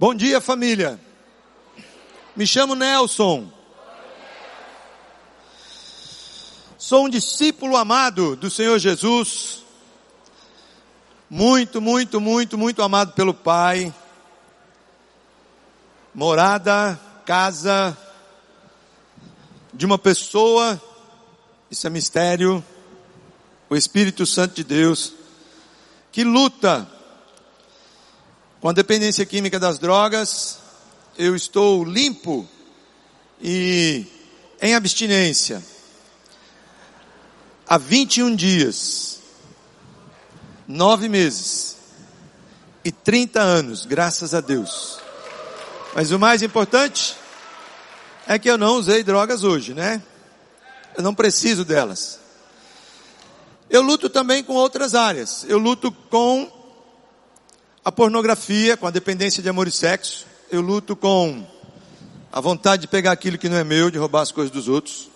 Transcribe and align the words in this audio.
Bom 0.00 0.14
dia, 0.14 0.40
família. 0.40 0.96
Me 2.36 2.46
chamo 2.46 2.76
Nelson. 2.76 3.50
Sou 6.78 7.06
um 7.06 7.08
discípulo 7.08 7.76
amado 7.76 8.36
do 8.36 8.48
Senhor 8.48 8.78
Jesus. 8.78 9.64
Muito, 11.28 11.80
muito, 11.80 12.20
muito, 12.20 12.56
muito 12.56 12.80
amado 12.80 13.12
pelo 13.14 13.34
Pai. 13.34 13.92
Morada, 16.14 16.96
casa 17.26 17.98
de 19.74 19.84
uma 19.84 19.98
pessoa, 19.98 20.80
isso 21.68 21.88
é 21.88 21.90
mistério, 21.90 22.64
o 23.68 23.74
Espírito 23.74 24.24
Santo 24.24 24.54
de 24.54 24.62
Deus, 24.62 25.12
que 26.12 26.22
luta 26.22 26.88
com 28.60 28.68
a 28.68 28.72
dependência 28.72 29.24
química 29.24 29.58
das 29.58 29.78
drogas, 29.78 30.58
eu 31.16 31.36
estou 31.36 31.84
limpo 31.84 32.48
e 33.40 34.04
em 34.60 34.74
abstinência 34.74 35.62
há 37.68 37.78
21 37.78 38.34
dias, 38.34 39.20
nove 40.66 41.08
meses 41.08 41.76
e 42.84 42.90
30 42.90 43.40
anos, 43.40 43.86
graças 43.86 44.34
a 44.34 44.40
Deus. 44.40 44.98
Mas 45.94 46.10
o 46.10 46.18
mais 46.18 46.42
importante 46.42 47.16
é 48.26 48.38
que 48.38 48.50
eu 48.50 48.58
não 48.58 48.76
usei 48.76 49.02
drogas 49.04 49.44
hoje, 49.44 49.72
né? 49.72 50.02
Eu 50.96 51.02
não 51.02 51.14
preciso 51.14 51.64
delas. 51.64 52.18
Eu 53.70 53.82
luto 53.82 54.08
também 54.08 54.42
com 54.42 54.54
outras 54.54 54.94
áreas. 54.94 55.44
Eu 55.48 55.58
luto 55.58 55.92
com 55.92 56.57
a 57.84 57.92
pornografia, 57.92 58.76
com 58.76 58.86
a 58.86 58.90
dependência 58.90 59.42
de 59.42 59.48
amor 59.48 59.68
e 59.68 59.72
sexo. 59.72 60.26
Eu 60.50 60.60
luto 60.60 60.96
com 60.96 61.46
a 62.32 62.40
vontade 62.40 62.82
de 62.82 62.88
pegar 62.88 63.12
aquilo 63.12 63.38
que 63.38 63.48
não 63.48 63.56
é 63.56 63.64
meu, 63.64 63.90
de 63.90 63.98
roubar 63.98 64.22
as 64.22 64.32
coisas 64.32 64.50
dos 64.50 64.68
outros. 64.68 65.08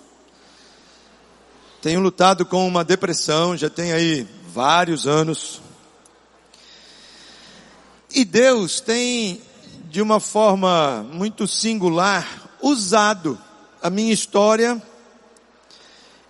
Tenho 1.81 2.01
lutado 2.01 2.47
com 2.47 2.67
uma 2.67 2.85
depressão, 2.85 3.57
já 3.57 3.69
tem 3.69 3.93
aí 3.93 4.27
vários 4.53 5.07
anos. 5.07 5.61
E 8.15 8.25
Deus 8.25 8.81
tem, 8.81 9.43
de 9.91 10.01
uma 10.01 10.21
forma 10.21 11.03
muito 11.13 11.49
singular, 11.49 12.51
usado 12.61 13.39
a 13.83 13.91
minha 13.91 14.13
história 14.13 14.81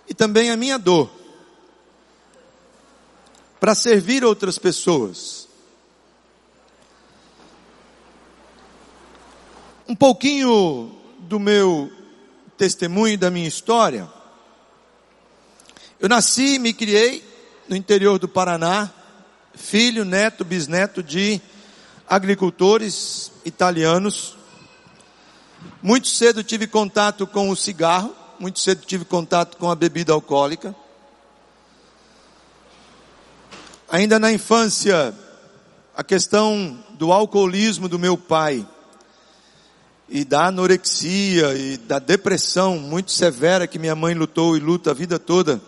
e 0.09 0.13
também 0.13 0.49
a 0.49 0.57
minha 0.57 0.79
dor 0.79 1.09
para 3.59 3.75
servir 3.75 4.25
outras 4.25 4.57
pessoas. 4.57 5.42
Um 9.93 9.95
pouquinho 9.95 10.91
do 11.19 11.39
meu 11.39 11.93
testemunho, 12.57 13.15
da 13.15 13.29
minha 13.29 13.47
história. 13.47 14.09
Eu 15.99 16.09
nasci 16.09 16.55
e 16.55 16.59
me 16.59 16.73
criei 16.73 17.23
no 17.69 17.75
interior 17.75 18.17
do 18.17 18.27
Paraná, 18.27 18.89
filho, 19.53 20.03
neto, 20.03 20.43
bisneto 20.43 21.03
de 21.03 21.39
agricultores 22.09 23.31
italianos. 23.45 24.35
Muito 25.79 26.07
cedo 26.07 26.43
tive 26.43 26.65
contato 26.65 27.27
com 27.27 27.51
o 27.51 27.55
cigarro, 27.55 28.15
muito 28.39 28.59
cedo 28.59 28.83
tive 28.87 29.05
contato 29.05 29.57
com 29.57 29.69
a 29.69 29.75
bebida 29.75 30.11
alcoólica. 30.11 30.75
Ainda 33.87 34.17
na 34.17 34.33
infância, 34.33 35.13
a 35.95 36.03
questão 36.03 36.83
do 36.97 37.11
alcoolismo 37.11 37.87
do 37.87 37.99
meu 37.99 38.17
pai 38.17 38.67
e 40.13 40.23
da 40.23 40.45
anorexia 40.45 41.55
e 41.55 41.75
da 41.75 41.97
depressão 41.97 42.77
muito 42.77 43.11
severa 43.11 43.65
que 43.65 43.79
minha 43.79 43.95
mãe 43.95 44.13
lutou 44.13 44.55
e 44.55 44.59
luta 44.59 44.91
a 44.91 44.93
vida 44.93 45.17
toda, 45.17 45.59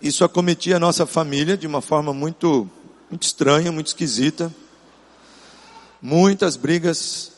isso 0.00 0.24
acometia 0.24 0.76
a 0.76 0.80
nossa 0.80 1.04
família 1.04 1.54
de 1.54 1.66
uma 1.66 1.82
forma 1.82 2.14
muito, 2.14 2.66
muito 3.10 3.22
estranha, 3.22 3.70
muito 3.70 3.88
esquisita. 3.88 4.50
Muitas 6.00 6.56
brigas, 6.56 7.32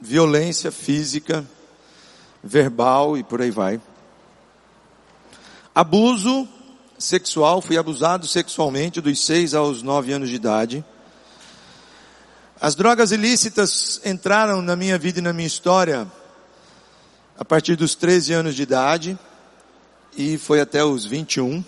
violência 0.00 0.72
física, 0.72 1.46
verbal 2.42 3.18
e 3.18 3.22
por 3.22 3.42
aí 3.42 3.50
vai. 3.50 3.78
Abuso 5.74 6.48
sexual, 6.98 7.60
fui 7.60 7.76
abusado 7.76 8.26
sexualmente 8.26 8.98
dos 8.98 9.22
seis 9.26 9.52
aos 9.52 9.82
nove 9.82 10.10
anos 10.10 10.30
de 10.30 10.36
idade. 10.36 10.82
As 12.62 12.74
drogas 12.74 13.10
ilícitas 13.10 14.02
entraram 14.04 14.60
na 14.60 14.76
minha 14.76 14.98
vida 14.98 15.18
e 15.18 15.22
na 15.22 15.32
minha 15.32 15.46
história 15.46 16.06
a 17.38 17.42
partir 17.42 17.74
dos 17.74 17.94
13 17.94 18.34
anos 18.34 18.54
de 18.54 18.62
idade 18.62 19.18
e 20.14 20.36
foi 20.36 20.60
até 20.60 20.84
os 20.84 21.06
21. 21.06 21.64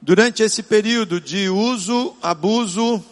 Durante 0.00 0.40
esse 0.44 0.62
período 0.62 1.20
de 1.20 1.48
uso, 1.48 2.14
abuso, 2.22 3.02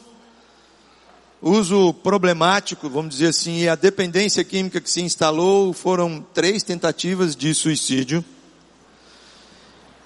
uso 1.43 1.93
problemático, 1.95 2.89
vamos 2.89 3.16
dizer 3.16 3.31
assim, 3.31 3.62
e 3.62 3.69
a 3.69 3.75
dependência 3.75 4.45
química 4.45 4.81
que 4.81 4.89
se 4.89 5.03
instalou, 5.03 5.72
foram 5.72 6.25
três 6.33 6.62
tentativas 6.62 7.34
de 7.34 7.53
suicídio 7.53 8.25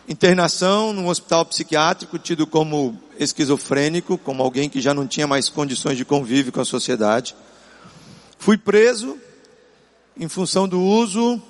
internação 0.09 0.93
num 0.93 1.09
hospital 1.09 1.44
psiquiátrico, 1.47 2.19
tido 2.19 2.47
como 2.47 3.00
esquizofrênico, 3.19 4.19
como 4.19 4.43
alguém 4.43 4.69
que 4.69 4.81
já 4.81 4.93
não 4.95 5.06
tinha 5.06 5.27
mais 5.27 5.49
condições 5.49 5.97
de 5.97 6.05
convívio 6.05 6.53
com 6.53 6.61
a 6.61 6.65
sociedade. 6.65 7.34
Fui 8.39 8.56
preso 8.59 9.19
em 10.17 10.28
função 10.28 10.69
do 10.69 10.81
uso 10.81 11.41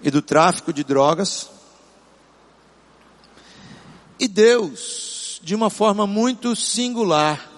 e 0.00 0.10
do 0.10 0.22
tráfico 0.22 0.72
de 0.72 0.84
drogas. 0.84 1.48
E 4.18 4.28
Deus, 4.28 5.40
de 5.42 5.54
uma 5.54 5.70
forma 5.70 6.06
muito 6.06 6.54
singular, 6.54 7.50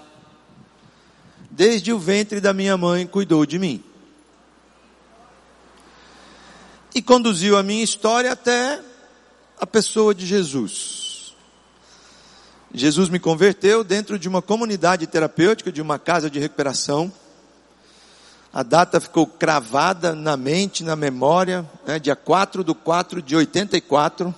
desde 1.51 1.93
o 1.93 1.99
ventre 1.99 2.41
da 2.41 2.53
minha 2.53 2.77
mãe, 2.77 3.07
cuidou 3.07 3.47
de 3.47 3.59
mim 3.59 3.85
e 6.97 7.03
conduziu 7.03 7.59
a 7.59 7.63
minha 7.63 7.85
história 7.85 8.33
até 8.33 8.81
a 9.61 9.67
pessoa 9.67 10.15
de 10.15 10.25
Jesus. 10.25 11.06
Jesus 12.75 13.09
me 13.09 13.19
converteu 13.19 13.82
dentro 13.82 14.19
de 14.19 14.28
uma 14.28 14.43
comunidade 14.43 15.06
terapêutica, 15.06 15.72
de 15.72 15.81
uma 15.81 15.99
casa 15.99 16.28
de 16.28 16.38
recuperação. 16.38 17.12
A 18.53 18.62
data 18.62 19.00
ficou 19.00 19.27
cravada 19.27 20.15
na 20.15 20.37
mente, 20.37 20.84
na 20.84 20.97
memória, 20.97 21.69
né, 21.87 21.99
dia 21.99 22.16
4 22.16 22.65
de 22.65 22.75
4 22.75 23.22
de 23.22 23.37
84. 23.37 24.34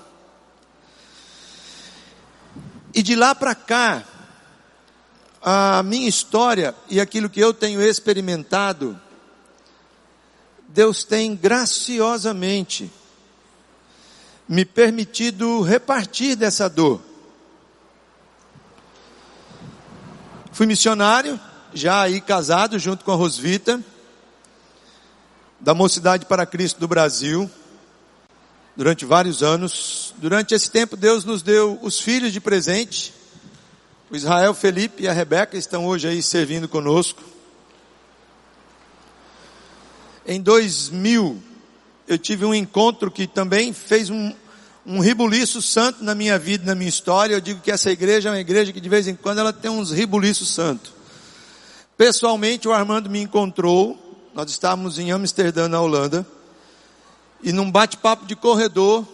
E 2.94 3.02
de 3.02 3.14
lá 3.14 3.34
para 3.34 3.54
cá, 3.54 4.04
a 5.42 5.82
minha 5.82 6.08
história 6.08 6.74
e 6.88 7.00
aquilo 7.00 7.30
que 7.30 7.40
eu 7.40 7.54
tenho 7.54 7.80
experimentado 7.82 9.00
Deus 10.68 11.02
tem 11.02 11.34
graciosamente 11.34 12.92
me 14.46 14.64
permitido 14.64 15.62
repartir 15.62 16.36
dessa 16.36 16.68
dor. 16.68 17.00
Fui 20.58 20.66
missionário, 20.66 21.38
já 21.72 22.02
aí 22.02 22.20
casado 22.20 22.80
junto 22.80 23.04
com 23.04 23.12
a 23.12 23.14
Rosvita, 23.14 23.80
da 25.60 25.72
Mocidade 25.72 26.26
para 26.26 26.44
Cristo 26.44 26.80
do 26.80 26.88
Brasil, 26.88 27.48
durante 28.74 29.04
vários 29.04 29.41
anos. 29.41 30.12
Durante 30.19 30.56
esse 30.56 30.69
tempo, 30.69 30.96
Deus 30.96 31.24
nos 31.24 31.42
deu 31.42 31.78
os 31.80 32.00
filhos 32.00 32.32
de 32.32 32.41
presente. 32.41 33.14
O 34.10 34.16
Israel 34.16 34.52
Felipe 34.52 35.05
e 35.05 35.08
a 35.08 35.12
Rebeca 35.12 35.56
estão 35.56 35.87
hoje 35.87 36.08
aí 36.08 36.20
servindo 36.20 36.66
conosco. 36.66 37.22
Em 40.26 40.43
2000, 40.43 41.40
eu 42.08 42.19
tive 42.19 42.44
um 42.44 42.52
encontro 42.52 43.12
que 43.12 43.28
também 43.28 43.72
fez 43.72 44.10
um, 44.10 44.34
um 44.88 45.00
ribuliço 45.00 45.61
santo 45.61 46.02
na 46.02 46.14
minha 46.14 46.38
vida, 46.38 46.64
na 46.64 46.75
minha 46.75 46.88
história. 46.88 47.35
Eu 47.35 47.40
digo 47.43 47.61
que 47.61 47.70
essa 47.70 47.90
igreja 47.90 48.31
é 48.31 48.32
uma 48.32 48.40
igreja 48.40 48.73
que 48.73 48.81
de 48.81 48.88
vez 48.88 49.06
em 49.06 49.14
quando 49.14 49.38
ela 49.38 49.52
tem 49.52 49.70
uns 49.70 49.90
ribuliços 49.90 50.55
santos. 50.55 50.93
Pessoalmente, 51.94 52.67
o 52.67 52.73
Armando 52.73 53.11
me 53.11 53.20
encontrou. 53.20 53.96
Nós 54.35 54.50
estávamos 54.50 54.99
em 54.99 55.12
Amsterdã, 55.12 55.69
na 55.69 55.79
Holanda. 55.79 56.26
E 57.43 57.52
num 57.52 57.70
bate-papo 57.70 58.25
de 58.25 58.35
corredor, 58.35 59.06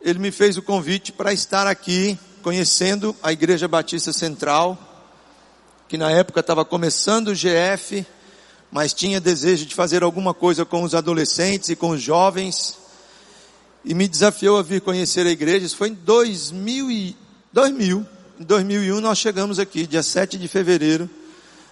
ele 0.00 0.18
me 0.18 0.30
fez 0.30 0.56
o 0.56 0.62
convite 0.62 1.12
para 1.12 1.34
estar 1.34 1.66
aqui, 1.66 2.18
conhecendo 2.42 3.14
a 3.22 3.30
Igreja 3.30 3.68
Batista 3.68 4.12
Central, 4.12 4.78
que 5.86 5.98
na 5.98 6.10
época 6.10 6.40
estava 6.40 6.64
começando 6.64 7.28
o 7.28 7.34
GF 7.34 8.06
mas 8.70 8.92
tinha 8.92 9.20
desejo 9.20 9.64
de 9.64 9.74
fazer 9.74 10.02
alguma 10.02 10.34
coisa 10.34 10.64
com 10.64 10.82
os 10.82 10.94
adolescentes 10.94 11.70
e 11.70 11.76
com 11.76 11.90
os 11.90 12.02
jovens, 12.02 12.76
e 13.84 13.94
me 13.94 14.08
desafiou 14.08 14.58
a 14.58 14.62
vir 14.62 14.80
conhecer 14.80 15.26
a 15.26 15.30
igreja. 15.30 15.66
Isso 15.66 15.76
foi 15.76 15.88
em 15.88 15.94
2000, 15.94 16.90
e, 16.90 17.16
2000 17.52 18.06
em 18.40 18.44
2001 18.44 19.00
nós 19.00 19.18
chegamos 19.18 19.58
aqui, 19.58 19.84
dia 19.84 20.02
7 20.02 20.38
de 20.38 20.46
fevereiro 20.46 21.10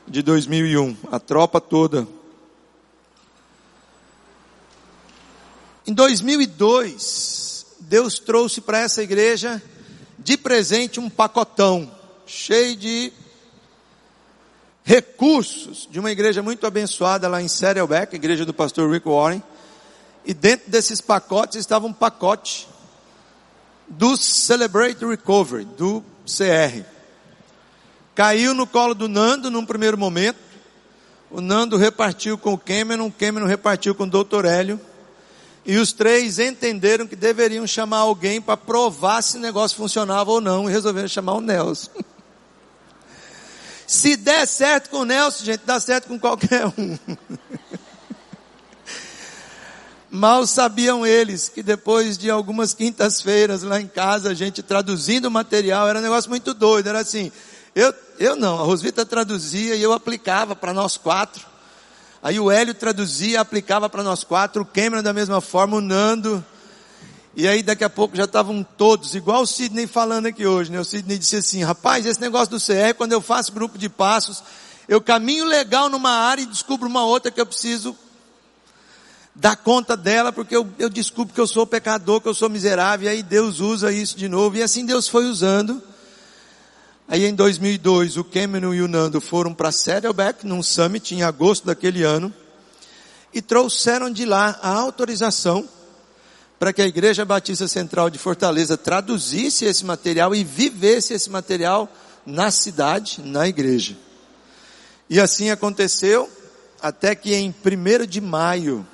de 0.09 0.21
2001, 0.21 0.97
a 1.13 1.21
tropa 1.21 1.61
toda. 1.61 2.09
Em 5.87 5.95
2002, 5.95 7.67
Deus 7.79 8.19
trouxe 8.19 8.61
para 8.61 8.81
essa 8.81 9.01
igreja 9.01 9.63
de 10.19 10.37
presente 10.37 10.99
um 10.99 11.09
pacotão 11.09 11.89
cheio 12.27 12.75
de 12.75 13.13
recursos 14.83 15.89
de 15.89 16.01
uma 16.01 16.11
igreja 16.11 16.43
muito 16.43 16.67
abençoada 16.67 17.29
lá 17.29 17.41
em 17.41 17.47
Saddleback, 17.47 18.17
igreja 18.17 18.45
do 18.45 18.53
pastor 18.53 18.91
Rick 18.91 19.09
Warren. 19.09 19.41
E 20.27 20.35
dentro 20.35 20.69
desses 20.69 21.01
pacotes 21.01 21.57
estava 21.57 21.87
um 21.87 21.93
pacote 21.93 22.67
do 23.87 24.17
Celebrate 24.17 25.07
Recovery, 25.07 25.65
do 25.65 26.03
CR. 26.25 26.85
Caiu 28.13 28.53
no 28.53 28.67
colo 28.67 28.93
do 28.93 29.09
Nando 29.09 29.53
num 29.53 29.65
primeiro 29.65 29.97
momento. 29.97 30.39
O 31.31 31.41
Nando 31.41 31.77
repartiu 31.77 32.37
com 32.37 32.55
o 32.55 32.59
Cameron, 32.59 33.07
o 33.07 33.13
Cameron 33.13 33.47
repartiu 33.47 33.95
com 33.95 34.03
o 34.03 34.11
Dr. 34.11 34.47
Hélio. 34.47 34.81
E 35.65 35.77
os 35.77 35.93
três 35.93 36.41
entenderam 36.41 37.07
que 37.07 37.15
deveriam 37.15 37.65
chamar 37.65 37.99
alguém 37.99 38.41
para 38.41 38.57
provar 38.57 39.23
se 39.23 39.37
o 39.37 39.41
negócio 39.41 39.77
funcionava 39.77 40.29
ou 40.29 40.41
não 40.41 40.69
e 40.69 40.73
resolveram 40.73 41.07
chamar 41.07 41.35
o 41.35 41.41
Nelson. 41.41 41.91
se 43.87 44.17
der 44.17 44.45
certo 44.47 44.91
com 44.91 44.99
o 44.99 45.05
Nelson, 45.05 45.45
gente, 45.45 45.63
dá 45.65 45.79
certo 45.79 46.09
com 46.09 46.19
qualquer 46.19 46.67
um. 46.67 46.99
Mal 50.17 50.47
sabiam 50.47 51.07
eles 51.07 51.51
que 51.51 51.63
depois 51.63 52.17
de 52.17 52.31
algumas 52.31 52.73
quintas-feiras 52.73 53.63
lá 53.63 53.79
em 53.79 53.87
casa, 53.87 54.31
a 54.31 54.35
gente 54.35 54.63
traduzindo 54.63 55.27
o 55.27 55.31
material, 55.31 55.87
era 55.87 55.99
um 55.99 56.03
negócio 56.03 56.31
muito 56.31 56.55
doido, 56.55 56.89
era 56.89 57.01
assim, 57.01 57.31
eu, 57.75 57.93
eu 58.19 58.35
não, 58.35 58.59
a 58.59 58.63
Rosvita 58.63 59.05
traduzia 59.05 59.77
e 59.77 59.83
eu 59.83 59.93
aplicava 59.93 60.57
para 60.57 60.73
nós 60.73 60.97
quatro. 60.97 61.45
Aí 62.23 62.41
o 62.41 62.51
Hélio 62.51 62.73
traduzia, 62.73 63.43
aplicava 63.43 63.91
para 63.91 64.03
nós 64.03 64.25
quatro, 64.25 64.63
o 64.63 64.65
Cameron 64.65 65.03
da 65.03 65.13
mesma 65.13 65.43
forma, 65.43 65.77
o 65.77 65.83
Nando. 65.83 66.43
E 67.37 67.47
aí 67.47 67.63
daqui 67.63 67.85
a 67.85 67.91
pouco 67.91 68.17
já 68.17 68.25
estavam 68.25 68.65
todos, 68.65 69.15
igual 69.15 69.43
o 69.43 69.47
Sidney 69.47 69.87
falando 69.87 70.27
aqui 70.27 70.47
hoje, 70.47 70.73
né? 70.73 70.81
O 70.81 70.85
Sidney 70.85 71.19
disse 71.19 71.37
assim, 71.37 71.63
rapaz, 71.63 72.07
esse 72.07 72.23
negócio 72.23 72.49
do 72.49 72.59
CR, 72.59 72.97
quando 72.97 73.13
eu 73.13 73.21
faço 73.21 73.53
grupo 73.53 73.77
de 73.77 73.91
passos, 73.91 74.43
eu 74.89 74.99
caminho 74.99 75.45
legal 75.45 75.91
numa 75.91 76.11
área 76.11 76.41
e 76.41 76.47
descubro 76.47 76.89
uma 76.89 77.05
outra 77.05 77.31
que 77.31 77.39
eu 77.39 77.45
preciso 77.45 77.95
dar 79.37 79.55
conta 79.55 79.97
dela, 79.97 80.33
porque 80.33 80.57
eu, 80.57 80.67
eu 80.79 80.89
descubro 80.89 81.35
que 81.35 81.41
eu 81.41 81.47
sou 81.47 81.67
pecador, 81.67 82.21
que 82.21 82.29
eu 82.29 82.35
sou 82.35 82.49
miserável, 82.49 83.07
e 83.07 83.11
aí 83.11 83.23
Deus 83.23 83.61
usa 83.61 83.93
isso 83.93 84.17
de 84.17 84.29
novo, 84.29 84.57
e 84.57 84.63
assim 84.63 84.85
Deus 84.87 85.07
foi 85.07 85.27
usando. 85.27 85.83
Aí 87.07 87.25
em 87.25 87.35
2002 87.35 88.17
o 88.17 88.25
Cameron 88.25 88.75
e 88.75 88.83
o 88.83 88.89
Nando 88.89 89.21
foram 89.21 89.55
para 89.55 89.71
Saddleback 89.71 90.45
num 90.45 90.63
summit 90.63 91.15
em 91.15 91.23
agosto 91.23 91.67
daquele 91.67 92.03
ano 92.03 92.35
e 93.33 93.41
trouxeram 93.41 94.11
de 94.11 94.25
lá 94.25 94.59
a 94.61 94.71
autorização 94.71 95.69
para 96.59 96.73
que 96.73 96.83
a 96.83 96.87
Igreja 96.87 97.25
Batista 97.25 97.69
Central 97.69 98.11
de 98.11 98.19
Fortaleza 98.19 98.77
traduzisse 98.77 99.67
esse 99.67 99.85
material 99.85 100.35
e 100.35 100.43
vivesse 100.43 101.13
esse 101.13 101.31
material 101.31 101.89
na 102.25 102.51
cidade, 102.51 103.21
na 103.23 103.47
igreja. 103.47 103.97
E 105.09 105.21
assim 105.21 105.51
aconteceu 105.51 106.29
até 106.83 107.15
que 107.15 107.35
em 107.35 107.55
1 107.65 108.07
de 108.07 108.21
maio 108.21 108.85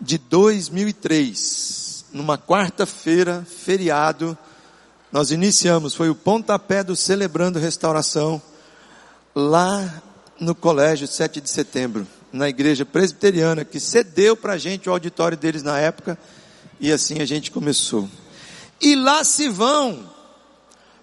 de 0.00 0.18
2003, 0.18 2.06
numa 2.12 2.36
quarta-feira, 2.38 3.46
feriado, 3.64 4.36
nós 5.10 5.30
iniciamos, 5.30 5.94
foi 5.94 6.10
o 6.10 6.14
pontapé 6.14 6.84
do 6.84 6.94
Celebrando 6.94 7.58
Restauração, 7.58 8.40
lá 9.34 10.02
no 10.38 10.54
Colégio 10.54 11.06
7 11.06 11.40
de 11.40 11.48
Setembro, 11.48 12.06
na 12.32 12.48
igreja 12.48 12.84
presbiteriana, 12.84 13.64
que 13.64 13.80
cedeu 13.80 14.36
para 14.36 14.54
a 14.54 14.58
gente 14.58 14.88
o 14.88 14.92
auditório 14.92 15.36
deles 15.36 15.62
na 15.62 15.78
época, 15.78 16.18
e 16.78 16.92
assim 16.92 17.20
a 17.20 17.24
gente 17.24 17.50
começou. 17.50 18.08
E 18.80 18.94
lá 18.94 19.24
se 19.24 19.48
vão 19.48 20.10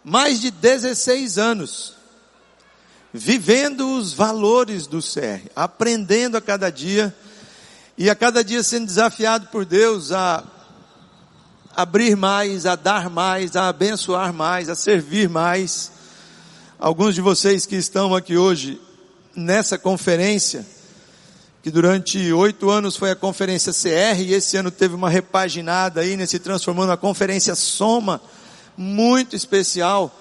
mais 0.03 0.39
de 0.41 0.51
16 0.51 1.37
anos, 1.37 1.95
vivendo 3.13 3.95
os 3.97 4.13
valores 4.13 4.85
do 4.85 4.99
CR, 4.99 5.47
aprendendo 5.55 6.35
a 6.35 6.41
cada 6.41 6.69
dia, 6.69 7.15
e 7.97 8.09
a 8.09 8.15
cada 8.15 8.43
dia 8.43 8.63
sendo 8.63 8.87
desafiado 8.87 9.47
por 9.47 9.65
Deus 9.65 10.11
a 10.11 10.43
abrir 11.75 12.15
mais, 12.15 12.65
a 12.65 12.75
dar 12.75 13.09
mais, 13.09 13.55
a 13.55 13.67
abençoar 13.69 14.33
mais, 14.33 14.69
a 14.69 14.75
servir 14.75 15.29
mais. 15.29 15.91
Alguns 16.79 17.15
de 17.15 17.21
vocês 17.21 17.65
que 17.65 17.75
estão 17.75 18.15
aqui 18.15 18.35
hoje 18.35 18.81
nessa 19.35 19.77
conferência, 19.77 20.65
que 21.61 21.71
durante 21.71 22.33
oito 22.33 22.69
anos 22.69 22.95
foi 22.95 23.11
a 23.11 23.15
conferência 23.15 23.71
CR 23.71 24.19
e 24.21 24.33
esse 24.33 24.57
ano 24.57 24.71
teve 24.71 24.95
uma 24.95 25.09
repaginada 25.09 26.01
aí, 26.01 26.17
né, 26.17 26.25
se 26.25 26.39
transformando 26.39 26.89
na 26.89 26.97
conferência 26.97 27.55
Soma, 27.55 28.19
muito 28.75 29.35
especial. 29.35 30.11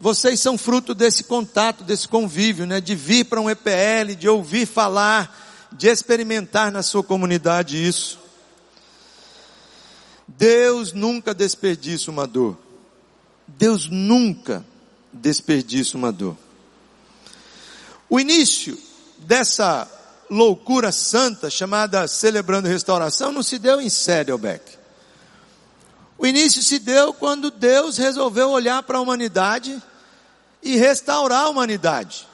Vocês 0.00 0.40
são 0.40 0.58
fruto 0.58 0.94
desse 0.94 1.24
contato, 1.24 1.84
desse 1.84 2.08
convívio, 2.08 2.66
né, 2.66 2.80
de 2.80 2.94
vir 2.94 3.24
para 3.24 3.40
um 3.40 3.48
EPL, 3.48 4.14
de 4.18 4.28
ouvir 4.28 4.66
falar, 4.66 5.43
de 5.74 5.88
experimentar 5.88 6.70
na 6.72 6.82
sua 6.82 7.02
comunidade 7.02 7.76
isso. 7.76 8.18
Deus 10.26 10.92
nunca 10.92 11.34
desperdiça 11.34 12.10
uma 12.10 12.26
dor. 12.26 12.56
Deus 13.46 13.88
nunca 13.90 14.64
desperdiça 15.12 15.96
uma 15.96 16.10
dor. 16.10 16.36
O 18.08 18.18
início 18.18 18.78
dessa 19.18 19.90
loucura 20.30 20.92
santa 20.92 21.50
chamada 21.50 22.06
Celebrando 22.06 22.68
Restauração 22.68 23.32
não 23.32 23.42
se 23.42 23.58
deu 23.58 23.80
em 23.80 23.90
Saddleback. 23.90 24.78
O 26.16 26.26
início 26.26 26.62
se 26.62 26.78
deu 26.78 27.12
quando 27.12 27.50
Deus 27.50 27.98
resolveu 27.98 28.50
olhar 28.50 28.82
para 28.84 28.98
a 28.98 29.00
humanidade 29.00 29.82
e 30.62 30.76
restaurar 30.76 31.44
a 31.44 31.48
humanidade. 31.48 32.26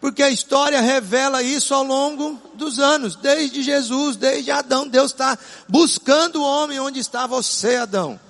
Porque 0.00 0.22
a 0.22 0.30
história 0.30 0.80
revela 0.80 1.42
isso 1.42 1.74
ao 1.74 1.82
longo 1.82 2.40
dos 2.54 2.78
anos, 2.78 3.16
desde 3.16 3.62
Jesus, 3.62 4.16
desde 4.16 4.50
Adão. 4.50 4.86
Deus 4.86 5.12
está 5.12 5.38
buscando 5.68 6.40
o 6.40 6.44
homem 6.44 6.78
onde 6.78 7.00
está 7.00 7.26
você, 7.26 7.76
Adão. 7.76 8.20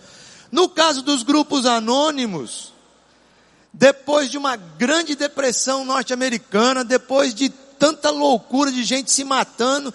No 0.51 0.69
caso 0.69 1.03
dos 1.03 1.23
grupos 1.23 1.67
anônimos, 1.67 2.73
depois 3.73 4.31
de 4.31 4.39
uma 4.39 4.57
grande 4.57 5.15
depressão 5.15 5.85
norte-americana, 5.85 6.85
depois 6.85 7.35
de 7.35 7.49
tanta 7.49 8.11
loucura 8.11 8.71
de 8.71 8.85
gente 8.85 9.11
se 9.13 9.25
matando, 9.25 9.93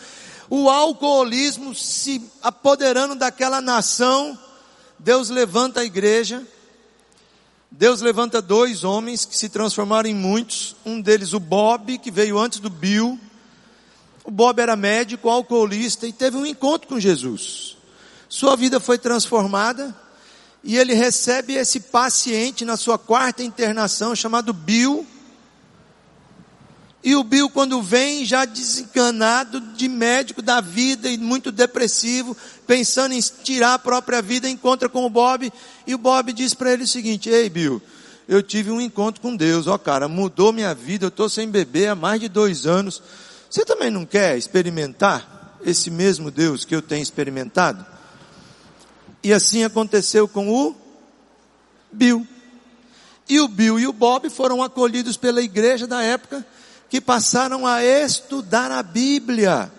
o 0.50 0.70
alcoolismo 0.70 1.74
se 1.74 2.22
apoderando 2.44 3.16
daquela 3.16 3.62
nação, 3.62 4.38
Deus 5.00 5.30
levanta 5.30 5.80
a 5.80 5.86
igreja 5.86 6.44
Deus 7.74 8.02
levanta 8.02 8.42
dois 8.42 8.84
homens 8.84 9.24
que 9.24 9.38
se 9.38 9.48
transformaram 9.48 10.10
em 10.10 10.14
muitos. 10.14 10.76
Um 10.86 11.00
deles, 11.00 11.32
o 11.32 11.40
Bob, 11.40 11.98
que 11.98 12.12
veio 12.12 12.38
antes 12.38 12.60
do 12.60 12.70
Bill. 12.70 13.18
O 14.26 14.30
Bob 14.30 14.60
era 14.60 14.76
médico, 14.76 15.30
alcoolista 15.30 16.06
e 16.06 16.12
teve 16.12 16.36
um 16.36 16.46
encontro 16.46 16.88
com 16.88 17.00
Jesus. 17.00 17.78
Sua 18.28 18.58
vida 18.58 18.80
foi 18.80 18.98
transformada 18.98 19.96
e 20.62 20.78
ele 20.78 20.94
recebe 20.94 21.54
esse 21.54 21.80
paciente 21.80 22.66
na 22.66 22.76
sua 22.76 23.00
quarta 23.00 23.42
internação 23.42 24.14
chamado 24.16 24.54
Bill. 24.54 25.08
E 27.04 27.16
o 27.16 27.24
Bill, 27.24 27.50
quando 27.50 27.82
vem, 27.82 28.24
já 28.24 28.46
desencanado 28.46 29.60
de 29.60 29.90
médico 29.90 30.42
da 30.42 30.62
vida 30.62 31.10
e 31.10 31.18
muito 31.18 31.52
depressivo, 31.52 32.38
pensando 32.68 33.14
em 33.14 33.20
tirar 33.20 33.74
a 33.74 33.80
própria 33.80 34.22
vida, 34.22 34.48
encontra 34.48 34.88
com 34.88 35.04
o 35.04 35.10
Bob. 35.10 35.52
E 35.88 35.96
o 35.96 35.98
Bob 35.98 36.32
diz 36.32 36.54
para 36.54 36.72
ele 36.72 36.84
o 36.84 36.88
seguinte: 36.88 37.28
Ei, 37.28 37.50
Bill, 37.50 37.82
eu 38.28 38.44
tive 38.44 38.70
um 38.70 38.80
encontro 38.80 39.20
com 39.20 39.36
Deus, 39.36 39.66
ó 39.66 39.80
cara, 39.80 40.08
mudou 40.08 40.54
minha 40.54 40.76
vida, 40.76 41.06
eu 41.06 41.10
estou 41.10 41.28
sem 41.28 41.50
beber 41.50 41.88
há 41.88 41.96
mais 41.96 42.20
de 42.20 42.30
dois 42.30 42.68
anos. 42.68 43.02
Você 43.50 43.66
também 43.66 43.90
não 43.90 44.06
quer 44.06 44.38
experimentar 44.38 45.58
esse 45.66 45.90
mesmo 45.90 46.30
Deus 46.30 46.64
que 46.64 46.76
eu 46.76 46.84
tenho 46.84 47.02
experimentado? 47.02 47.84
E 49.24 49.34
assim 49.34 49.64
aconteceu 49.64 50.28
com 50.28 50.50
o 50.50 50.76
Bill. 51.92 52.28
E 53.28 53.40
o 53.40 53.48
Bill 53.48 53.80
e 53.80 53.88
o 53.88 53.94
Bob 53.94 54.30
foram 54.30 54.62
acolhidos 54.62 55.18
pela 55.18 55.42
igreja 55.42 55.88
da 55.88 56.02
época 56.04 56.46
que 56.92 57.00
passaram 57.00 57.66
a 57.66 57.82
estudar 57.82 58.70
a 58.70 58.84
Bíblia. 58.84 59.72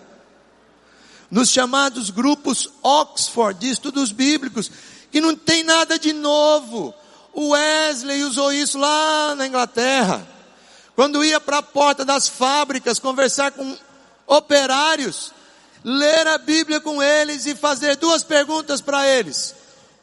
Nos 1.29 1.49
chamados 1.49 2.09
grupos 2.09 2.67
Oxford 2.81 3.59
de 3.59 3.69
estudos 3.69 4.11
bíblicos, 4.11 4.71
que 5.11 5.21
não 5.21 5.35
tem 5.35 5.63
nada 5.63 5.99
de 5.99 6.11
novo. 6.11 6.91
O 7.31 7.49
Wesley 7.49 8.23
usou 8.23 8.51
isso 8.51 8.79
lá 8.79 9.35
na 9.35 9.45
Inglaterra. 9.45 10.27
Quando 10.95 11.23
ia 11.23 11.39
para 11.39 11.59
a 11.59 11.63
porta 11.63 12.03
das 12.03 12.27
fábricas 12.27 12.97
conversar 12.97 13.51
com 13.51 13.77
operários, 14.25 15.31
ler 15.83 16.25
a 16.25 16.39
Bíblia 16.39 16.81
com 16.81 17.01
eles 17.01 17.45
e 17.45 17.53
fazer 17.53 17.95
duas 17.95 18.23
perguntas 18.23 18.81
para 18.81 19.07
eles. 19.07 19.53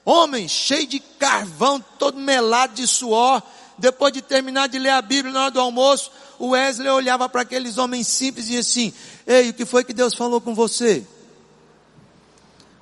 Homem 0.04 0.46
cheio 0.46 0.86
de 0.86 1.00
carvão, 1.00 1.84
todo 1.98 2.20
melado 2.20 2.74
de 2.74 2.86
suor. 2.86 3.42
Depois 3.78 4.12
de 4.12 4.22
terminar 4.22 4.68
de 4.68 4.78
ler 4.78 4.90
a 4.90 5.02
Bíblia 5.02 5.32
na 5.32 5.42
hora 5.44 5.50
do 5.50 5.60
almoço, 5.60 6.10
o 6.40 6.48
Wesley 6.48 6.88
olhava 6.88 7.28
para 7.28 7.42
aqueles 7.42 7.76
homens 7.76 8.06
simples 8.06 8.46
e 8.46 8.48
dizia 8.48 8.60
assim: 8.60 8.94
Ei, 9.26 9.50
o 9.50 9.54
que 9.54 9.66
foi 9.66 9.84
que 9.84 9.92
Deus 9.92 10.14
falou 10.14 10.40
com 10.40 10.54
você? 10.54 11.06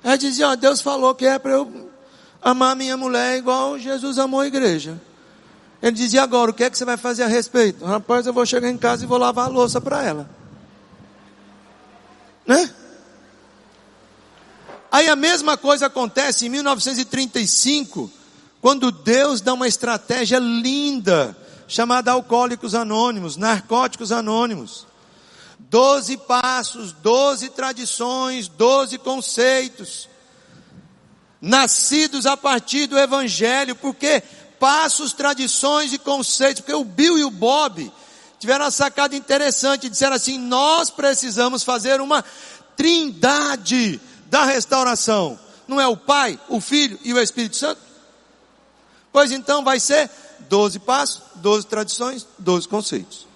Aí 0.01 0.17
dizia: 0.17 0.47
ó, 0.47 0.55
Deus 0.55 0.79
falou 0.79 1.13
que 1.13 1.25
é 1.25 1.37
para 1.37 1.51
eu 1.51 1.91
amar 2.41 2.73
minha 2.73 2.95
mulher 2.95 3.37
igual 3.37 3.77
Jesus 3.77 4.17
amou 4.17 4.39
a 4.39 4.47
igreja. 4.47 4.99
Ele 5.81 5.91
dizia: 5.91 6.23
agora, 6.23 6.51
o 6.51 6.53
que 6.53 6.63
é 6.63 6.69
que 6.69 6.77
você 6.77 6.85
vai 6.85 6.95
fazer 6.95 7.23
a 7.23 7.27
respeito? 7.27 7.83
Rapaz, 7.83 8.25
eu 8.25 8.31
vou 8.31 8.45
chegar 8.45 8.69
em 8.69 8.77
casa 8.77 9.03
e 9.03 9.07
vou 9.07 9.17
lavar 9.17 9.47
a 9.47 9.49
louça 9.49 9.81
para 9.81 10.01
ela. 10.03 10.29
Né? 12.47 12.73
Aí 14.89 15.09
a 15.09 15.17
mesma 15.17 15.57
coisa 15.57 15.87
acontece 15.87 16.45
em 16.45 16.49
1935, 16.49 18.09
quando 18.61 18.89
Deus 18.89 19.41
dá 19.41 19.53
uma 19.53 19.67
estratégia 19.67 20.39
linda, 20.39 21.37
chamada 21.69 22.11
Alcoólicos 22.11 22.73
Anônimos, 22.73 23.37
Narcóticos 23.37 24.11
Anônimos. 24.11 24.87
Doze 25.59 26.17
passos, 26.17 26.91
doze 26.91 27.49
tradições, 27.49 28.47
doze 28.47 28.97
conceitos, 28.97 30.09
nascidos 31.39 32.25
a 32.25 32.35
partir 32.35 32.87
do 32.87 32.97
Evangelho, 32.97 33.75
porque 33.75 34.23
passos, 34.59 35.13
tradições 35.13 35.93
e 35.93 35.99
conceitos, 35.99 36.61
porque 36.61 36.73
o 36.73 36.83
Bill 36.83 37.19
e 37.19 37.23
o 37.23 37.29
Bob 37.29 37.91
tiveram 38.39 38.65
uma 38.65 38.71
sacada 38.71 39.15
interessante, 39.15 39.89
disseram 39.89 40.15
assim, 40.15 40.39
nós 40.39 40.89
precisamos 40.89 41.63
fazer 41.63 42.01
uma 42.01 42.25
trindade 42.75 44.01
da 44.25 44.43
restauração. 44.43 45.37
Não 45.67 45.79
é 45.79 45.87
o 45.87 45.95
Pai, 45.95 46.39
o 46.49 46.59
Filho 46.59 46.97
e 47.03 47.13
o 47.13 47.19
Espírito 47.19 47.57
Santo? 47.57 47.79
Pois 49.11 49.31
então 49.31 49.63
vai 49.63 49.79
ser 49.79 50.09
12 50.47 50.79
passos, 50.79 51.21
12 51.35 51.67
tradições, 51.67 52.27
12 52.37 52.67
conceitos. 52.67 53.27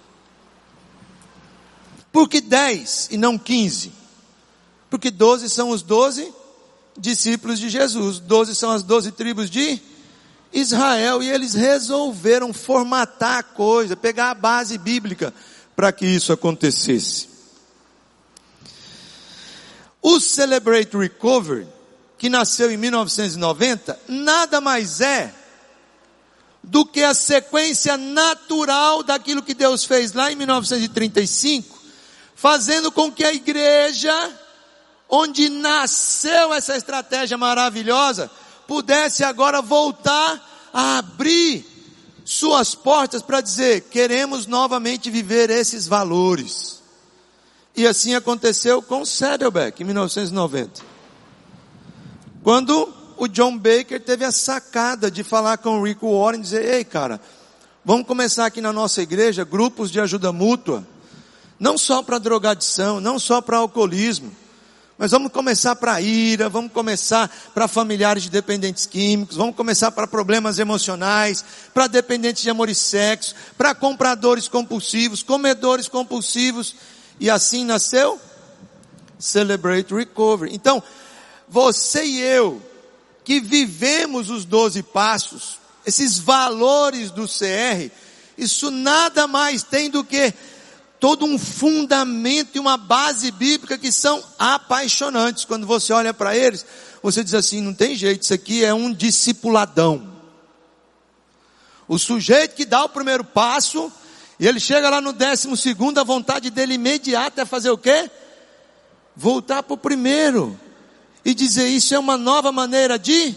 Por 2.12 2.28
que 2.28 2.40
10 2.40 3.08
e 3.10 3.16
não 3.16 3.36
15? 3.36 3.92
Porque 4.88 5.10
12 5.10 5.50
são 5.50 5.70
os 5.70 5.82
12 5.82 6.32
discípulos 6.96 7.58
de 7.58 7.68
Jesus, 7.68 8.20
12 8.20 8.54
são 8.54 8.70
as 8.70 8.82
12 8.82 9.12
tribos 9.12 9.50
de 9.50 9.80
Israel, 10.52 11.20
e 11.20 11.28
eles 11.28 11.54
resolveram 11.54 12.52
formatar 12.52 13.38
a 13.38 13.42
coisa, 13.42 13.96
pegar 13.96 14.30
a 14.30 14.34
base 14.34 14.78
bíblica 14.78 15.34
para 15.74 15.90
que 15.90 16.06
isso 16.06 16.32
acontecesse. 16.32 17.28
O 20.00 20.20
Celebrate 20.20 20.96
Recovery, 20.96 21.66
que 22.16 22.28
nasceu 22.28 22.70
em 22.70 22.76
1990, 22.76 23.98
nada 24.06 24.60
mais 24.60 25.00
é 25.00 25.34
do 26.64 26.84
que 26.84 27.02
a 27.02 27.14
sequência 27.14 27.96
natural 27.96 29.02
daquilo 29.02 29.42
que 29.42 29.54
Deus 29.54 29.84
fez 29.84 30.12
lá 30.12 30.32
em 30.32 30.36
1935, 30.36 31.78
fazendo 32.34 32.90
com 32.90 33.12
que 33.12 33.24
a 33.24 33.32
igreja, 33.32 34.32
onde 35.08 35.48
nasceu 35.48 36.54
essa 36.54 36.76
estratégia 36.76 37.36
maravilhosa, 37.36 38.30
pudesse 38.66 39.22
agora 39.22 39.60
voltar 39.60 40.70
a 40.72 40.98
abrir 40.98 41.66
suas 42.24 42.74
portas 42.74 43.22
para 43.22 43.40
dizer: 43.40 43.82
queremos 43.82 44.46
novamente 44.46 45.10
viver 45.10 45.50
esses 45.50 45.86
valores. 45.86 46.82
E 47.76 47.86
assim 47.86 48.14
aconteceu 48.14 48.80
com 48.80 49.04
Saddleback 49.04 49.82
em 49.82 49.86
1990. 49.86 50.82
Quando 52.42 53.03
o 53.16 53.28
John 53.28 53.56
Baker 53.56 54.00
teve 54.00 54.24
a 54.24 54.32
sacada 54.32 55.10
de 55.10 55.22
falar 55.22 55.58
com 55.58 55.78
o 55.78 55.82
Rick 55.82 56.00
Warren 56.04 56.40
e 56.40 56.42
dizer: 56.42 56.64
Ei, 56.64 56.84
cara, 56.84 57.20
vamos 57.84 58.06
começar 58.06 58.46
aqui 58.46 58.60
na 58.60 58.72
nossa 58.72 59.02
igreja 59.02 59.44
grupos 59.44 59.90
de 59.90 60.00
ajuda 60.00 60.32
mútua, 60.32 60.86
não 61.58 61.78
só 61.78 62.02
para 62.02 62.18
drogadição, 62.18 63.00
não 63.00 63.18
só 63.18 63.40
para 63.40 63.58
alcoolismo, 63.58 64.32
mas 64.96 65.10
vamos 65.10 65.32
começar 65.32 65.74
para 65.74 66.00
ira, 66.00 66.48
vamos 66.48 66.72
começar 66.72 67.28
para 67.52 67.66
familiares 67.66 68.22
de 68.22 68.30
dependentes 68.30 68.86
químicos, 68.86 69.36
vamos 69.36 69.56
começar 69.56 69.90
para 69.90 70.06
problemas 70.06 70.58
emocionais, 70.58 71.44
para 71.74 71.88
dependentes 71.88 72.42
de 72.42 72.50
amor 72.50 72.68
e 72.68 72.74
sexo, 72.74 73.34
para 73.58 73.74
compradores 73.74 74.46
compulsivos, 74.46 75.22
comedores 75.22 75.88
compulsivos. 75.88 76.76
E 77.18 77.28
assim 77.28 77.64
nasceu 77.64 78.20
Celebrate 79.18 79.92
Recovery. 79.92 80.54
Então, 80.54 80.82
você 81.48 82.04
e 82.04 82.20
eu, 82.20 82.62
que 83.24 83.40
vivemos 83.40 84.30
os 84.30 84.44
12 84.44 84.82
passos, 84.82 85.58
esses 85.86 86.18
valores 86.18 87.10
do 87.10 87.26
CR, 87.26 87.90
isso 88.36 88.70
nada 88.70 89.26
mais 89.26 89.62
tem 89.62 89.88
do 89.88 90.04
que 90.04 90.32
todo 91.00 91.24
um 91.24 91.38
fundamento 91.38 92.56
e 92.56 92.58
uma 92.58 92.76
base 92.76 93.30
bíblica 93.30 93.76
que 93.76 93.92
são 93.92 94.22
apaixonantes. 94.38 95.44
Quando 95.44 95.66
você 95.66 95.92
olha 95.92 96.12
para 96.14 96.36
eles, 96.36 96.64
você 97.02 97.22
diz 97.22 97.34
assim: 97.34 97.60
não 97.60 97.74
tem 97.74 97.94
jeito, 97.94 98.22
isso 98.22 98.34
aqui 98.34 98.64
é 98.64 98.72
um 98.72 98.92
discipuladão. 98.92 100.12
O 101.86 101.98
sujeito 101.98 102.54
que 102.54 102.64
dá 102.64 102.84
o 102.84 102.88
primeiro 102.88 103.22
passo, 103.22 103.92
e 104.40 104.46
ele 104.46 104.58
chega 104.58 104.88
lá 104.88 105.00
no 105.00 105.12
décimo 105.12 105.56
segundo, 105.56 105.98
a 105.98 106.04
vontade 106.04 106.50
dele 106.50 106.74
imediata 106.74 107.42
é 107.42 107.44
fazer 107.44 107.70
o 107.70 107.78
quê? 107.78 108.10
Voltar 109.14 109.62
para 109.62 109.74
o 109.74 109.78
primeiro. 109.78 110.58
E 111.24 111.34
dizer, 111.34 111.68
isso 111.68 111.94
é 111.94 111.98
uma 111.98 112.18
nova 112.18 112.52
maneira 112.52 112.98
de, 112.98 113.34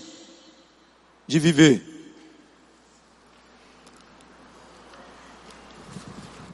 de 1.25 1.39
viver. 1.39 1.97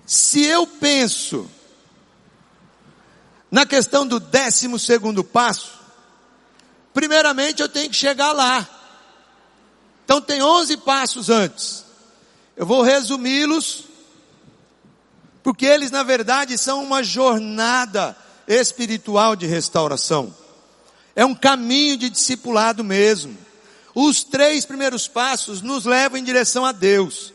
Se 0.06 0.44
eu 0.44 0.68
penso 0.68 1.50
na 3.50 3.66
questão 3.66 4.06
do 4.06 4.20
décimo 4.20 4.78
segundo 4.78 5.24
passo, 5.24 5.72
primeiramente 6.94 7.62
eu 7.62 7.70
tenho 7.70 7.90
que 7.90 7.96
chegar 7.96 8.32
lá. 8.32 8.68
Então 10.06 10.22
tem 10.22 10.44
onze 10.44 10.78
passos 10.78 11.30
antes. 11.30 11.84
Eu 12.56 12.66
vou 12.66 12.84
resumi-los 12.84 13.86
porque 15.44 15.66
eles, 15.66 15.92
na 15.92 16.04
verdade, 16.04 16.58
são 16.58 16.82
uma 16.84 17.04
jornada 17.04 18.16
espiritual 18.48 19.36
de 19.36 19.46
restauração. 19.46 20.34
É 21.16 21.26
um 21.26 21.36
caminho 21.36 21.98
de 21.98 22.10
discipulado 22.10 22.84
mesmo. 22.84 23.38
Os 23.94 24.24
três 24.24 24.66
primeiros 24.66 25.08
passos 25.08 25.62
nos 25.62 25.86
levam 25.86 26.18
em 26.18 26.24
direção 26.24 26.66
a 26.66 26.72
Deus. 26.72 27.34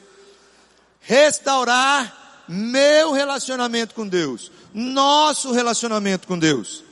Restaurar 1.00 2.44
meu 2.48 3.12
relacionamento 3.12 3.94
com 3.94 4.06
Deus. 4.06 4.50
Nosso 4.74 5.52
relacionamento 5.52 6.26
com 6.26 6.38
Deus. 6.38 6.82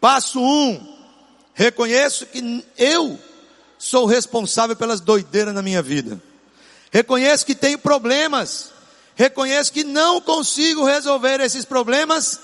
Passo 0.00 0.40
um. 0.40 0.94
Reconheço 1.54 2.26
que 2.26 2.64
eu 2.76 3.18
sou 3.78 4.06
responsável 4.06 4.76
pelas 4.76 5.00
doideiras 5.00 5.54
na 5.54 5.62
minha 5.62 5.82
vida. 5.82 6.20
Reconheço 6.90 7.46
que 7.46 7.54
tenho 7.54 7.78
problemas 7.78 8.74
Reconheço 9.16 9.72
que 9.72 9.84
não 9.84 10.20
consigo 10.20 10.84
resolver 10.84 11.40
esses 11.40 11.64
problemas 11.64 12.40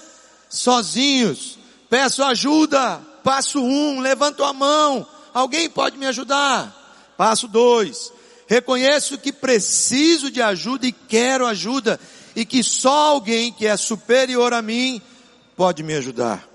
sozinhos. 0.49 1.59
Peço 1.88 2.23
ajuda. 2.23 3.00
Passo 3.22 3.60
um, 3.62 4.00
levanto 4.00 4.44
a 4.44 4.52
mão. 4.52 5.06
Alguém 5.32 5.68
pode 5.68 5.96
me 5.96 6.06
ajudar? 6.06 7.14
Passo 7.16 7.46
dois. 7.46 8.12
Reconheço 8.46 9.18
que 9.18 9.32
preciso 9.32 10.30
de 10.30 10.42
ajuda 10.42 10.86
e 10.86 10.92
quero 10.92 11.46
ajuda. 11.46 12.00
E 12.34 12.44
que 12.44 12.62
só 12.62 13.10
alguém 13.10 13.52
que 13.52 13.66
é 13.66 13.76
superior 13.76 14.52
a 14.52 14.62
mim 14.62 15.00
pode 15.56 15.82
me 15.82 15.94
ajudar. 15.94 16.48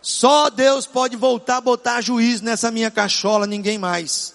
Só 0.00 0.48
Deus 0.50 0.86
pode 0.86 1.16
voltar 1.16 1.56
a 1.56 1.60
botar 1.60 2.00
juiz 2.00 2.40
nessa 2.40 2.70
minha 2.70 2.90
cachola, 2.90 3.46
ninguém 3.46 3.78
mais. 3.78 4.34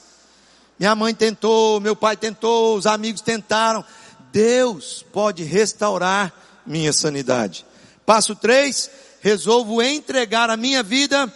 Minha 0.77 0.95
mãe 0.95 1.13
tentou, 1.13 1.79
meu 1.79 1.95
pai 1.95 2.17
tentou, 2.17 2.75
os 2.75 2.85
amigos 2.85 3.21
tentaram. 3.21 3.85
Deus 4.31 5.05
pode 5.13 5.43
restaurar 5.43 6.33
minha 6.65 6.91
sanidade. 6.91 7.65
Passo 8.05 8.35
3, 8.35 8.89
resolvo 9.23 9.81
entregar 9.81 10.49
a 10.49 10.57
minha 10.57 10.83
vida 10.83 11.33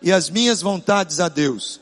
e 0.00 0.10
as 0.10 0.30
minhas 0.30 0.62
vontades 0.62 1.20
a 1.20 1.28
Deus. 1.28 1.78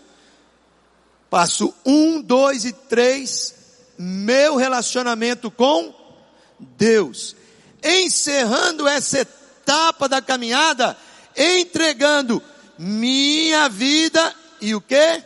Passo 1.30 1.72
1, 1.86 2.22
2 2.22 2.64
e 2.64 2.72
3, 2.72 3.54
meu 3.96 4.56
relacionamento 4.56 5.52
com 5.52 5.94
Deus. 6.58 7.36
Encerrando 7.80 8.88
essa 8.88 9.20
etapa 9.20 10.08
da 10.08 10.20
caminhada, 10.20 10.96
entregando 11.36 12.42
minha 12.76 13.68
vida 13.68 14.34
e 14.60 14.74
o 14.74 14.80
que? 14.80 15.22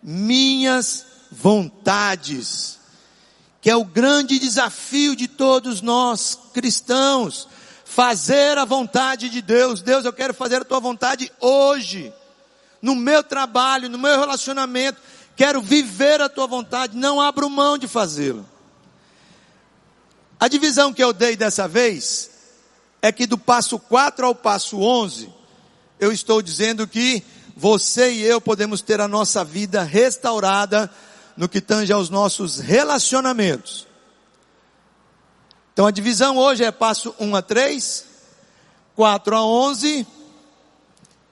Minhas 0.00 1.04
vontades 1.32 2.76
que 3.66 3.70
é 3.70 3.74
o 3.74 3.84
grande 3.84 4.38
desafio 4.38 5.16
de 5.16 5.26
todos 5.26 5.80
nós 5.80 6.38
cristãos, 6.54 7.48
fazer 7.96 8.58
a 8.58 8.66
vontade 8.66 9.30
de 9.30 9.40
Deus. 9.40 9.80
Deus, 9.80 10.04
eu 10.04 10.12
quero 10.12 10.34
fazer 10.34 10.56
a 10.56 10.64
tua 10.66 10.78
vontade 10.78 11.32
hoje. 11.40 12.12
no 12.82 12.94
meu 12.94 13.24
trabalho, 13.24 13.88
no 13.88 13.98
meu 13.98 14.20
relacionamento, 14.20 15.00
quero 15.34 15.62
viver 15.62 16.20
a 16.20 16.28
tua 16.28 16.46
vontade, 16.46 16.94
não 16.94 17.18
abro 17.18 17.48
mão 17.48 17.78
de 17.78 17.88
fazê-lo. 17.88 18.46
A 20.38 20.46
divisão 20.46 20.92
que 20.92 21.02
eu 21.02 21.10
dei 21.10 21.36
dessa 21.36 21.66
vez 21.66 22.30
é 23.00 23.10
que 23.10 23.26
do 23.26 23.38
passo 23.38 23.78
4 23.78 24.26
ao 24.26 24.34
passo 24.34 24.78
11, 24.78 25.32
eu 25.98 26.12
estou 26.12 26.42
dizendo 26.42 26.86
que 26.86 27.24
você 27.56 28.12
e 28.12 28.22
eu 28.22 28.42
podemos 28.42 28.82
ter 28.82 29.00
a 29.00 29.08
nossa 29.08 29.42
vida 29.42 29.82
restaurada 29.82 30.90
no 31.34 31.48
que 31.48 31.62
tange 31.62 31.94
aos 31.94 32.10
nossos 32.10 32.58
relacionamentos. 32.58 33.85
Então 35.76 35.86
a 35.86 35.90
divisão 35.90 36.38
hoje 36.38 36.64
é 36.64 36.72
passo 36.72 37.14
1 37.20 37.36
a 37.36 37.42
3, 37.42 38.06
4 38.94 39.36
a 39.36 39.44
11 39.44 40.06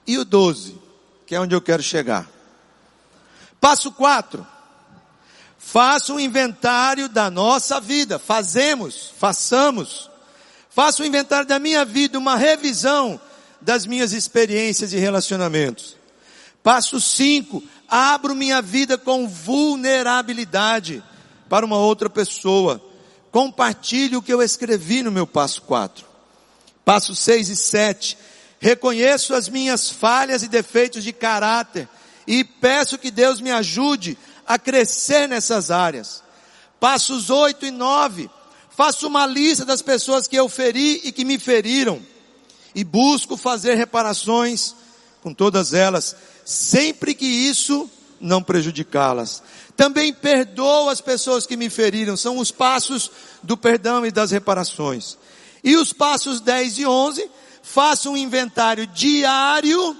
e 0.05 0.19
o 0.19 0.23
12, 0.23 0.79
que 1.25 1.33
é 1.33 1.39
onde 1.39 1.55
eu 1.55 1.61
quero 1.61 1.81
chegar. 1.81 2.29
Passo 3.59 3.91
4. 3.91 4.45
Faça 5.57 6.13
um 6.13 6.19
inventário 6.19 7.09
da 7.09 7.31
nossa 7.31 7.81
vida. 7.81 8.19
Fazemos, 8.19 9.11
façamos. 9.17 10.11
Faça 10.69 11.01
um 11.01 11.07
inventário 11.07 11.47
da 11.47 11.57
minha 11.57 11.83
vida, 11.83 12.19
uma 12.19 12.35
revisão 12.35 13.19
das 13.59 13.87
minhas 13.87 14.13
experiências 14.13 14.93
e 14.93 14.97
relacionamentos. 14.97 15.97
Passo 16.61 17.01
5. 17.01 17.63
Abro 17.87 18.35
minha 18.35 18.61
vida 18.61 18.95
com 18.95 19.27
vulnerabilidade 19.27 21.03
para 21.49 21.65
uma 21.65 21.79
outra 21.79 22.11
pessoa. 22.11 22.79
Compartilhe 23.35 24.15
o 24.15 24.21
que 24.21 24.33
eu 24.33 24.41
escrevi 24.41 25.03
no 25.03 25.11
meu 25.11 25.27
passo 25.27 25.61
4. 25.63 26.05
Passo 26.85 27.13
6 27.13 27.49
e 27.49 27.57
7. 27.57 28.17
Reconheço 28.61 29.33
as 29.35 29.49
minhas 29.49 29.89
falhas 29.89 30.41
e 30.41 30.47
defeitos 30.47 31.03
de 31.03 31.11
caráter 31.11 31.89
e 32.25 32.45
peço 32.45 32.97
que 32.97 33.11
Deus 33.11 33.41
me 33.41 33.51
ajude 33.51 34.17
a 34.47 34.57
crescer 34.57 35.27
nessas 35.27 35.69
áreas. 35.69 36.23
Passos 36.79 37.29
8 37.29 37.65
e 37.65 37.71
9. 37.71 38.29
Faço 38.69 39.05
uma 39.05 39.25
lista 39.25 39.65
das 39.65 39.81
pessoas 39.81 40.29
que 40.29 40.37
eu 40.37 40.47
feri 40.47 41.01
e 41.03 41.11
que 41.11 41.25
me 41.25 41.37
feriram. 41.37 42.01
E 42.73 42.85
busco 42.85 43.35
fazer 43.35 43.75
reparações 43.75 44.73
com 45.21 45.33
todas 45.33 45.73
elas, 45.73 46.15
sempre 46.45 47.13
que 47.13 47.25
isso 47.25 47.89
não 48.17 48.41
prejudicá-las. 48.41 49.43
Também 49.75 50.13
perdoo 50.13 50.89
as 50.89 51.01
pessoas 51.01 51.45
que 51.45 51.57
me 51.57 51.69
feriram. 51.69 52.15
São 52.15 52.37
os 52.37 52.51
passos 52.51 53.11
do 53.43 53.57
perdão 53.57 54.05
e 54.05 54.11
das 54.11 54.31
reparações. 54.31 55.17
E 55.63 55.75
os 55.75 55.91
passos 55.91 56.39
10 56.39 56.79
e 56.79 56.85
11, 56.85 57.29
faço 57.61 58.11
um 58.11 58.17
inventário 58.17 58.85
diário, 58.87 59.97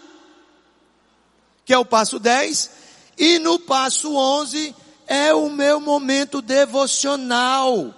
que 1.65 1.73
é 1.73 1.77
o 1.77 1.83
passo 1.83 2.19
10, 2.19 2.69
e 3.17 3.39
no 3.39 3.59
passo 3.59 4.15
11 4.15 4.75
é 5.07 5.33
o 5.33 5.49
meu 5.49 5.79
momento 5.79 6.41
devocional. 6.41 7.93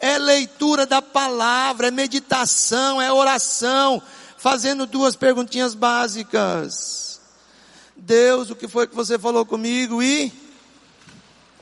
É 0.00 0.18
leitura 0.18 0.84
da 0.84 1.00
palavra, 1.00 1.88
é 1.88 1.90
meditação, 1.92 3.00
é 3.00 3.12
oração, 3.12 4.02
fazendo 4.36 4.84
duas 4.84 5.14
perguntinhas 5.14 5.74
básicas. 5.74 7.20
Deus, 7.96 8.50
o 8.50 8.56
que 8.56 8.66
foi 8.66 8.88
que 8.88 8.96
você 8.96 9.16
falou 9.16 9.46
comigo 9.46 10.02
e 10.02 10.41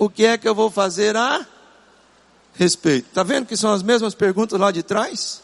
o 0.00 0.08
que 0.08 0.24
é 0.24 0.38
que 0.38 0.48
eu 0.48 0.54
vou 0.54 0.70
fazer 0.70 1.14
a 1.14 1.46
respeito? 2.54 3.10
Tá 3.12 3.22
vendo 3.22 3.44
que 3.44 3.54
são 3.54 3.70
as 3.70 3.82
mesmas 3.82 4.14
perguntas 4.14 4.58
lá 4.58 4.70
de 4.70 4.82
trás? 4.82 5.42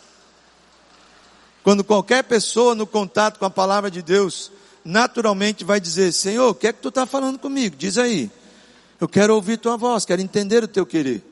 Quando 1.63 1.85
qualquer 1.85 2.25
pessoa 2.25 2.75
no 2.75 2.87
contato 2.87 3.39
com 3.39 3.45
a 3.45 3.51
palavra 3.51 3.91
de 3.91 4.01
Deus 4.01 4.51
naturalmente 4.83 5.63
vai 5.63 5.79
dizer: 5.79 6.11
Senhor, 6.11 6.49
o 6.49 6.55
que 6.55 6.69
é 6.69 6.73
que 6.73 6.81
tu 6.81 6.89
está 6.89 7.05
falando 7.05 7.39
comigo? 7.39 7.77
Diz 7.77 7.99
aí. 7.99 8.31
Eu 8.99 9.07
quero 9.07 9.35
ouvir 9.35 9.59
tua 9.59 9.77
voz, 9.77 10.07
quero 10.07 10.23
entender 10.23 10.65
o 10.65 10.69
teu 10.69 10.87
querer. 10.87 11.23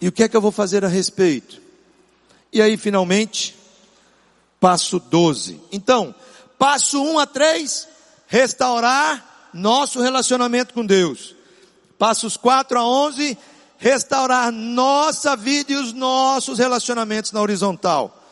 E 0.00 0.08
o 0.08 0.12
que 0.12 0.22
é 0.22 0.28
que 0.30 0.36
eu 0.36 0.40
vou 0.40 0.52
fazer 0.52 0.82
a 0.82 0.88
respeito? 0.88 1.60
E 2.50 2.62
aí, 2.62 2.78
finalmente, 2.78 3.54
passo 4.58 4.98
12. 4.98 5.60
Então, 5.70 6.14
passo 6.58 7.02
1 7.02 7.18
a 7.18 7.26
3, 7.26 7.86
restaurar 8.26 9.50
nosso 9.52 10.00
relacionamento 10.00 10.72
com 10.72 10.86
Deus. 10.86 11.35
Passos 11.98 12.36
4 12.36 12.78
a 12.78 12.86
11, 12.86 13.38
restaurar 13.78 14.52
nossa 14.52 15.36
vida 15.36 15.72
e 15.72 15.76
os 15.76 15.92
nossos 15.92 16.58
relacionamentos 16.58 17.32
na 17.32 17.40
horizontal. 17.40 18.22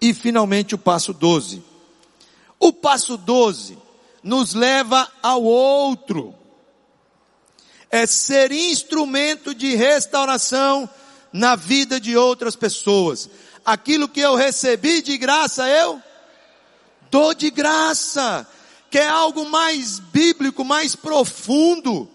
E 0.00 0.12
finalmente 0.12 0.74
o 0.74 0.78
passo 0.78 1.12
12, 1.12 1.62
o 2.58 2.72
passo 2.72 3.16
12 3.16 3.78
nos 4.22 4.54
leva 4.54 5.10
ao 5.22 5.42
outro. 5.42 6.34
É 7.90 8.06
ser 8.06 8.50
instrumento 8.50 9.54
de 9.54 9.76
restauração 9.76 10.88
na 11.32 11.54
vida 11.54 12.00
de 12.00 12.16
outras 12.16 12.56
pessoas. 12.56 13.30
Aquilo 13.64 14.08
que 14.08 14.20
eu 14.20 14.34
recebi 14.34 15.00
de 15.00 15.16
graça, 15.16 15.68
eu 15.68 16.02
dou 17.10 17.32
de 17.32 17.50
graça. 17.50 18.46
Que 18.90 18.98
é 18.98 19.08
algo 19.08 19.48
mais 19.48 19.98
bíblico, 19.98 20.64
mais 20.64 20.96
profundo, 20.96 22.08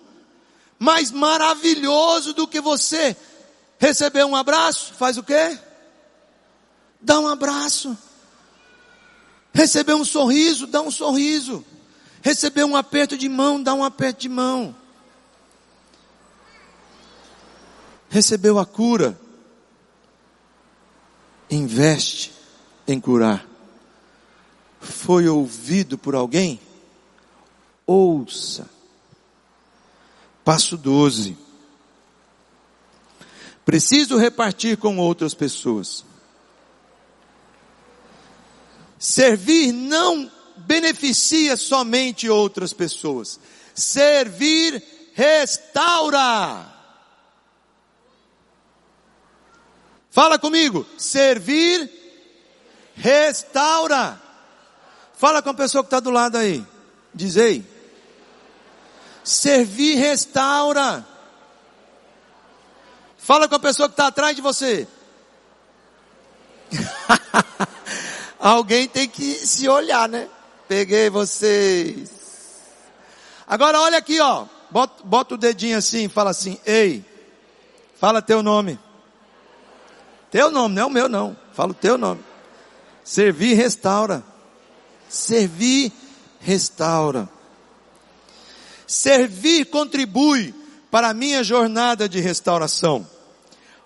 mais 0.82 1.12
maravilhoso 1.12 2.34
do 2.34 2.48
que 2.48 2.60
você 2.60 3.16
receber 3.78 4.26
um 4.26 4.36
abraço. 4.36 4.96
Faz 4.96 5.16
o 5.16 5.22
quê? 5.22 5.56
Dá 7.00 7.20
um 7.20 7.28
abraço. 7.28 7.96
Receber 9.54 9.94
um 9.94 10.04
sorriso, 10.04 10.66
dá 10.66 10.82
um 10.82 10.90
sorriso. 10.90 11.64
Receber 12.24 12.64
um 12.64 12.76
aperto 12.76 13.16
de 13.16 13.30
mão, 13.30 13.62
dá 13.62 13.76
um 13.76 13.84
aperto 13.84 14.22
de 14.22 14.30
mão. 14.30 14.76
Recebeu 18.10 18.58
a 18.58 18.66
cura, 18.66 19.20
investe 21.48 22.34
em 22.88 23.00
curar. 23.00 23.46
Foi 24.80 25.28
ouvido 25.28 25.96
por 25.96 26.16
alguém? 26.16 26.60
Ouça. 27.86 28.81
Passo 30.44 30.78
12. 30.78 31.38
Preciso 33.64 34.18
repartir 34.18 34.78
com 34.78 34.98
outras 34.98 35.34
pessoas. 35.34 36.04
Servir 38.98 39.72
não 39.72 40.32
beneficia 40.58 41.56
somente 41.58 42.30
outras 42.30 42.74
pessoas. 42.74 43.40
Servir 43.74 44.84
restaura. 45.14 46.72
Fala 50.10 50.38
comigo. 50.38 50.86
Servir 50.98 51.90
restaura. 52.96 54.22
Fala 55.14 55.42
com 55.42 55.50
a 55.50 55.54
pessoa 55.54 55.84
que 55.84 55.88
está 55.88 56.00
do 56.00 56.12
lado 56.12 56.38
aí. 56.38 56.66
Diz 57.14 57.38
aí. 57.38 57.71
Servir 59.24 59.96
restaura. 59.96 61.06
Fala 63.18 63.48
com 63.48 63.56
a 63.56 63.60
pessoa 63.60 63.88
que 63.88 63.94
está 63.94 64.08
atrás 64.08 64.36
de 64.36 64.42
você. 64.42 64.88
Alguém 68.40 68.88
tem 68.88 69.08
que 69.08 69.36
se 69.36 69.68
olhar, 69.70 70.10
né? 70.10 70.28
Peguei 70.68 71.10
vocês. 71.10 72.10
Agora 73.46 73.80
olha 73.80 73.98
aqui, 73.98 74.20
ó. 74.20 74.46
Bota, 74.72 75.04
bota 75.04 75.36
o 75.36 75.38
dedinho 75.38 75.78
assim, 75.78 76.08
fala 76.08 76.30
assim, 76.32 76.58
ei. 76.66 77.06
Fala 78.00 78.22
teu 78.22 78.42
nome. 78.42 78.80
Teu 80.32 80.50
nome, 80.50 80.76
não 80.76 80.82
é 80.82 80.86
o 80.86 80.90
meu 80.90 81.10
não. 81.10 81.38
Fala 81.54 81.72
o 81.72 81.76
teu 81.76 81.98
nome. 81.98 82.24
Servir 83.04 83.54
restaura. 83.54 84.24
Servir 85.10 85.92
restaura. 86.40 87.30
Servir 88.92 89.68
contribui 89.68 90.54
para 90.92 91.12
a 91.12 91.14
minha 91.14 91.46
jornada 91.46 92.10
de 92.10 92.20
restauração. 92.20 93.08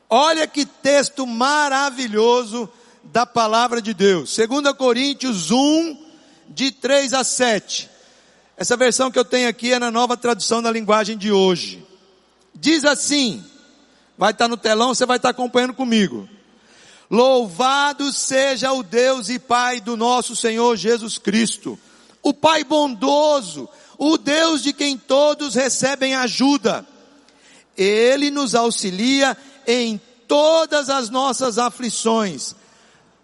Olha 0.09 0.47
que 0.47 0.65
texto 0.65 1.27
maravilhoso 1.27 2.67
da 3.03 3.23
palavra 3.23 3.79
de 3.83 3.93
Deus. 3.93 4.35
2 4.35 4.75
Coríntios 4.75 5.51
1, 5.51 6.03
de 6.49 6.71
3 6.71 7.13
a 7.13 7.23
7. 7.23 7.87
Essa 8.57 8.75
versão 8.75 9.11
que 9.11 9.19
eu 9.19 9.23
tenho 9.23 9.47
aqui 9.47 9.73
é 9.73 9.77
na 9.77 9.91
nova 9.91 10.17
tradução 10.17 10.59
da 10.59 10.71
linguagem 10.71 11.15
de 11.15 11.31
hoje. 11.31 11.85
Diz 12.55 12.83
assim, 12.83 13.43
vai 14.17 14.31
estar 14.31 14.47
no 14.47 14.57
telão, 14.57 14.95
você 14.95 15.05
vai 15.05 15.17
estar 15.17 15.29
acompanhando 15.29 15.75
comigo. 15.75 16.27
Louvado 17.11 18.11
seja 18.11 18.73
o 18.73 18.81
Deus 18.81 19.29
e 19.29 19.37
Pai 19.37 19.79
do 19.79 19.95
nosso 19.95 20.35
Senhor 20.35 20.75
Jesus 20.75 21.19
Cristo, 21.19 21.77
o 22.23 22.33
Pai 22.33 22.63
bondoso, 22.63 23.69
o 23.97 24.17
Deus 24.17 24.61
de 24.63 24.73
quem 24.73 24.97
todos 24.97 25.55
recebem 25.55 26.15
ajuda. 26.15 26.85
Ele 27.77 28.29
nos 28.31 28.55
auxilia 28.55 29.37
em 29.67 29.99
todas 30.27 30.89
as 30.89 31.09
nossas 31.09 31.57
aflições, 31.57 32.55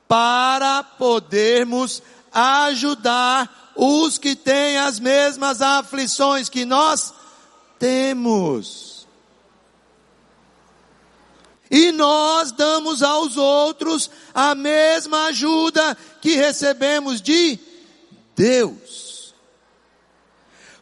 para 0.08 0.84
podermos 0.84 2.04
ajudar 2.34 3.74
os 3.76 4.18
que 4.18 4.36
têm 4.36 4.78
as 4.78 5.00
mesmas 5.00 5.62
aflições 5.62 6.50
que 6.50 6.66
nós 6.66 7.14
temos. 7.80 9.08
E 11.70 11.94
nós 11.94 12.52
damos 12.52 13.02
aos 13.02 13.38
outros 13.38 14.12
a 14.34 14.54
mesma 14.54 15.28
ajuda 15.28 15.98
que 16.22 16.36
recebemos 16.36 17.22
de 17.22 17.58
Deus. 18.36 19.11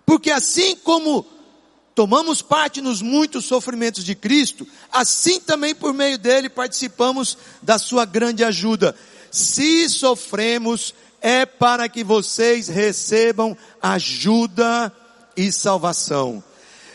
Porque 0.10 0.32
assim 0.32 0.76
como 0.76 1.24
tomamos 1.94 2.42
parte 2.42 2.82
nos 2.82 3.00
muitos 3.00 3.46
sofrimentos 3.46 4.04
de 4.04 4.16
Cristo, 4.16 4.68
assim 4.92 5.40
também 5.40 5.76
por 5.76 5.94
meio 5.94 6.18
dele 6.18 6.50
participamos 6.50 7.38
da 7.62 7.78
sua 7.78 8.06
grande 8.06 8.44
ajuda. 8.44 8.96
Se 9.30 9.88
sofremos, 9.88 10.96
é 11.22 11.46
para 11.46 11.88
que 11.88 12.04
vocês 12.04 12.68
recebam 12.68 13.56
ajuda 13.80 14.92
e 15.38 15.52
salvação. 15.52 16.44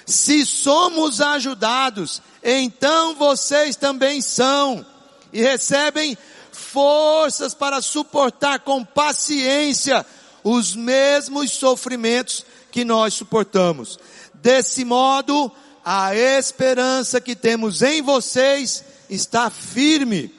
Se 0.05 0.45
somos 0.45 1.21
ajudados, 1.21 2.21
então 2.43 3.15
vocês 3.15 3.77
também 3.77 4.21
são 4.21 4.85
e 5.33 5.41
recebem 5.41 6.19
forças 6.51 7.55
para 7.55 7.81
suportar 7.81 8.59
com 8.59 8.85
paciência 8.85 10.05
os 10.43 10.75
mesmos 10.75 11.53
sofrimentos 11.53 12.45
que 12.75 12.85
nós 12.85 13.15
suportamos. 13.15 14.01
Desse 14.35 14.85
modo, 14.85 15.49
a 15.85 16.13
esperança 16.13 17.21
que 17.21 17.37
temos 17.37 17.83
em 17.83 18.03
vocês 18.03 18.85
está 19.09 19.49
firme, 19.49 20.35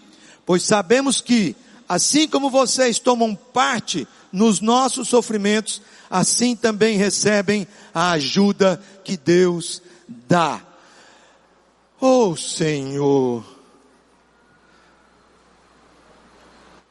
pois 0.45 0.63
sabemos 0.63 1.21
que, 1.21 1.56
assim 1.88 2.28
como 2.28 2.50
vocês 2.50 3.00
tomam 3.00 3.34
parte 3.34 4.06
nos 4.34 4.60
nossos 4.60 5.08
sofrimentos, 5.08 5.82
assim 6.10 6.58
também 6.58 6.98
recebem 6.98 7.65
a 7.93 8.12
ajuda 8.12 8.84
que 9.02 9.15
Deus 9.15 9.82
dá. 10.06 10.62
Oh 12.02 12.36
Senhor, 12.36 13.45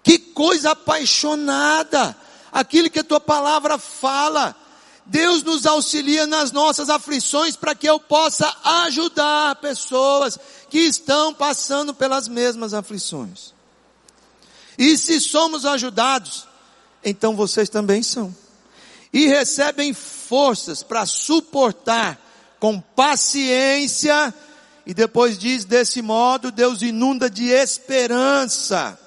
que 0.03 0.19
coisa 0.19 0.71
apaixonada, 0.71 2.17
aquilo 2.51 2.89
que 2.89 3.01
a 3.01 3.05
tua 3.05 3.21
palavra 3.21 3.77
fala. 3.77 4.64
Deus 5.07 5.43
nos 5.43 5.67
auxilia 5.67 6.27
nas 6.27 6.51
nossas 6.51 6.89
aflições 6.89 7.57
para 7.57 7.75
que 7.75 7.87
eu 7.87 8.01
possa 8.01 8.55
ajudar 8.87 9.57
pessoas 9.57 10.39
que 10.71 10.79
estão 10.79 11.35
passando 11.35 11.93
pelas 11.93 12.27
mesmas 12.27 12.73
aflições. 12.73 13.53
E 14.79 14.97
se 14.97 15.21
somos 15.21 15.67
ajudados, 15.67 16.47
então 17.05 17.37
vocês 17.37 17.69
também 17.69 18.03
são. 18.03 18.35
E 19.13 19.29
recebem 19.29 19.93
forças 19.93 20.83
para 20.83 21.07
suportar 21.07 22.19
com 22.59 22.81
paciência, 22.81 24.35
e 24.87 24.95
depois 24.95 25.39
diz 25.39 25.65
desse 25.65 26.01
modo, 26.01 26.51
Deus 26.51 26.83
inunda 26.83 27.29
de 27.29 27.49
esperança. 27.49 28.99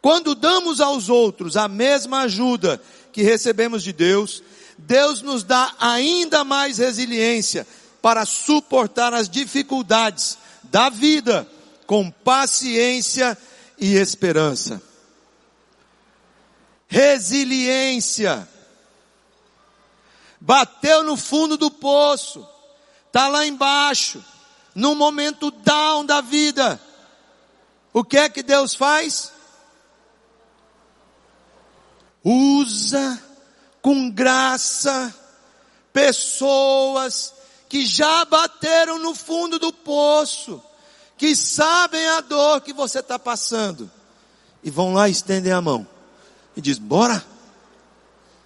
Quando 0.00 0.34
damos 0.34 0.80
aos 0.80 1.08
outros 1.08 1.56
a 1.56 1.68
mesma 1.68 2.22
ajuda 2.22 2.80
que 3.12 3.22
recebemos 3.22 3.82
de 3.82 3.92
Deus, 3.92 4.42
Deus 4.86 5.22
nos 5.22 5.44
dá 5.44 5.74
ainda 5.78 6.44
mais 6.44 6.78
resiliência 6.78 7.66
para 8.00 8.26
suportar 8.26 9.14
as 9.14 9.28
dificuldades 9.28 10.36
da 10.64 10.88
vida 10.88 11.46
com 11.86 12.10
paciência 12.10 13.38
e 13.78 13.94
esperança. 13.94 14.82
Resiliência. 16.88 18.48
Bateu 20.40 21.04
no 21.04 21.16
fundo 21.16 21.56
do 21.56 21.70
poço, 21.70 22.46
está 23.06 23.28
lá 23.28 23.46
embaixo, 23.46 24.22
no 24.74 24.96
momento 24.96 25.50
down 25.50 26.04
da 26.04 26.20
vida. 26.20 26.80
O 27.92 28.02
que 28.02 28.18
é 28.18 28.28
que 28.28 28.42
Deus 28.42 28.74
faz? 28.74 29.32
Usa 32.24 33.31
com 33.82 34.08
graça 34.10 35.14
pessoas 35.92 37.34
que 37.68 37.84
já 37.84 38.24
bateram 38.24 38.98
no 38.98 39.14
fundo 39.14 39.58
do 39.58 39.72
poço, 39.72 40.62
que 41.18 41.36
sabem 41.36 42.06
a 42.08 42.20
dor 42.20 42.60
que 42.62 42.72
você 42.72 43.00
está 43.00 43.18
passando, 43.18 43.90
e 44.62 44.70
vão 44.70 44.94
lá 44.94 45.08
e 45.08 45.12
estendem 45.12 45.52
a 45.52 45.60
mão 45.60 45.86
e 46.56 46.60
diz: 46.60 46.78
Bora. 46.78 47.24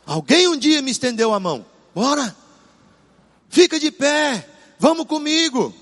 Alguém 0.04 0.46
um 0.46 0.56
dia 0.56 0.80
me 0.80 0.92
estendeu 0.92 1.34
a 1.34 1.40
mão. 1.40 1.66
Bora. 1.94 2.34
Fica 3.48 3.78
de 3.78 3.90
pé. 3.90 4.48
Vamos 4.78 5.06
comigo. 5.06 5.74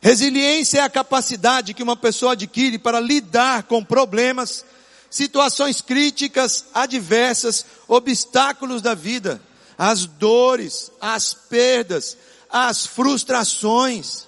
Resiliência 0.00 0.78
é 0.78 0.82
a 0.82 0.88
capacidade 0.88 1.74
que 1.74 1.82
uma 1.82 1.96
pessoa 1.96 2.32
adquire 2.32 2.78
para 2.78 3.00
lidar 3.00 3.64
com 3.64 3.84
problemas, 3.84 4.64
situações 5.10 5.80
críticas, 5.80 6.66
adversas, 6.74 7.64
obstáculos 7.88 8.82
da 8.82 8.94
vida, 8.94 9.40
as 9.78 10.06
dores, 10.06 10.90
as 11.00 11.32
perdas, 11.34 12.16
as 12.50 12.86
frustrações. 12.86 14.26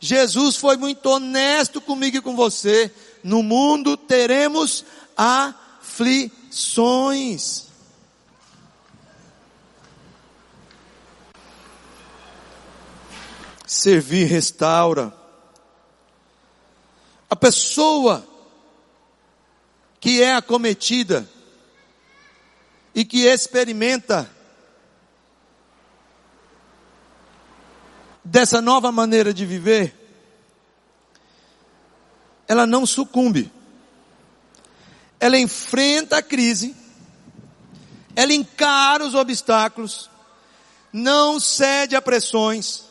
Jesus 0.00 0.56
foi 0.56 0.76
muito 0.76 1.06
honesto 1.06 1.80
comigo 1.80 2.18
e 2.18 2.20
com 2.20 2.36
você. 2.36 2.92
No 3.22 3.42
mundo 3.42 3.96
teremos 3.96 4.84
aflições. 5.16 6.34
Servir 13.66 14.26
restaura. 14.26 15.12
A 17.30 17.36
pessoa 17.36 18.33
que 20.04 20.22
é 20.22 20.34
acometida 20.34 21.26
e 22.94 23.06
que 23.06 23.24
experimenta 23.24 24.30
dessa 28.22 28.60
nova 28.60 28.92
maneira 28.92 29.32
de 29.32 29.46
viver, 29.46 29.94
ela 32.46 32.66
não 32.66 32.84
sucumbe. 32.84 33.50
Ela 35.18 35.38
enfrenta 35.38 36.18
a 36.18 36.22
crise, 36.22 36.76
ela 38.14 38.34
encara 38.34 39.06
os 39.06 39.14
obstáculos, 39.14 40.10
não 40.92 41.40
cede 41.40 41.96
a 41.96 42.02
pressões, 42.02 42.82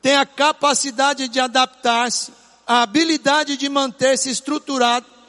tem 0.00 0.16
a 0.16 0.24
capacidade 0.24 1.28
de 1.28 1.38
adaptar-se, 1.38 2.32
a 2.66 2.80
habilidade 2.80 3.58
de 3.58 3.68
manter-se 3.68 4.30
estruturado, 4.30 5.19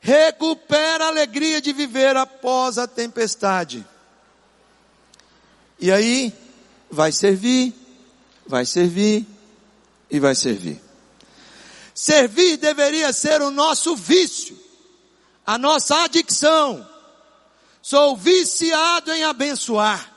recupera 0.00 1.04
a 1.04 1.08
alegria 1.08 1.60
de 1.60 1.72
viver 1.72 2.16
após 2.16 2.78
a 2.78 2.86
tempestade. 2.86 3.86
E 5.78 5.90
aí 5.92 6.32
vai 6.90 7.12
servir, 7.12 7.74
vai 8.46 8.64
servir 8.64 9.26
e 10.10 10.18
vai 10.18 10.34
servir. 10.34 10.80
Servir 11.94 12.56
deveria 12.56 13.12
ser 13.12 13.42
o 13.42 13.50
nosso 13.50 13.96
vício, 13.96 14.58
a 15.44 15.58
nossa 15.58 16.04
adicção. 16.04 16.88
Sou 17.82 18.16
viciado 18.16 19.12
em 19.12 19.24
abençoar. 19.24 20.12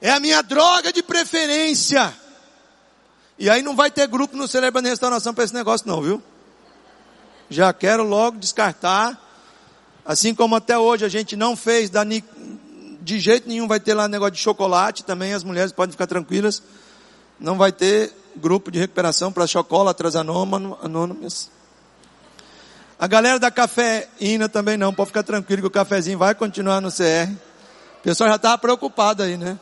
É 0.00 0.10
a 0.10 0.20
minha 0.20 0.42
droga 0.42 0.92
de 0.92 1.02
preferência. 1.02 2.16
E 3.38 3.48
aí 3.48 3.62
não 3.62 3.76
vai 3.76 3.90
ter 3.90 4.06
grupo 4.06 4.36
no 4.36 4.48
Celebrando 4.48 4.88
Restauração 4.88 5.34
para 5.34 5.44
esse 5.44 5.54
negócio 5.54 5.86
não, 5.86 6.02
viu? 6.02 6.22
Já 7.50 7.72
quero 7.72 8.02
logo 8.02 8.38
descartar. 8.38 9.18
Assim 10.04 10.34
como 10.34 10.56
até 10.56 10.78
hoje 10.78 11.04
a 11.04 11.08
gente 11.08 11.36
não 11.36 11.56
fez 11.56 11.90
de 13.00 13.20
jeito 13.20 13.48
nenhum 13.48 13.66
vai 13.66 13.80
ter 13.80 13.94
lá 13.94 14.08
negócio 14.08 14.32
de 14.34 14.40
chocolate 14.40 15.04
também, 15.04 15.32
as 15.32 15.44
mulheres 15.44 15.72
podem 15.72 15.92
ficar 15.92 16.06
tranquilas. 16.06 16.62
Não 17.38 17.56
vai 17.56 17.72
ter 17.72 18.12
grupo 18.36 18.70
de 18.70 18.78
recuperação 18.78 19.32
para 19.32 19.46
chocolatras 19.46 20.16
anônimas. 20.16 21.50
A 22.98 23.06
galera 23.06 23.38
da 23.38 23.50
cafeína 23.50 24.48
também 24.48 24.76
não, 24.76 24.92
pode 24.92 25.08
ficar 25.08 25.22
tranquilo 25.22 25.62
que 25.62 25.68
o 25.68 25.70
cafezinho 25.70 26.18
vai 26.18 26.34
continuar 26.34 26.80
no 26.80 26.90
CR. 26.90 27.30
O 27.98 28.02
pessoal 28.02 28.28
já 28.28 28.36
estava 28.36 28.58
preocupado 28.58 29.22
aí, 29.22 29.36
né? 29.36 29.58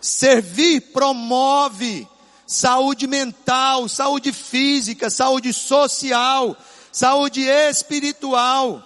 Servir 0.00 0.80
promove 0.92 2.06
saúde 2.46 3.06
mental, 3.06 3.88
saúde 3.88 4.32
física, 4.32 5.10
saúde 5.10 5.52
social, 5.52 6.56
saúde 6.90 7.42
espiritual 7.42 8.82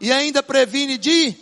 e 0.00 0.12
ainda 0.12 0.42
previne 0.42 0.96
de, 0.96 1.34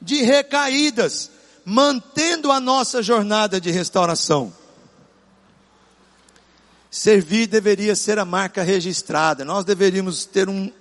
de 0.00 0.22
recaídas, 0.22 1.30
mantendo 1.64 2.50
a 2.50 2.60
nossa 2.60 3.02
jornada 3.02 3.60
de 3.60 3.70
restauração. 3.70 4.52
Servir 6.90 7.46
deveria 7.46 7.94
ser 7.94 8.18
a 8.18 8.24
marca 8.24 8.62
registrada. 8.62 9.44
Nós 9.44 9.64
deveríamos 9.64 10.24
ter 10.24 10.48
um 10.48 10.72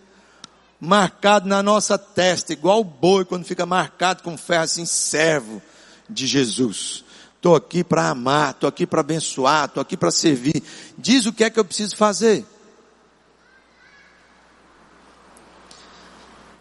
marcado 0.80 1.48
na 1.48 1.62
nossa 1.62 1.98
testa, 1.98 2.54
igual 2.54 2.82
o 2.82 2.84
boi 2.84 3.26
quando 3.26 3.46
fica 3.46 3.66
marcado 3.66 4.24
com 4.24 4.38
ferro 4.38 4.64
assim, 4.64 4.86
servo 4.86 5.62
de 6.10 6.26
Jesus. 6.26 7.04
Estou 7.48 7.56
aqui 7.56 7.82
para 7.82 8.10
amar, 8.10 8.52
estou 8.52 8.68
aqui 8.68 8.86
para 8.86 9.00
abençoar, 9.00 9.68
estou 9.68 9.80
aqui 9.80 9.96
para 9.96 10.12
servir. 10.12 10.62
Diz 10.98 11.26
o 11.26 11.32
que 11.32 11.46
é 11.46 11.50
que 11.50 11.58
eu 11.58 11.64
preciso 11.64 11.96
fazer. 11.96 12.46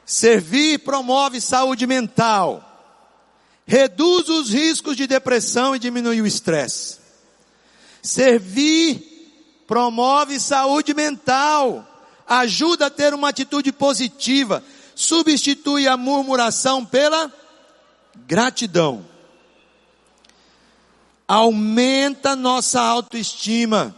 Servir 0.05 0.79
promove 0.79 1.40
saúde 1.40 1.88
mental, 1.88 2.62
reduz 3.66 4.29
os 4.29 4.51
riscos 4.51 4.96
de 4.96 5.09
depressão 5.09 5.75
e 5.75 5.81
diminui 5.81 6.20
o 6.20 6.27
estresse. 6.27 7.01
Servir 8.01 9.64
promove 9.66 10.38
saúde 10.38 10.94
mental, 10.94 11.85
ajuda 12.29 12.87
a 12.87 12.90
ter 12.90 13.12
uma 13.12 13.31
atitude 13.31 13.72
positiva, 13.72 14.62
substitui 14.94 15.88
a 15.88 15.96
murmuração 15.96 16.85
pela 16.85 17.33
gratidão. 18.25 19.15
Aumenta 21.29 22.37
nossa 22.37 22.81
autoestima. 22.81 23.95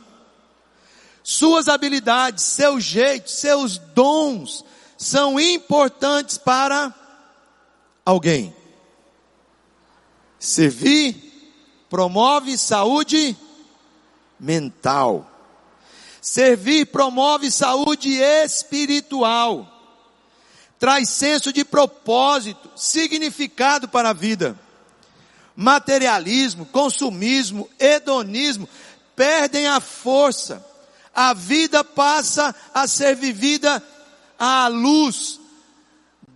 Suas 1.23 1.69
habilidades, 1.69 2.45
seu 2.45 2.81
jeito, 2.81 3.31
seus 3.31 3.77
dons 3.77 4.64
são 4.97 5.38
importantes 5.38 6.38
para 6.38 6.95
alguém. 8.05 8.55
Servir 10.38 11.14
promove 11.91 12.57
saúde 12.57 13.37
mental. 14.38 15.31
Servir 16.21 16.87
promove 16.87 17.51
saúde 17.51 18.14
espiritual, 18.21 19.67
traz 20.79 21.09
senso 21.09 21.53
de 21.53 21.64
propósito, 21.64 22.71
significado 22.77 23.88
para 23.88 24.11
a 24.11 24.12
vida. 24.12 24.59
Materialismo, 25.61 26.66
consumismo, 26.66 27.68
hedonismo 27.81 28.68
perdem 29.16 29.66
a 29.66 29.81
força. 29.81 30.64
A 31.12 31.35
vida 31.35 31.83
passa 31.83 32.55
a 32.73 32.87
ser 32.87 33.16
vivida 33.16 33.83
à 34.38 34.68
luz 34.68 35.40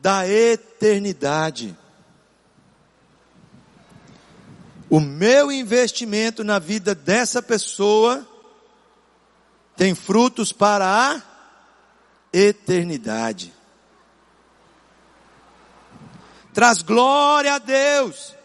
da 0.00 0.26
eternidade. 0.28 1.78
O 4.90 4.98
meu 4.98 5.52
investimento 5.52 6.42
na 6.42 6.58
vida 6.58 6.92
dessa 6.92 7.40
pessoa 7.40 8.26
tem 9.76 9.94
frutos 9.94 10.50
para 10.52 10.84
a 10.84 11.22
eternidade. 12.32 13.54
Traz 16.52 16.82
glória 16.82 17.54
a 17.54 17.58
Deus. 17.58 18.41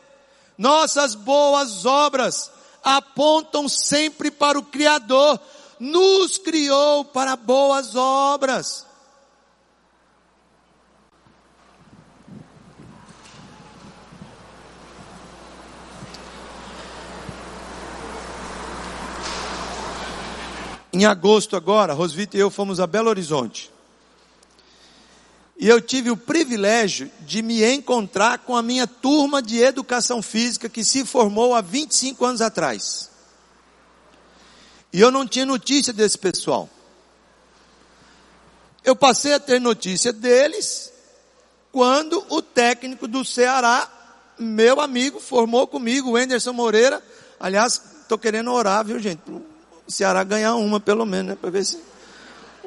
Nossas 0.58 1.14
boas 1.14 1.86
obras 1.86 2.52
apontam 2.84 3.70
sempre 3.70 4.32
para 4.32 4.58
o 4.58 4.64
Criador. 4.64 5.40
Nos 5.80 6.38
criou 6.38 7.06
para 7.06 7.36
boas 7.36 7.96
obras. 7.96 8.88
Em 20.92 21.06
agosto 21.06 21.56
agora, 21.56 21.94
Rosvita 21.94 22.36
e 22.36 22.40
eu 22.40 22.50
fomos 22.50 22.80
a 22.80 22.88
Belo 22.88 23.10
Horizonte. 23.10 23.72
E 25.60 25.68
eu 25.68 25.82
tive 25.82 26.12
o 26.12 26.18
privilégio 26.18 27.12
de 27.22 27.42
me 27.42 27.64
encontrar 27.64 28.40
com 28.40 28.56
a 28.56 28.62
minha 28.62 28.86
turma 28.86 29.42
de 29.42 29.60
educação 29.60 30.22
física 30.22 30.70
que 30.70 30.84
se 30.84 31.04
formou 31.04 31.56
há 31.56 31.62
25 31.62 32.24
anos 32.24 32.42
atrás. 32.42 33.10
E 34.94 35.02
eu 35.02 35.10
não 35.10 35.28
tinha 35.28 35.46
notícia 35.46 35.92
desse 35.92 36.18
pessoal. 36.18 36.70
Eu 38.86 38.96
passei 38.96 39.34
a 39.34 39.40
ter 39.40 39.60
notícia 39.60 40.14
deles 40.14 40.94
quando 41.72 42.24
o 42.30 42.42
técnico 42.42 43.08
do 43.08 43.26
Ceará, 43.26 43.92
meu 44.38 44.80
amigo, 44.80 45.20
formou 45.20 45.68
comigo, 45.68 46.12
o 46.12 46.16
Anderson 46.16 46.54
Moreira. 46.54 47.04
Aliás, 47.40 47.82
estou 48.02 48.18
querendo 48.18 48.52
orar, 48.52 48.86
viu 48.86 49.00
gente? 49.00 49.22
o 49.88 49.92
Ceará 49.92 50.24
ganhar 50.24 50.56
uma 50.56 50.80
pelo 50.80 51.06
menos, 51.06 51.32
né? 51.32 51.38
Para 51.40 51.50
ver 51.50 51.66
se 51.66 51.80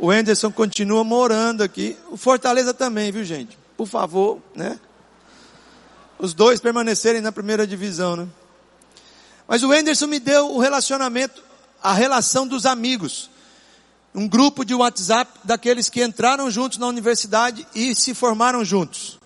o 0.00 0.10
Anderson 0.10 0.50
continua 0.50 1.04
morando 1.04 1.62
aqui. 1.62 1.94
O 2.10 2.16
Fortaleza 2.16 2.72
também, 2.72 3.12
viu 3.12 3.22
gente? 3.22 3.58
Por 3.76 3.86
favor, 3.86 4.40
né? 4.54 4.80
Os 6.18 6.32
dois 6.32 6.58
permanecerem 6.58 7.20
na 7.20 7.30
primeira 7.30 7.66
divisão, 7.66 8.16
né? 8.16 8.26
Mas 9.46 9.62
o 9.62 9.70
Anderson 9.70 10.06
me 10.06 10.18
deu 10.18 10.54
o 10.54 10.58
relacionamento, 10.58 11.42
a 11.82 11.92
relação 11.92 12.46
dos 12.46 12.64
amigos. 12.64 13.28
Um 14.14 14.26
grupo 14.26 14.64
de 14.64 14.74
WhatsApp 14.74 15.30
daqueles 15.44 15.90
que 15.90 16.02
entraram 16.02 16.50
juntos 16.50 16.78
na 16.78 16.86
universidade 16.86 17.66
e 17.74 17.94
se 17.94 18.14
formaram 18.14 18.64
juntos. 18.64 19.18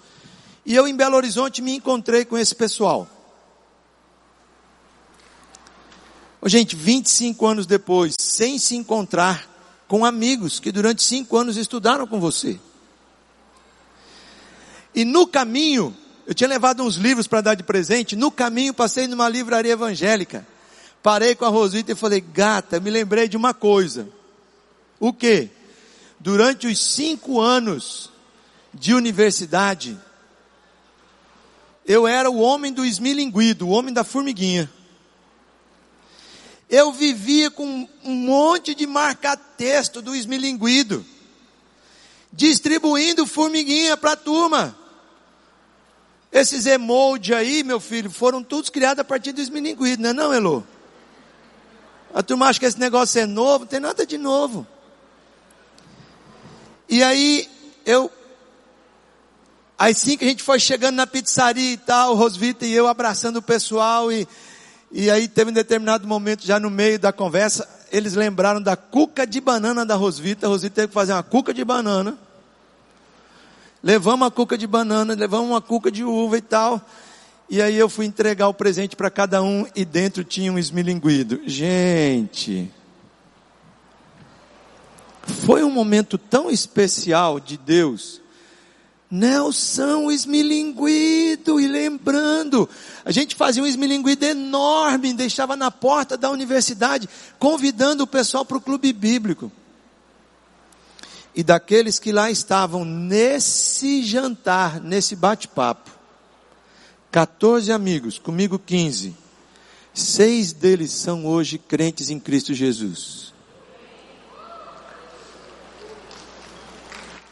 E 0.66 0.74
eu 0.74 0.88
em 0.88 0.96
Belo 0.96 1.16
Horizonte 1.16 1.62
me 1.62 1.76
encontrei 1.76 2.24
com 2.24 2.37
esse 2.37 2.54
pessoal. 2.54 3.08
Gente, 6.46 6.74
25 6.74 7.46
anos 7.46 7.64
depois, 7.64 8.16
sem 8.18 8.58
se 8.58 8.74
encontrar 8.74 9.54
com 9.87 10.05
amigos 10.05 10.59
que 10.59 10.73
durante 10.73 11.03
cinco 11.03 11.37
anos 11.37 11.57
estudaram 11.57 12.07
com 12.07 12.18
você. 12.18 12.59
E 14.94 15.05
no 15.05 15.27
caminho, 15.27 15.94
eu 16.27 16.35
tinha 16.35 16.49
levado 16.49 16.83
uns 16.83 16.97
livros 16.97 17.27
para 17.27 17.40
dar 17.40 17.55
de 17.55 17.62
presente, 17.62 18.16
no 18.16 18.31
caminho 18.31 18.73
passei 18.73 19.07
numa 19.07 19.29
livraria 19.29 19.73
evangélica. 19.73 20.47
Parei 21.03 21.35
com 21.35 21.44
a 21.44 21.49
Rosita 21.49 21.92
e 21.92 21.97
falei, 21.97 22.20
gata, 22.20 22.81
me 22.81 22.90
lembrei 22.90 23.29
de 23.29 23.37
uma 23.37 23.53
coisa. 23.53 24.09
O 24.99 25.12
que? 25.12 25.51
Durante 26.18 26.66
os 26.66 26.79
cinco 26.79 27.40
anos 27.40 28.11
de 28.73 28.94
universidade, 28.94 29.99
eu 31.87 32.07
era 32.07 32.31
o 32.31 32.38
homem 32.38 32.73
do 32.73 32.85
esmilinguido, 32.85 33.68
o 33.68 33.70
homem 33.70 33.92
da 33.92 34.03
formiguinha 34.03 34.70
eu 36.74 36.90
vivia 36.92 37.52
com 37.52 37.88
um 38.02 38.14
monte 38.14 38.74
de 38.74 38.84
marca-texto 38.84 40.02
do 40.02 40.12
esmilinguido, 40.12 41.06
distribuindo 42.32 43.24
formiguinha 43.28 43.96
para 43.96 44.12
a 44.12 44.16
turma. 44.16 44.76
Esses 46.32 46.66
emoji 46.66 47.32
aí, 47.32 47.62
meu 47.62 47.78
filho, 47.78 48.10
foram 48.10 48.42
todos 48.42 48.70
criados 48.70 48.98
a 48.98 49.04
partir 49.04 49.30
do 49.30 49.40
esmilinguido, 49.40 50.02
não 50.02 50.10
é 50.10 50.12
não, 50.12 50.34
Elô? 50.34 50.64
A 52.12 52.24
turma 52.24 52.48
acha 52.48 52.58
que 52.58 52.66
esse 52.66 52.80
negócio 52.80 53.20
é 53.20 53.26
novo, 53.26 53.60
não 53.60 53.66
tem 53.66 53.78
nada 53.78 54.04
de 54.04 54.18
novo. 54.18 54.66
E 56.88 57.04
aí, 57.04 57.48
eu, 57.87 58.10
assim 59.78 60.16
que 60.16 60.24
a 60.24 60.28
gente 60.28 60.42
foi 60.42 60.58
chegando 60.58 60.96
na 60.96 61.06
pizzaria 61.06 61.70
e 61.70 61.76
tal, 61.76 62.16
Rosvita 62.16 62.66
e 62.66 62.72
eu 62.72 62.88
abraçando 62.88 63.37
o 63.37 63.42
pessoal 63.42 64.10
e 64.10 64.26
e 64.96 65.11
aí 65.11 65.26
teve 65.26 65.50
um 65.50 65.52
determinado 65.52 66.07
momento, 66.07 66.46
já 66.46 66.61
no 66.61 66.70
meio 66.70 67.00
da 67.00 67.12
conversa, 67.12 67.68
eles 67.90 68.14
lembraram 68.14 68.62
da 68.62 68.76
cuca 68.76 69.26
de 69.26 69.40
banana 69.40 69.85
da 69.85 69.96
Rosvita. 69.96 70.46
A 70.46 70.48
Rosvita 70.48 70.76
teve 70.76 70.87
que 70.87 70.94
fazer 70.94 71.12
uma 71.14 71.22
cuca 71.24 71.52
de 71.52 71.64
banana. 71.64 72.16
Levamos 73.83 74.28
a 74.28 74.30
cuca 74.30 74.57
de 74.57 74.68
banana, 74.68 75.14
levamos 75.14 75.50
uma 75.50 75.61
cuca 75.61 75.90
de 75.90 76.04
uva 76.04 76.38
e 76.38 76.40
tal. 76.40 76.80
E 77.50 77.61
aí 77.61 77.76
eu 77.76 77.88
fui 77.88 78.07
entregar 78.07 78.46
o 78.46 78.54
presente 78.54 78.94
para 78.94 79.11
cada 79.11 79.42
um 79.42 79.66
e 79.74 79.85
dentro 79.85 80.22
tinha 80.22 80.52
um 80.52 80.61
esmilinguido. 80.61 81.40
Gente, 81.44 82.70
foi 85.26 85.64
um 85.64 85.70
momento 85.72 86.16
tão 86.16 86.48
especial 86.48 87.40
de 87.40 87.57
Deus 87.57 88.20
Nelson 89.14 90.11
esmilinguido 90.11 91.61
e 91.61 91.68
lembrando. 91.68 92.68
A 93.05 93.12
gente 93.12 93.37
fazia 93.37 93.62
um 93.62 93.66
esmilinguido 93.66 94.24
enorme, 94.24 95.14
deixava 95.14 95.55
na 95.55 95.70
porta 95.70 96.16
da 96.16 96.29
universidade, 96.31 97.09
convidando 97.38 98.03
o 98.03 98.09
pessoal 98.09 98.44
para 98.44 98.57
o 98.57 98.61
clube 98.61 98.92
bíblico. 98.92 99.53
E 101.33 101.44
daqueles 101.44 102.00
que 102.00 102.11
lá 102.11 102.29
estavam 102.29 102.85
nesse 102.85 104.03
jantar, 104.03 104.81
nesse 104.81 105.14
bate-papo, 105.14 105.92
14 107.12 107.70
amigos, 107.70 108.18
comigo 108.18 108.59
15. 108.59 109.14
Seis 109.94 110.53
deles 110.53 110.90
são 110.90 111.24
hoje 111.24 111.57
crentes 111.57 112.11
em 112.11 112.18
Cristo 112.18 112.53
Jesus. 112.53 113.33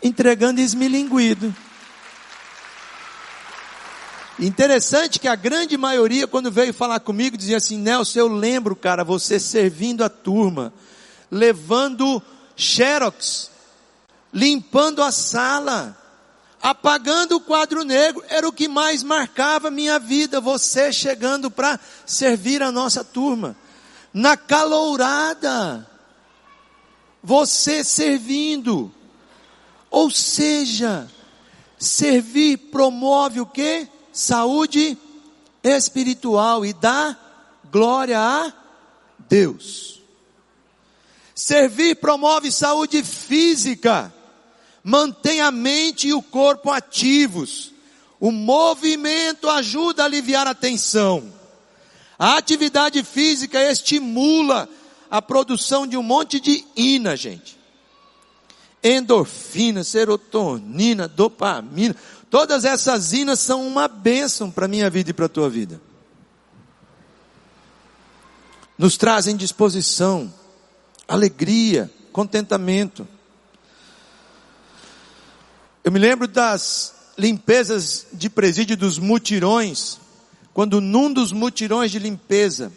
Entregando 0.01 0.61
esmilinguido. 0.61 1.53
Interessante 4.45 5.21
que 5.21 5.29
a 5.29 5.37
grande 5.37 5.77
maioria, 5.77 6.27
quando 6.27 6.51
veio 6.51 6.75
falar 6.75 6.99
comigo, 6.99 7.37
dizia 7.37 7.59
assim: 7.59 7.79
Nelson, 7.79 8.19
eu 8.19 8.29
lembro, 8.29 8.75
cara, 8.75 9.05
você 9.05 9.39
servindo 9.39 10.03
a 10.03 10.09
turma 10.09 10.73
levando 11.31 12.21
xerox, 12.57 13.51
limpando 14.35 15.01
a 15.01 15.13
sala, 15.13 15.97
apagando 16.61 17.37
o 17.37 17.41
quadro 17.41 17.85
negro, 17.85 18.23
era 18.29 18.47
o 18.47 18.53
que 18.53 18.67
mais 18.67 19.05
marcava 19.05 19.71
minha 19.71 19.99
vida, 20.01 20.41
você 20.41 20.93
chegando 20.93 21.49
para 21.49 21.79
servir 22.05 22.65
a 22.65 22.73
nossa 22.73 23.05
turma. 23.05 23.57
Na 24.13 24.37
calourada, 24.37 25.89
você 27.23 27.85
servindo. 27.85 28.93
Ou 29.89 30.11
seja, 30.11 31.09
servir 31.79 32.57
promove 32.57 33.41
o 33.41 33.47
que? 33.47 33.89
Saúde 34.13 34.97
espiritual 35.63 36.65
e 36.65 36.73
dá 36.73 37.17
glória 37.71 38.19
a 38.19 38.53
Deus. 39.29 40.01
Servir 41.35 41.97
promove 41.97 42.53
saúde 42.53 43.03
física 43.03 44.13
mantém 44.83 45.41
a 45.41 45.51
mente 45.51 46.09
e 46.09 46.15
o 46.15 46.23
corpo 46.23 46.71
ativos. 46.71 47.73
O 48.19 48.31
movimento 48.31 49.49
ajuda 49.49 50.03
a 50.03 50.07
aliviar 50.07 50.47
a 50.47 50.55
tensão. 50.55 51.33
A 52.19 52.37
atividade 52.37 53.03
física 53.03 53.61
estimula 53.71 54.69
a 55.11 55.21
produção 55.21 55.87
de 55.87 55.97
um 55.97 56.03
monte 56.03 56.41
de 56.41 56.65
ina, 56.77 57.17
gente. 57.17 57.59
Endorfina, 58.83 59.85
serotonina, 59.85 61.07
dopamina. 61.09 61.97
Todas 62.33 62.65
essas 62.65 63.13
inas 63.13 63.41
são 63.41 63.67
uma 63.67 63.87
bênção 63.87 64.51
para 64.51 64.65
a 64.65 64.69
minha 64.69 64.89
vida 64.89 65.11
e 65.11 65.13
para 65.13 65.27
a 65.27 65.29
tua 65.29 65.51
vida. 65.51 65.79
Nos 68.79 68.97
trazem 68.97 69.37
disposição, 69.37 70.33
alegria, 71.07 71.93
contentamento. 72.11 73.07
Eu 75.85 75.93
me 75.93 75.99
lembro 75.99 76.27
das 76.27 76.95
limpezas 77.19 78.07
de 78.15 78.31
presídio 78.31 78.79
dos 78.79 78.99
mutirões, 78.99 79.99
quando 80.55 80.81
num 80.81 81.13
dos 81.13 81.33
mutirões 81.33 81.91
de 81.91 81.99
limpeza, 81.99 82.73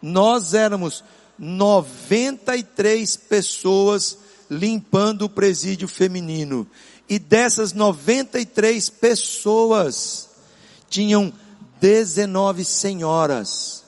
nós 0.00 0.54
éramos 0.54 1.04
93 1.38 3.14
pessoas 3.14 4.16
limpando 4.50 5.26
o 5.26 5.28
presídio 5.28 5.86
feminino. 5.86 6.66
E 7.10 7.18
dessas 7.18 7.72
93 7.72 8.88
pessoas, 8.88 10.28
tinham 10.88 11.32
19 11.80 12.64
senhoras, 12.64 13.82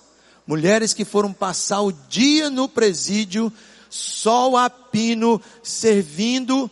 mulheres 0.44 0.92
que 0.92 1.04
foram 1.04 1.32
passar 1.32 1.82
o 1.82 1.92
dia 1.92 2.50
no 2.50 2.68
presídio, 2.68 3.52
sol 3.88 4.56
a 4.56 4.68
pino, 4.68 5.40
servindo 5.62 6.68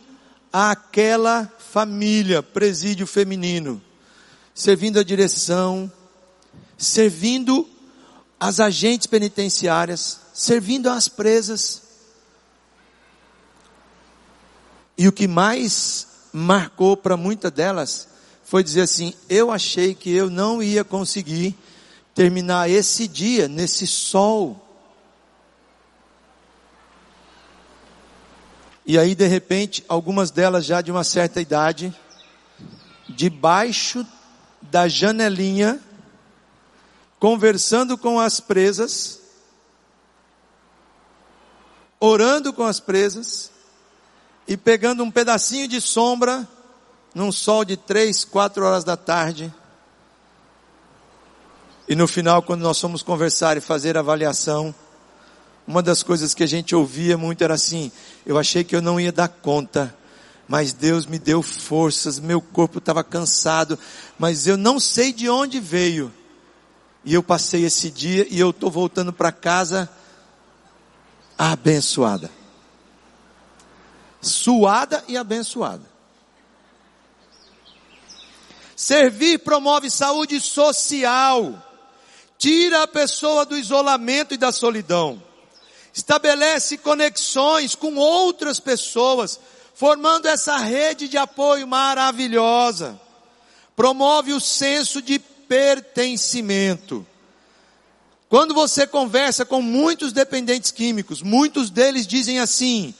àquela 0.51 1.49
família, 1.71 2.43
presídio 2.43 3.07
feminino, 3.07 3.81
servindo 4.53 4.99
a 4.99 5.03
direção, 5.03 5.89
servindo 6.77 7.65
as 8.37 8.59
agentes 8.59 9.07
penitenciárias, 9.07 10.19
servindo 10.33 10.89
as 10.89 11.07
presas. 11.07 11.81
E 14.97 15.07
o 15.07 15.13
que 15.13 15.29
mais 15.29 16.10
marcou 16.33 16.95
para 16.95 17.17
muitas 17.17 17.51
delas 17.51 18.07
foi 18.43 18.63
dizer 18.63 18.81
assim: 18.81 19.13
eu 19.29 19.49
achei 19.51 19.95
que 19.95 20.13
eu 20.13 20.29
não 20.29 20.61
ia 20.61 20.83
conseguir 20.83 21.55
terminar 22.13 22.69
esse 22.69 23.07
dia 23.07 23.47
nesse 23.47 23.87
sol. 23.87 24.67
E 28.85 28.97
aí, 28.97 29.15
de 29.15 29.27
repente, 29.27 29.85
algumas 29.87 30.31
delas 30.31 30.65
já 30.65 30.81
de 30.81 30.91
uma 30.91 31.03
certa 31.03 31.39
idade, 31.39 31.95
debaixo 33.07 34.05
da 34.61 34.87
janelinha, 34.87 35.79
conversando 37.19 37.97
com 37.97 38.19
as 38.19 38.39
presas, 38.39 39.21
orando 41.99 42.51
com 42.51 42.63
as 42.63 42.79
presas, 42.79 43.50
e 44.47 44.57
pegando 44.57 45.03
um 45.03 45.11
pedacinho 45.11 45.67
de 45.67 45.79
sombra, 45.79 46.47
num 47.13 47.31
sol 47.31 47.63
de 47.65 47.77
três, 47.77 48.23
quatro 48.23 48.65
horas 48.65 48.83
da 48.83 48.97
tarde, 48.97 49.53
e 51.91 51.95
no 51.95 52.07
final, 52.07 52.41
quando 52.41 52.61
nós 52.61 52.79
fomos 52.79 53.03
conversar 53.03 53.57
e 53.57 53.59
fazer 53.59 53.97
avaliação, 53.97 54.73
uma 55.67 55.81
das 55.81 56.01
coisas 56.01 56.33
que 56.33 56.41
a 56.41 56.47
gente 56.47 56.73
ouvia 56.73 57.17
muito 57.17 57.43
era 57.43 57.55
assim: 57.55 57.91
eu 58.25 58.37
achei 58.37 58.63
que 58.63 58.73
eu 58.73 58.81
não 58.81 58.97
ia 58.97 59.11
dar 59.11 59.27
conta, 59.27 59.93
mas 60.47 60.71
Deus 60.71 61.05
me 61.05 61.19
deu 61.19 61.41
forças, 61.41 62.17
meu 62.17 62.39
corpo 62.41 62.77
estava 62.77 63.03
cansado, 63.03 63.77
mas 64.17 64.47
eu 64.47 64.55
não 64.55 64.79
sei 64.79 65.11
de 65.11 65.29
onde 65.29 65.59
veio. 65.59 66.13
E 67.03 67.13
eu 67.13 67.21
passei 67.21 67.65
esse 67.65 67.89
dia 67.89 68.25
e 68.29 68.39
eu 68.39 68.51
estou 68.51 68.71
voltando 68.71 69.11
para 69.11 69.31
casa 69.31 69.89
abençoada. 71.37 72.31
Suada 74.21 75.03
e 75.07 75.17
abençoada. 75.17 75.89
Servir 78.75 79.39
promove 79.39 79.89
saúde 79.89 80.39
social, 80.39 81.53
tira 82.37 82.83
a 82.83 82.87
pessoa 82.87 83.45
do 83.45 83.57
isolamento 83.57 84.33
e 84.33 84.37
da 84.37 84.51
solidão 84.51 85.21
estabelece 85.93 86.77
conexões 86.77 87.75
com 87.75 87.95
outras 87.95 88.59
pessoas, 88.59 89.39
formando 89.73 90.27
essa 90.27 90.57
rede 90.57 91.07
de 91.07 91.17
apoio 91.17 91.67
maravilhosa. 91.67 92.99
Promove 93.75 94.33
o 94.33 94.39
senso 94.39 95.01
de 95.01 95.19
pertencimento. 95.19 97.05
Quando 98.29 98.53
você 98.53 98.87
conversa 98.87 99.43
com 99.43 99.61
muitos 99.61 100.13
dependentes 100.13 100.71
químicos, 100.71 101.21
muitos 101.21 101.69
deles 101.69 102.07
dizem 102.07 102.39
assim: 102.39 102.93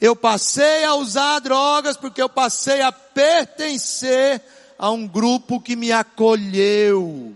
eu 0.00 0.14
passei 0.14 0.84
a 0.84 0.94
usar 0.94 1.38
drogas 1.40 1.96
porque 1.96 2.20
eu 2.20 2.28
passei 2.28 2.82
a 2.82 2.92
pertencer 2.92 4.42
a 4.78 4.90
um 4.90 5.06
grupo 5.06 5.60
que 5.60 5.74
me 5.74 5.92
acolheu. 5.92 7.34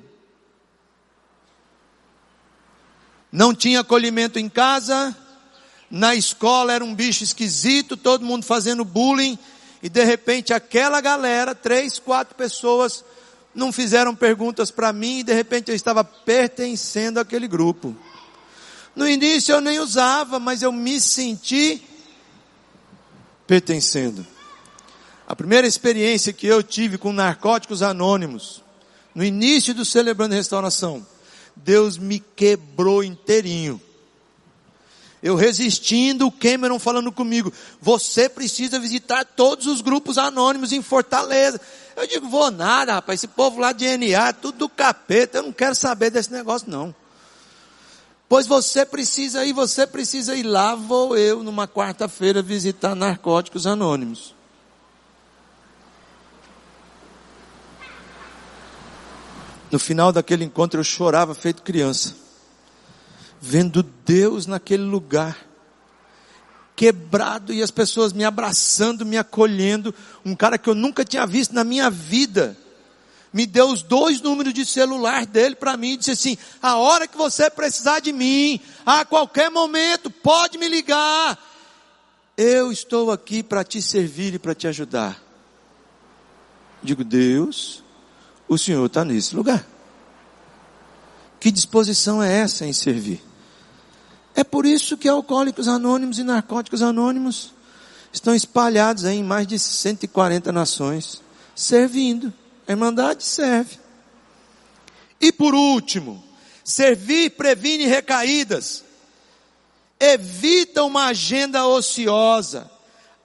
não 3.33 3.55
tinha 3.55 3.81
acolhimento 3.81 4.39
em 4.39 4.49
casa, 4.49 5.17
na 5.91 6.15
escola 6.15 6.73
era 6.73 6.85
um 6.85 6.95
bicho 6.95 7.23
esquisito, 7.23 7.97
todo 7.97 8.25
mundo 8.25 8.45
fazendo 8.45 8.85
bullying, 8.85 9.39
e 9.83 9.89
de 9.89 10.05
repente 10.05 10.53
aquela 10.53 11.01
galera, 11.01 11.55
três, 11.55 11.99
quatro 11.99 12.35
pessoas, 12.35 13.05
não 13.55 13.73
fizeram 13.73 14.15
perguntas 14.15 14.71
para 14.71 14.93
mim 14.93 15.21
e 15.21 15.25
de 15.25 15.33
repente 15.33 15.71
eu 15.71 15.75
estava 15.75 16.05
pertencendo 16.05 17.19
àquele 17.19 17.49
grupo. 17.49 17.97
No 18.95 19.09
início 19.09 19.53
eu 19.53 19.61
nem 19.61 19.79
usava, 19.79 20.39
mas 20.39 20.63
eu 20.63 20.73
me 20.73 21.01
senti 21.01 21.83
pertencendo. 23.51 24.25
A 25.27 25.35
primeira 25.35 25.67
experiência 25.67 26.33
que 26.33 26.47
eu 26.47 26.63
tive 26.63 26.97
com 26.97 27.13
narcóticos 27.13 27.83
anônimos, 27.83 28.63
no 29.13 29.25
início 29.25 29.75
do 29.75 29.85
Celebrando 29.85 30.37
Restauração, 30.37 31.05
Deus 31.57 31.99
me 31.99 32.21
quebrou 32.21 33.03
inteirinho. 33.03 33.81
Eu 35.21 35.35
resistindo, 35.35 36.29
o 36.29 36.31
Cameron 36.31 36.79
falando 36.79 37.11
comigo, 37.11 37.53
você 37.81 38.29
precisa 38.29 38.79
visitar 38.79 39.25
todos 39.25 39.67
os 39.67 39.81
grupos 39.81 40.17
anônimos 40.17 40.73
em 40.73 40.81
Fortaleza. 40.81 41.61
Eu 41.97 42.07
digo, 42.07 42.29
vou 42.29 42.53
nada, 42.53 42.93
rapaz, 42.93 43.19
esse 43.19 43.27
povo 43.27 43.59
lá 43.59 43.73
de 43.73 43.85
NA, 43.97 44.33
tudo 44.33 44.59
do 44.59 44.69
capeta, 44.69 45.39
eu 45.39 45.43
não 45.43 45.53
quero 45.53 45.75
saber 45.75 46.09
desse 46.13 46.31
negócio 46.31 46.71
não. 46.71 46.95
Pois 48.31 48.47
você 48.47 48.87
precisa 48.87 49.45
ir, 49.45 49.53
você 49.53 49.85
precisa 49.85 50.37
ir 50.37 50.45
lá, 50.45 50.77
vou 50.77 51.17
eu 51.17 51.43
numa 51.43 51.67
quarta-feira 51.67 52.41
visitar 52.41 52.95
narcóticos 52.95 53.67
anônimos. 53.67 54.37
No 59.69 59.81
final 59.81 60.13
daquele 60.13 60.45
encontro 60.45 60.79
eu 60.79 60.85
chorava 60.85 61.35
feito 61.35 61.65
criança, 61.65 62.15
vendo 63.41 63.83
Deus 63.83 64.47
naquele 64.47 64.85
lugar, 64.85 65.37
quebrado 66.77 67.53
e 67.53 67.61
as 67.61 67.73
pessoas 67.73 68.13
me 68.13 68.23
abraçando, 68.23 69.05
me 69.05 69.19
acolhendo, 69.19 69.93
um 70.25 70.37
cara 70.37 70.57
que 70.57 70.71
eu 70.71 70.75
nunca 70.77 71.05
tinha 71.05 71.27
visto 71.27 71.53
na 71.53 71.65
minha 71.65 71.91
vida. 71.91 72.57
Me 73.33 73.47
deu 73.47 73.69
os 73.69 73.83
dois 73.83 74.21
números 74.21 74.53
de 74.53 74.67
celular 74.67 75.25
dele 75.25 75.55
para 75.55 75.77
mim 75.77 75.93
e 75.93 75.97
disse 75.97 76.11
assim: 76.11 76.39
a 76.61 76.77
hora 76.77 77.07
que 77.07 77.17
você 77.17 77.49
precisar 77.49 78.01
de 78.01 78.13
mim, 78.13 78.61
a 78.85 79.05
qualquer 79.05 79.51
momento, 79.51 80.11
pode 80.11 80.59
me 80.59 80.69
ligar. 80.69 81.39
Eu 82.37 82.73
estou 82.73 83.13
aqui 83.13 83.43
para 83.43 83.63
te 83.63 83.81
servir 83.81 84.35
e 84.35 84.39
para 84.39 84.55
te 84.55 84.67
ajudar. 84.67 85.23
Digo, 86.83 87.05
Deus, 87.05 87.85
o 88.49 88.57
Senhor 88.57 88.87
está 88.87 89.05
nesse 89.05 89.37
lugar. 89.37 89.65
Que 91.39 91.51
disposição 91.51 92.23
é 92.23 92.39
essa 92.39 92.67
em 92.67 92.73
servir? 92.73 93.23
É 94.35 94.43
por 94.43 94.67
isso 94.67 94.97
que 94.97 95.09
alcoólicos 95.09 95.69
anônimos 95.69 96.19
e 96.19 96.25
narcóticos 96.25 96.83
anônimos 96.83 97.53
estão 98.13 98.35
espalhados 98.35 99.05
em 99.05 99.23
mais 99.23 99.47
de 99.47 99.59
140 99.59 100.51
nações, 100.51 101.23
servindo. 101.55 102.33
A 102.71 102.73
Irmandade 102.73 103.25
serve. 103.25 103.81
E 105.21 105.33
por 105.33 105.57
último, 105.57 106.23
servir 106.63 107.31
previne 107.31 107.85
recaídas, 107.85 108.85
evita 109.99 110.85
uma 110.85 111.07
agenda 111.07 111.67
ociosa, 111.67 112.71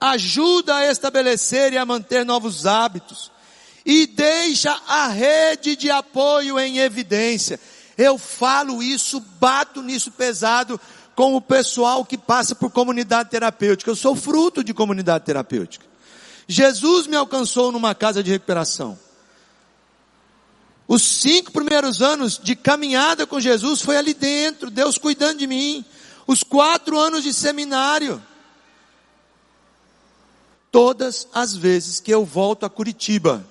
ajuda 0.01 0.77
a 0.77 0.89
estabelecer 0.89 1.73
e 1.73 1.77
a 1.77 1.85
manter 1.85 2.25
novos 2.25 2.65
hábitos, 2.65 3.31
e 3.85 4.07
deixa 4.07 4.81
a 4.87 5.09
rede 5.09 5.75
de 5.75 5.91
apoio 5.91 6.59
em 6.59 6.79
evidência. 6.79 7.59
Eu 7.95 8.17
falo 8.17 8.81
isso, 8.81 9.19
bato 9.39 9.83
nisso 9.83 10.09
pesado 10.09 10.81
com 11.15 11.35
o 11.35 11.41
pessoal 11.41 12.03
que 12.03 12.17
passa 12.17 12.55
por 12.55 12.71
comunidade 12.71 13.29
terapêutica. 13.29 13.91
Eu 13.91 13.95
sou 13.95 14.15
fruto 14.15 14.63
de 14.63 14.73
comunidade 14.73 15.23
terapêutica. 15.23 15.85
Jesus 16.47 17.05
me 17.05 17.15
alcançou 17.15 17.71
numa 17.71 17.93
casa 17.93 18.23
de 18.23 18.31
recuperação. 18.31 19.04
Os 20.87 21.01
cinco 21.01 21.51
primeiros 21.51 22.01
anos 22.01 22.39
de 22.41 22.55
caminhada 22.55 23.25
com 23.25 23.39
Jesus 23.39 23.81
foi 23.81 23.97
ali 23.97 24.13
dentro, 24.13 24.69
Deus 24.69 24.97
cuidando 24.97 25.39
de 25.39 25.47
mim. 25.47 25.83
Os 26.27 26.43
quatro 26.43 26.99
anos 26.99 27.23
de 27.23 27.33
seminário. 27.33 28.21
Todas 30.71 31.27
as 31.33 31.55
vezes 31.55 31.99
que 31.99 32.11
eu 32.11 32.25
volto 32.25 32.65
a 32.65 32.69
Curitiba, 32.69 33.45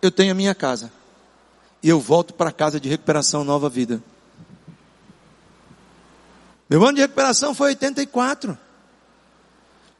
eu 0.00 0.10
tenho 0.10 0.32
a 0.32 0.34
minha 0.34 0.54
casa. 0.54 0.92
E 1.82 1.88
eu 1.88 2.00
volto 2.00 2.34
para 2.34 2.50
a 2.50 2.52
casa 2.52 2.80
de 2.80 2.88
recuperação 2.88 3.44
Nova 3.44 3.68
Vida. 3.68 4.02
Meu 6.68 6.82
ano 6.82 6.94
de 6.94 7.00
recuperação 7.02 7.54
foi 7.54 7.68
84. 7.68 8.58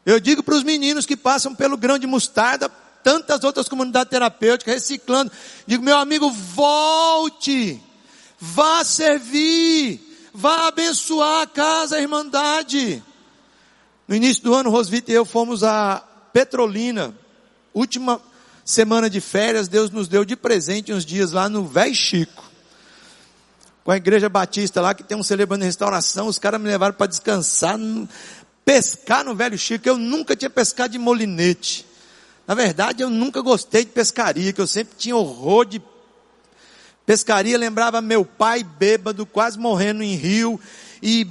Eu 0.04 0.18
digo 0.18 0.42
para 0.42 0.54
os 0.54 0.62
meninos 0.62 1.06
que 1.06 1.16
passam 1.16 1.54
pelo 1.54 1.76
grão 1.76 1.98
de 1.98 2.06
mostarda, 2.06 2.70
tantas 3.08 3.42
outras 3.42 3.70
comunidades 3.70 4.10
terapêuticas, 4.10 4.74
reciclando, 4.74 5.32
digo, 5.66 5.82
meu 5.82 5.96
amigo, 5.96 6.30
volte, 6.30 7.80
vá 8.38 8.84
servir, 8.84 9.98
vá 10.30 10.68
abençoar 10.68 11.40
a 11.40 11.46
casa, 11.46 11.96
a 11.96 12.02
irmandade. 12.02 13.02
No 14.06 14.14
início 14.14 14.42
do 14.42 14.52
ano, 14.52 14.68
Rosvita 14.68 15.10
e 15.10 15.14
eu 15.14 15.24
fomos 15.24 15.64
a 15.64 16.04
Petrolina, 16.34 17.14
última 17.72 18.20
semana 18.62 19.08
de 19.08 19.22
férias, 19.22 19.68
Deus 19.68 19.90
nos 19.90 20.06
deu 20.06 20.22
de 20.22 20.36
presente 20.36 20.92
uns 20.92 21.06
dias 21.06 21.32
lá 21.32 21.48
no 21.48 21.64
Véi 21.64 21.94
Chico. 21.94 22.44
Com 23.84 23.90
a 23.90 23.96
igreja 23.96 24.28
batista 24.28 24.82
lá, 24.82 24.92
que 24.92 25.02
tem 25.02 25.16
um 25.16 25.22
celebrando 25.22 25.64
restauração, 25.64 26.26
os 26.26 26.38
caras 26.38 26.60
me 26.60 26.68
levaram 26.68 26.92
para 26.92 27.06
descansar, 27.06 27.78
pescar 28.66 29.24
no 29.24 29.34
Velho 29.34 29.56
Chico. 29.56 29.88
Eu 29.88 29.96
nunca 29.96 30.36
tinha 30.36 30.50
pescado 30.50 30.92
de 30.92 30.98
molinete. 30.98 31.87
Na 32.48 32.54
verdade, 32.54 33.02
eu 33.02 33.10
nunca 33.10 33.42
gostei 33.42 33.84
de 33.84 33.90
pescaria, 33.90 34.54
que 34.54 34.60
eu 34.60 34.66
sempre 34.66 34.96
tinha 34.96 35.14
horror 35.14 35.66
de 35.66 35.82
pescaria. 37.04 37.58
Lembrava 37.58 38.00
meu 38.00 38.24
pai 38.24 38.64
bêbado, 38.64 39.26
quase 39.26 39.58
morrendo 39.58 40.02
em 40.02 40.14
rio, 40.14 40.58
e 41.02 41.26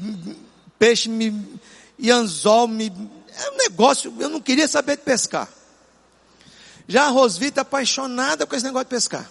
peixe 0.78 1.10
me, 1.10 1.60
e 1.98 2.12
anzol 2.12 2.68
me, 2.68 2.94
é 3.36 3.50
um 3.50 3.58
negócio, 3.58 4.14
eu 4.20 4.30
não 4.30 4.40
queria 4.40 4.68
saber 4.68 4.98
de 4.98 5.02
pescar. 5.02 5.50
Já 6.88 7.06
a 7.06 7.10
Rosvita 7.10 7.62
apaixonada 7.62 8.46
com 8.46 8.56
esse 8.56 8.64
negócio 8.64 8.86
de 8.86 8.92
pescar. 8.92 9.28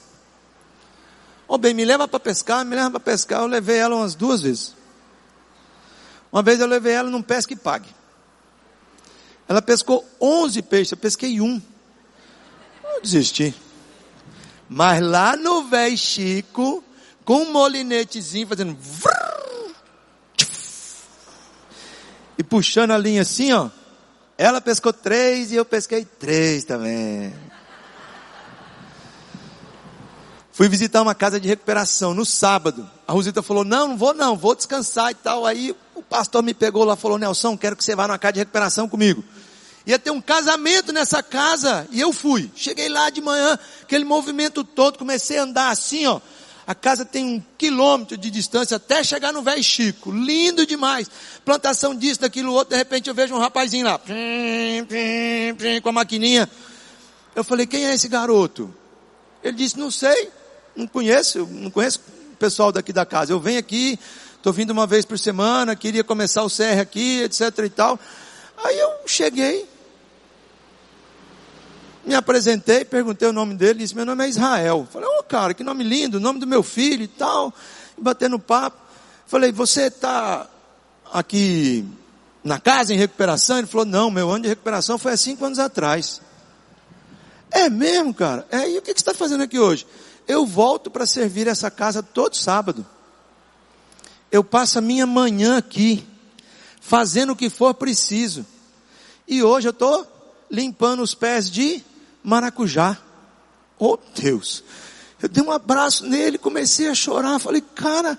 Ô 1.47 1.55
oh, 1.55 1.59
bem, 1.59 1.73
me 1.73 1.85
leva 1.85 2.09
para 2.09 2.19
pescar, 2.19 2.65
me 2.65 2.75
leva 2.75 2.91
para 2.91 3.01
pescar. 3.01 3.43
Eu 3.43 3.47
levei 3.47 3.77
ela 3.77 3.95
umas 3.95 4.17
duas 4.17 4.43
vezes. 4.43 4.75
Uma 6.33 6.43
vez 6.43 6.59
eu 6.59 6.67
levei 6.67 6.95
ela 6.95 7.09
num 7.09 7.23
pesca 7.23 7.53
e 7.53 7.57
pague. 7.57 7.89
Ela 9.49 9.63
pescou 9.63 10.05
11 10.21 10.61
peixes, 10.63 10.91
eu 10.91 10.99
pesquei 10.99 11.41
um. 11.41 11.63
Eu 12.97 13.03
desisti. 13.03 13.55
Mas 14.69 15.01
lá 15.01 15.37
no 15.37 15.69
velho 15.69 15.97
Chico, 15.97 16.83
com 17.25 17.43
um 17.43 17.53
molinetezinho 17.53 18.49
fazendo 18.49 18.77
e 22.39 22.43
puxando 22.43 22.91
a 22.91 22.99
linha 22.99 23.23
assim, 23.23 23.53
ó. 23.53 23.69
Ela 24.39 24.61
pescou 24.61 24.93
três 24.93 25.53
e 25.53 25.57
eu 25.57 25.65
pesquei 25.65 26.05
três 26.05 26.65
também. 26.65 27.35
Fui 30.53 30.69
visitar 30.69 31.03
uma 31.03 31.15
casa 31.15 31.39
de 31.39 31.49
recuperação 31.49 32.15
no 32.15 32.25
sábado. 32.25 32.89
A 33.07 33.13
Rosita 33.13 33.43
falou, 33.43 33.65
não, 33.65 33.89
não 33.89 33.97
vou 33.97 34.15
não, 34.15 34.37
vou 34.37 34.55
descansar 34.55 35.11
e 35.11 35.15
tal. 35.15 35.45
Aí 35.45 35.77
o 35.95 36.03
pastor 36.03 36.43
me 36.43 36.55
pegou 36.55 36.85
lá 36.85 36.95
e 36.95 36.97
falou, 36.97 37.19
Nelson, 37.19 37.57
quero 37.57 37.77
que 37.77 37.85
você 37.85 37.95
vá 37.95 38.09
numa 38.09 38.19
casa 38.19 38.35
de 38.35 38.39
recuperação 38.41 38.89
comigo. 38.89 39.23
Ia 39.87 39.99
ter 39.99 40.11
um 40.11 40.21
casamento 40.21 40.93
nessa 40.93 41.23
casa 41.23 41.87
e 41.91 42.01
eu 42.01 42.13
fui. 42.13 42.51
Cheguei 42.57 42.89
lá 42.89 43.09
de 43.09 43.21
manhã, 43.21 43.59
aquele 43.83 44.05
movimento 44.05 44.65
todo, 44.65 44.99
comecei 44.99 45.39
a 45.39 45.43
andar 45.43 45.71
assim, 45.71 46.07
ó. 46.07 46.21
A 46.67 46.75
casa 46.75 47.05
tem 47.05 47.25
um 47.25 47.43
quilômetro 47.57 48.17
de 48.17 48.29
distância 48.29 48.77
até 48.77 49.05
chegar 49.05 49.33
no 49.33 49.41
velho 49.41 49.63
Chico. 49.63 50.11
Lindo 50.11 50.67
demais. 50.67 51.09
Plantação 51.45 51.95
disso, 51.95 52.21
daquilo 52.21 52.53
outro. 52.53 52.71
De 52.71 52.77
repente 52.77 53.09
eu 53.09 53.15
vejo 53.15 53.33
um 53.33 53.39
rapazinho 53.39 53.87
lá. 53.87 54.01
Pim, 54.01 54.85
pim, 54.89 55.55
pim, 55.57 55.81
com 55.81 55.89
a 55.91 55.93
maquininha. 55.93 56.51
Eu 57.37 57.45
falei, 57.45 57.67
quem 57.67 57.87
é 57.87 57.95
esse 57.95 58.09
garoto? 58.09 58.75
Ele 59.45 59.57
disse, 59.57 59.79
não 59.79 59.93
sei 59.93 60.33
não 60.77 60.87
conheço, 60.87 61.49
não 61.51 61.71
conheço 61.71 62.01
o 62.33 62.37
pessoal 62.37 62.71
daqui 62.71 62.93
da 62.93 63.07
casa. 63.07 63.33
Eu 63.33 63.41
venho 63.41 63.59
aqui, 63.59 63.99
estou 64.37 64.53
vindo 64.53 64.71
uma 64.71 64.87
vez 64.87 65.05
por 65.05 65.19
semana, 65.19 65.75
queria 65.75 66.05
começar 66.05 66.43
o 66.45 66.51
CR 66.51 66.81
aqui, 66.81 67.23
etc 67.23 67.59
e 67.65 67.71
tal. 67.71 67.99
Aí 68.63 68.79
eu 68.79 68.91
cheguei, 69.07 69.67
me 72.07 72.15
apresentei, 72.15 72.85
perguntei 72.85 73.27
o 73.27 73.33
nome 73.33 73.55
dele, 73.55 73.81
disse, 73.81 73.97
meu 73.97 74.07
nome 74.07 74.25
é 74.25 74.29
Israel. 74.29 74.87
Falei, 74.93 75.09
ô 75.09 75.19
oh, 75.19 75.23
cara, 75.25 75.53
que 75.53 75.65
nome 75.65 75.83
lindo, 75.83 76.21
nome 76.21 76.39
do 76.39 76.47
meu 76.47 76.63
filho 76.63 77.03
e 77.03 77.09
tal. 77.09 77.53
E 77.99 78.01
batendo 78.01 78.39
papo. 78.39 78.81
Falei, 79.27 79.51
você 79.51 79.89
está 79.89 80.49
aqui 81.13 81.85
na 82.45 82.61
casa 82.61 82.95
em 82.95 82.97
recuperação? 82.97 83.59
Ele 83.59 83.67
falou, 83.67 83.85
não, 83.85 84.09
meu 84.09 84.31
ano 84.31 84.45
de 84.45 84.49
recuperação 84.49 84.99
foi 84.99 85.13
há 85.13 85.17
cinco 85.17 85.45
anos 85.45 85.59
atrás. 85.59 86.21
É 87.51 87.69
mesmo, 87.69 88.15
cara? 88.15 88.47
É, 88.53 88.71
e 88.71 88.79
o 88.79 88.83
que, 88.83 88.95
que 88.95 89.01
você 89.01 89.11
está 89.11 89.15
fazendo 89.15 89.43
aqui 89.43 89.59
hoje? 89.59 89.85
Eu 90.29 90.47
volto 90.47 90.89
para 90.89 91.07
servir 91.07 91.49
essa 91.49 91.73
casa 91.73 92.05
todo 92.05 92.37
sábado. 92.37 92.87
Eu 94.31 94.45
passo 94.45 94.79
a 94.79 94.83
minha 94.83 95.07
manhã 95.07 95.59
aqui, 95.59 96.07
fazendo 96.81 97.33
o 97.33 97.37
que 97.37 97.51
for 97.51 97.75
preciso. 97.75 98.47
E 99.27 99.43
hoje 99.43 99.67
eu 99.67 99.73
estou 99.73 100.07
limpando 100.49 101.03
os 101.03 101.13
pés 101.13 101.51
de 101.51 101.83
maracujá. 102.27 102.99
Oh 103.79 103.97
Deus! 104.15 104.65
Eu 105.23 105.29
dei 105.29 105.43
um 105.43 105.51
abraço 105.51 106.05
nele, 106.05 106.37
comecei 106.37 106.89
a 106.89 106.95
chorar. 106.95 107.39
Falei, 107.39 107.63
cara, 107.75 108.19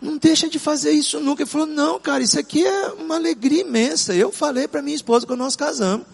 não 0.00 0.18
deixa 0.18 0.48
de 0.48 0.58
fazer 0.58 0.90
isso 0.90 1.20
nunca. 1.20 1.42
Ele 1.42 1.50
falou, 1.50 1.66
não, 1.66 1.98
cara, 1.98 2.22
isso 2.22 2.38
aqui 2.38 2.66
é 2.66 2.88
uma 2.88 3.14
alegria 3.14 3.62
imensa. 3.62 4.14
Eu 4.14 4.30
falei 4.30 4.68
para 4.68 4.82
minha 4.82 4.96
esposa 4.96 5.26
quando 5.26 5.38
nós 5.38 5.56
casamos. 5.56 6.06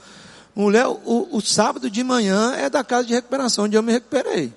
Mulher, 0.54 0.86
o, 0.86 1.28
o 1.32 1.40
sábado 1.40 1.90
de 1.90 2.04
manhã 2.04 2.54
é 2.54 2.68
da 2.68 2.84
casa 2.84 3.08
de 3.08 3.14
recuperação, 3.14 3.64
onde 3.64 3.76
eu 3.76 3.82
me 3.82 3.92
recuperei. 3.92 4.52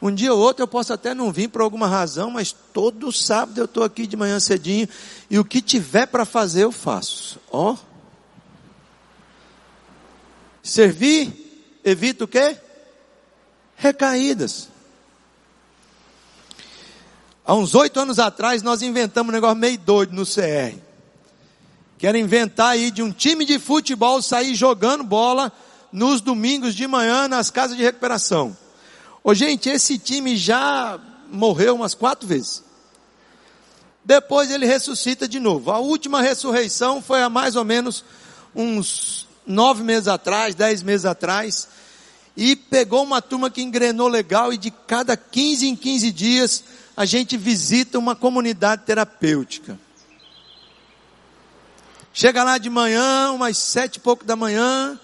Um 0.00 0.12
dia 0.12 0.32
ou 0.32 0.40
outro 0.40 0.62
eu 0.62 0.68
posso 0.68 0.92
até 0.92 1.14
não 1.14 1.30
vir 1.30 1.48
por 1.48 1.62
alguma 1.62 1.86
razão, 1.86 2.30
mas 2.30 2.54
todo 2.72 3.12
sábado 3.12 3.58
eu 3.58 3.66
estou 3.66 3.84
aqui 3.84 4.06
de 4.06 4.16
manhã 4.16 4.40
cedinho 4.40 4.88
e 5.30 5.38
o 5.38 5.44
que 5.44 5.60
tiver 5.60 6.06
para 6.06 6.24
fazer 6.24 6.64
eu 6.64 6.72
faço. 6.72 7.38
Ó. 7.50 7.76
Servir 10.62 11.80
evita 11.84 12.24
o 12.24 12.28
quê? 12.28 12.56
Recaídas. 13.76 14.68
Há 17.44 17.54
uns 17.54 17.74
oito 17.74 17.98
anos 17.98 18.20
atrás 18.20 18.62
nós 18.62 18.82
inventamos 18.82 19.30
um 19.30 19.34
negócio 19.34 19.56
meio 19.56 19.78
doido 19.78 20.14
no 20.14 20.24
CR. 20.24 20.78
Que 21.98 22.06
era 22.06 22.18
inventar 22.18 22.70
aí 22.70 22.90
de 22.90 23.02
um 23.02 23.10
time 23.10 23.44
de 23.44 23.58
futebol 23.58 24.22
sair 24.22 24.54
jogando 24.54 25.02
bola 25.02 25.50
nos 25.92 26.20
domingos 26.20 26.74
de 26.74 26.86
manhã 26.86 27.26
nas 27.26 27.50
casas 27.50 27.76
de 27.76 27.82
recuperação. 27.82 28.56
Ô 29.24 29.34
gente, 29.34 29.68
esse 29.68 29.98
time 29.98 30.36
já 30.36 31.00
morreu 31.28 31.74
umas 31.74 31.94
quatro 31.94 32.26
vezes. 32.28 32.62
Depois 34.04 34.50
ele 34.50 34.66
ressuscita 34.66 35.26
de 35.26 35.38
novo. 35.40 35.70
A 35.70 35.78
última 35.78 36.20
ressurreição 36.20 37.02
foi 37.02 37.22
há 37.22 37.28
mais 37.28 37.56
ou 37.56 37.64
menos 37.64 38.04
uns 38.54 39.28
nove 39.46 39.82
meses 39.82 40.08
atrás, 40.08 40.54
dez 40.54 40.82
meses 40.82 41.04
atrás. 41.04 41.68
E 42.36 42.56
pegou 42.56 43.02
uma 43.02 43.20
turma 43.20 43.50
que 43.50 43.62
engrenou 43.62 44.08
legal 44.08 44.52
e 44.52 44.56
de 44.56 44.70
cada 44.70 45.16
15 45.16 45.68
em 45.68 45.76
15 45.76 46.10
dias 46.12 46.64
a 46.96 47.04
gente 47.04 47.36
visita 47.36 47.98
uma 47.98 48.14
comunidade 48.14 48.82
terapêutica. 48.84 49.78
Chega 52.12 52.44
lá 52.44 52.58
de 52.58 52.68
manhã, 52.68 53.32
umas 53.32 53.56
sete 53.56 53.96
e 53.96 54.00
pouco 54.00 54.24
da 54.24 54.36
manhã, 54.36 54.98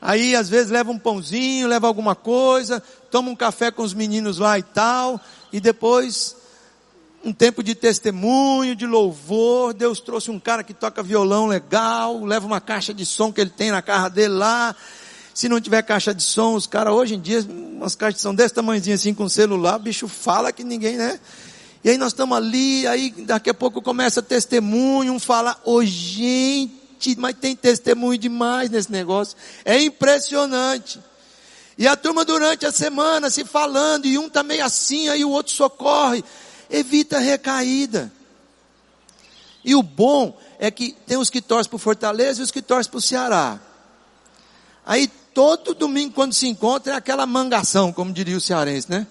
aí 0.00 0.36
às 0.36 0.50
vezes 0.50 0.70
leva 0.70 0.90
um 0.90 0.98
pãozinho, 0.98 1.66
leva 1.66 1.86
alguma 1.86 2.14
coisa, 2.14 2.82
toma 3.10 3.30
um 3.30 3.36
café 3.36 3.70
com 3.70 3.82
os 3.82 3.94
meninos 3.94 4.38
lá 4.38 4.58
e 4.58 4.62
tal, 4.62 5.18
e 5.50 5.60
depois 5.60 6.36
um 7.24 7.32
tempo 7.32 7.62
de 7.62 7.74
testemunho, 7.74 8.74
de 8.74 8.86
louvor. 8.86 9.72
Deus 9.72 10.00
trouxe 10.00 10.30
um 10.30 10.40
cara 10.40 10.62
que 10.62 10.74
toca 10.74 11.02
violão 11.02 11.46
legal, 11.46 12.24
leva 12.24 12.46
uma 12.46 12.60
caixa 12.60 12.92
de 12.92 13.06
som 13.06 13.32
que 13.32 13.40
ele 13.40 13.50
tem 13.50 13.70
na 13.70 13.80
casa 13.80 14.10
dele 14.10 14.34
lá. 14.34 14.74
Se 15.32 15.48
não 15.48 15.60
tiver 15.60 15.82
caixa 15.82 16.14
de 16.14 16.22
som, 16.22 16.54
os 16.54 16.66
caras 16.66 16.92
hoje 16.92 17.14
em 17.14 17.20
dia, 17.20 17.40
umas 17.48 17.94
caixas 17.94 18.16
de 18.16 18.22
som 18.22 18.34
desse 18.34 18.54
tamanhozinho 18.54 18.94
assim 18.94 19.14
com 19.14 19.28
celular, 19.28 19.76
o 19.76 19.78
bicho 19.78 20.06
fala 20.08 20.52
que 20.52 20.62
ninguém, 20.62 20.96
né? 20.96 21.18
E 21.84 21.90
aí 21.90 21.96
nós 21.96 22.08
estamos 22.08 22.36
ali, 22.36 22.86
aí 22.86 23.10
daqui 23.10 23.50
a 23.50 23.54
pouco 23.54 23.80
começa 23.80 24.22
testemunho, 24.22 25.12
um 25.12 25.18
fala, 25.18 25.58
ô 25.64 25.76
oh, 25.76 25.84
gente, 25.84 27.18
mas 27.18 27.34
tem 27.40 27.56
testemunho 27.56 28.18
demais 28.18 28.70
nesse 28.70 28.92
negócio. 28.92 29.36
É 29.64 29.80
impressionante. 29.80 31.00
E 31.78 31.88
a 31.88 31.96
turma 31.96 32.24
durante 32.24 32.66
a 32.66 32.70
semana 32.70 33.30
se 33.30 33.44
falando, 33.44 34.06
e 34.06 34.18
um 34.18 34.28
tá 34.28 34.42
meio 34.42 34.64
assim, 34.64 35.08
aí 35.08 35.24
o 35.24 35.30
outro 35.30 35.52
socorre. 35.52 36.22
Evita 36.72 37.18
recaída. 37.18 38.10
E 39.64 39.76
o 39.76 39.82
bom 39.82 40.36
é 40.58 40.70
que 40.70 40.96
tem 41.06 41.18
os 41.18 41.30
que 41.30 41.40
torcem 41.40 41.68
para 41.68 41.76
o 41.76 41.78
Fortaleza 41.78 42.40
e 42.40 42.44
os 42.44 42.50
que 42.50 42.62
torcem 42.62 42.90
para 42.90 42.98
o 42.98 43.02
Ceará. 43.02 43.60
Aí 44.84 45.08
todo 45.34 45.74
domingo 45.74 46.14
quando 46.14 46.32
se 46.32 46.46
encontra 46.46 46.94
é 46.94 46.96
aquela 46.96 47.26
mangação, 47.26 47.92
como 47.92 48.12
diria 48.12 48.36
o 48.36 48.40
cearense, 48.40 48.90
né? 48.90 49.06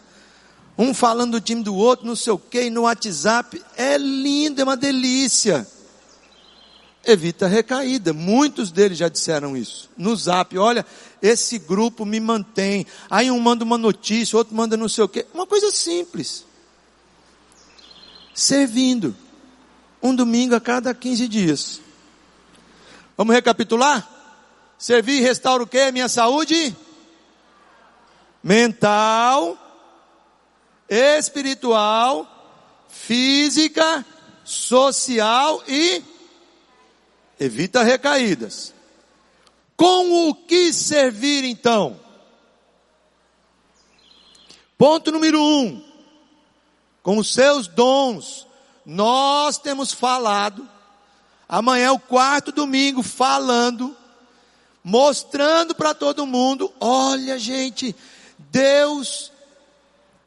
Um 0.77 0.93
falando 0.93 1.33
do 1.33 1.41
time 1.41 1.63
do 1.63 1.75
outro, 1.75 2.05
não 2.05 2.15
sei 2.15 2.33
o 2.33 2.39
que, 2.39 2.69
no 2.69 2.81
WhatsApp. 2.81 3.61
É 3.77 3.97
lindo, 3.97 4.59
é 4.59 4.63
uma 4.63 4.75
delícia. 4.75 5.67
Evita 7.05 7.47
recaída. 7.47 8.13
Muitos 8.13 8.71
deles 8.71 8.97
já 8.97 9.07
disseram 9.07 9.55
isso. 9.55 9.89
No 9.97 10.15
zap, 10.15 10.57
olha, 10.57 10.85
esse 11.21 11.59
grupo 11.59 12.05
me 12.05 12.19
mantém. 12.19 12.85
Aí 13.09 13.29
um 13.29 13.39
manda 13.39 13.63
uma 13.63 13.77
notícia, 13.77 14.37
outro 14.37 14.55
manda 14.55 14.75
não 14.75 14.89
sei 14.89 15.03
o 15.03 15.09
que. 15.09 15.25
Uma 15.33 15.45
coisa 15.45 15.71
simples. 15.71 16.45
Servindo. 18.33 19.15
Um 20.01 20.15
domingo 20.15 20.55
a 20.55 20.61
cada 20.61 20.93
15 20.93 21.27
dias. 21.27 21.81
Vamos 23.15 23.35
recapitular? 23.35 24.09
Servir 24.77 25.21
restaura 25.21 25.63
o 25.63 25.67
que? 25.67 25.91
Minha 25.91 26.09
saúde 26.09 26.75
mental, 28.43 29.57
espiritual, 30.89 32.27
física, 32.89 34.05
social 34.43 35.63
e 35.67 36.03
evita 37.39 37.83
recaídas. 37.83 38.73
Com 39.77 40.29
o 40.29 40.35
que 40.35 40.73
servir 40.73 41.43
então? 41.43 41.99
Ponto 44.77 45.11
número 45.11 45.39
um. 45.39 45.90
Com 47.03 47.17
os 47.17 47.33
seus 47.33 47.67
dons. 47.67 48.47
Nós 48.85 49.57
temos 49.57 49.91
falado. 49.91 50.67
Amanhã 51.47 51.87
é 51.87 51.91
o 51.91 51.99
quarto 51.99 52.51
domingo 52.51 53.03
falando 53.03 53.95
mostrando 54.83 55.75
para 55.75 55.93
todo 55.93 56.25
mundo: 56.25 56.71
olha, 56.79 57.37
gente, 57.37 57.95
Deus, 58.37 59.31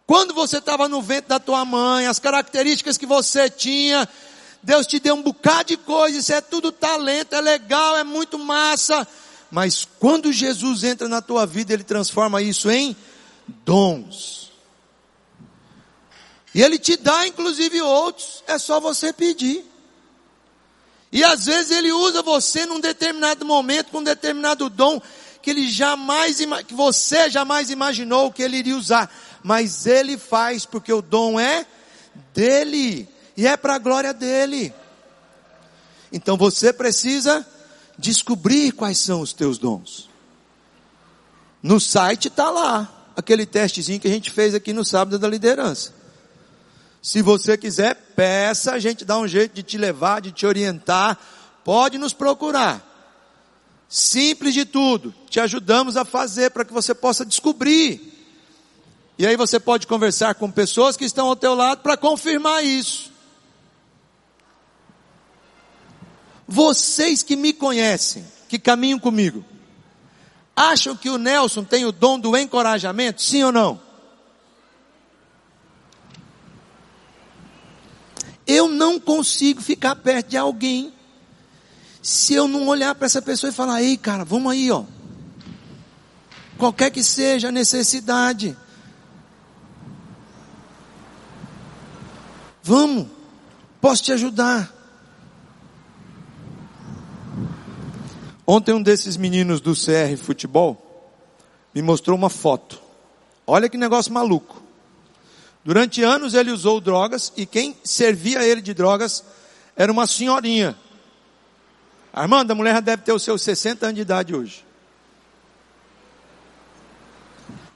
quando 0.07 0.35
você 0.35 0.59
estava 0.59 0.89
no 0.89 1.03
ventre 1.03 1.29
da 1.29 1.39
tua 1.39 1.65
mãe, 1.65 2.07
as 2.07 2.19
características 2.19 2.97
que 2.97 3.07
você 3.07 3.51
tinha, 3.51 4.09
Deus 4.63 4.87
te 4.87 4.99
deu 4.99 5.15
um 5.15 5.23
bocado 5.23 5.69
de 5.69 5.77
coisa, 5.77 6.19
isso 6.19 6.33
é 6.33 6.41
tudo 6.41 6.73
talento, 6.73 7.35
é 7.35 7.41
legal, 7.41 7.97
é 7.97 8.05
muito 8.05 8.39
massa. 8.39 9.07
Mas 9.51 9.87
quando 9.99 10.33
Jesus 10.33 10.83
entra 10.83 11.09
na 11.09 11.23
tua 11.23 11.47
vida, 11.47 11.73
Ele 11.73 11.85
transforma 11.85 12.43
isso 12.43 12.71
em 12.71 12.97
dons. 13.65 14.53
E 16.55 16.63
Ele 16.63 16.79
te 16.79 16.97
dá, 16.97 17.27
inclusive, 17.27 17.81
outros, 17.83 18.45
é 18.47 18.59
só 18.59 18.79
você 18.79 19.13
pedir. 19.13 19.65
E 21.15 21.23
às 21.23 21.47
vezes 21.47 21.71
ele 21.71 21.93
usa 21.93 22.23
você 22.23 22.67
num 22.67 22.81
determinado 22.81 23.45
momento, 23.45 23.93
com 23.93 23.99
um 23.99 24.03
determinado 24.03 24.69
dom, 24.69 25.01
que 25.41 25.49
ele 25.49 25.71
jamais, 25.71 26.39
que 26.67 26.75
você 26.75 27.31
jamais 27.31 27.71
imaginou 27.71 28.33
que 28.33 28.43
ele 28.43 28.57
iria 28.57 28.77
usar. 28.77 29.09
Mas 29.41 29.87
ele 29.87 30.19
faz 30.19 30.67
porque 30.67 30.93
o 30.93 31.01
dom 31.01 31.39
é 31.39 31.67
dele. 32.35 33.09
E 33.37 33.47
é 33.47 33.57
para 33.57 33.77
a 33.77 33.79
glória 33.79 34.13
dele. 34.13 34.75
Então 36.13 36.37
você 36.37 36.73
precisa 36.73 37.47
descobrir 37.97 38.73
quais 38.73 38.99
são 38.99 39.21
os 39.21 39.33
teus 39.33 39.57
dons. 39.57 40.11
No 41.63 41.79
site 41.79 42.27
está 42.27 42.51
lá, 42.51 42.93
aquele 43.17 43.47
testezinho 43.47 44.01
que 44.01 44.09
a 44.09 44.11
gente 44.11 44.33
fez 44.33 44.53
aqui 44.53 44.73
no 44.73 44.85
sábado 44.85 45.17
da 45.17 45.29
liderança. 45.29 45.93
Se 47.05 47.21
você 47.21 47.59
quiser, 47.59 47.95
peça, 48.17 48.73
a 48.73 48.79
gente 48.79 49.05
dá 49.05 49.19
um 49.19 49.29
jeito 49.29 49.53
de 49.53 49.63
te 49.63 49.77
levar, 49.77 50.23
de 50.23 50.33
te 50.33 50.47
orientar. 50.47 51.19
Pode 51.63 51.99
nos 51.99 52.15
procurar. 52.15 52.83
Simples 53.87 54.55
de 54.55 54.65
tudo. 54.65 55.15
Te 55.29 55.39
ajudamos 55.39 55.99
a 55.99 56.07
fazer 56.07 56.51
para 56.51 56.65
que 56.65 56.73
você 56.73 56.95
possa 56.95 57.23
descobrir. 57.23 58.01
E 59.19 59.27
aí 59.27 59.37
você 59.37 59.61
pode 59.61 59.87
conversar 59.87 60.35
com 60.37 60.51
pessoas 60.51 60.97
que 60.97 61.05
estão 61.05 61.29
ao 61.29 61.37
teu 61.37 61.55
lado 61.55 61.83
para 61.83 61.95
confirmar 61.95 62.65
isso. 62.65 63.13
Vocês 66.49 67.23
que 67.23 67.37
me 67.37 67.53
conhecem, 67.53 68.25
que 68.49 68.59
caminham 68.59 68.99
comigo, 68.99 69.45
acham 70.57 70.97
que 70.97 71.11
o 71.11 71.19
Nelson 71.19 71.65
tem 71.65 71.85
o 71.85 71.93
dom 71.93 72.19
do 72.19 72.35
encorajamento? 72.35 73.21
Sim 73.21 73.43
ou 73.43 73.53
não? 73.53 73.84
Eu 78.47 78.69
não 78.69 79.01
consigo 79.01 79.61
ficar 79.61 79.97
perto 79.97 80.29
de 80.29 80.37
alguém 80.37 80.93
se 82.03 82.35
eu 82.35 82.47
não 82.47 82.69
olhar 82.69 82.95
para 82.95 83.07
essa 83.07 83.23
pessoa 83.23 83.51
e 83.51 83.55
falar: 83.55 83.83
"Ei, 83.83 83.97
cara, 83.97 84.25
vamos 84.25 84.53
aí, 84.53 84.71
ó. 84.71 84.85
Qualquer 86.59 86.91
que 86.91 87.03
seja 87.03 87.49
a 87.49 87.53
necessidade, 87.53 88.57
vamos. 92.63 93.07
Posso 93.81 94.03
te 94.03 94.13
ajudar?" 94.13 94.73
Ontem 98.47 98.75
um 98.75 98.83
desses 98.83 99.17
meninos 99.17 99.61
do 99.61 99.75
CR 99.75 100.17
Futebol 100.23 101.11
me 101.75 101.81
mostrou 101.81 102.17
uma 102.17 102.29
foto. 102.29 102.79
Olha 103.47 103.69
que 103.71 103.79
negócio 103.79 104.13
maluco. 104.13 104.64
Durante 105.65 106.03
anos 106.03 106.35
ele 106.35 106.51
usou 106.51 106.79
drogas 106.79 107.33
e 107.37 107.47
quem 107.47 107.75
servia 107.83 108.45
ele 108.45 108.61
de 108.61 108.75
drogas 108.75 109.25
era 109.75 109.91
uma 109.91 110.07
senhorinha. 110.07 110.79
Armando, 112.13 112.51
a 112.51 112.55
mulher 112.55 112.83
deve 112.83 113.03
ter 113.03 113.13
os 113.13 113.23
seus 113.23 113.41
60 113.43 113.87
anos 113.87 113.97
de 113.97 114.03
idade 114.03 114.35
hoje. 114.35 114.65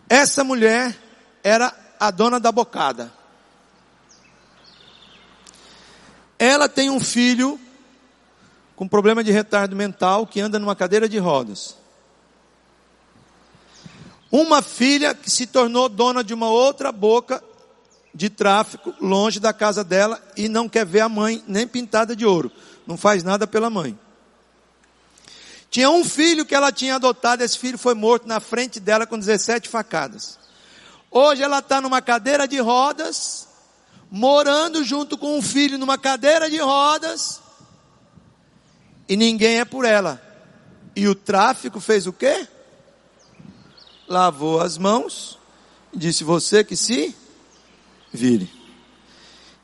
Essa 0.08 0.44
mulher 0.44 0.96
era 1.42 1.74
a 1.98 2.10
dona 2.10 2.38
da 2.38 2.52
bocada. 2.52 3.12
Ela 6.38 6.68
tem 6.68 6.90
um 6.90 7.00
filho 7.00 7.58
com 8.76 8.86
problema 8.86 9.24
de 9.24 9.32
retardo 9.32 9.74
mental 9.74 10.26
que 10.26 10.40
anda 10.40 10.58
numa 10.58 10.76
cadeira 10.76 11.08
de 11.08 11.18
rodas. 11.18 11.76
Uma 14.30 14.62
filha 14.62 15.14
que 15.14 15.30
se 15.30 15.46
tornou 15.46 15.88
dona 15.88 16.22
de 16.22 16.32
uma 16.32 16.48
outra 16.48 16.92
boca 16.92 17.42
de 18.14 18.30
tráfico 18.30 18.94
longe 19.00 19.38
da 19.38 19.52
casa 19.52 19.84
dela 19.84 20.22
e 20.36 20.48
não 20.48 20.68
quer 20.68 20.84
ver 20.86 21.00
a 21.00 21.08
mãe 21.08 21.42
nem 21.46 21.66
pintada 21.66 22.16
de 22.16 22.24
ouro. 22.24 22.50
Não 22.86 22.96
faz 22.96 23.22
nada 23.22 23.46
pela 23.46 23.70
mãe. 23.70 23.98
Tinha 25.70 25.90
um 25.90 26.02
filho 26.04 26.46
que 26.46 26.54
ela 26.54 26.72
tinha 26.72 26.94
adotado, 26.94 27.42
esse 27.42 27.58
filho 27.58 27.76
foi 27.76 27.94
morto 27.94 28.26
na 28.26 28.40
frente 28.40 28.80
dela 28.80 29.06
com 29.06 29.18
17 29.18 29.68
facadas. 29.68 30.38
Hoje 31.10 31.42
ela 31.42 31.58
está 31.58 31.80
numa 31.80 32.00
cadeira 32.00 32.48
de 32.48 32.58
rodas, 32.58 33.46
morando 34.10 34.82
junto 34.82 35.18
com 35.18 35.36
um 35.36 35.42
filho 35.42 35.78
numa 35.78 35.98
cadeira 35.98 36.50
de 36.50 36.58
rodas, 36.58 37.40
e 39.08 39.16
ninguém 39.16 39.58
é 39.58 39.64
por 39.64 39.84
ela. 39.84 40.22
E 40.94 41.06
o 41.06 41.14
tráfico 41.14 41.80
fez 41.80 42.06
o 42.06 42.12
quê? 42.12 42.46
Lavou 44.06 44.60
as 44.60 44.76
mãos, 44.78 45.38
disse 45.94 46.24
você 46.24 46.64
que 46.64 46.76
se 46.76 47.14
vire. 48.12 48.50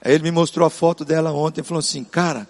Aí 0.01 0.13
ele 0.13 0.25
me 0.25 0.31
mostrou 0.31 0.67
a 0.67 0.71
foto 0.71 1.05
dela 1.05 1.33
ontem 1.33 1.63
e 1.63 1.65
falou 1.65 1.79
assim, 1.79 2.05
cara, 2.05 2.47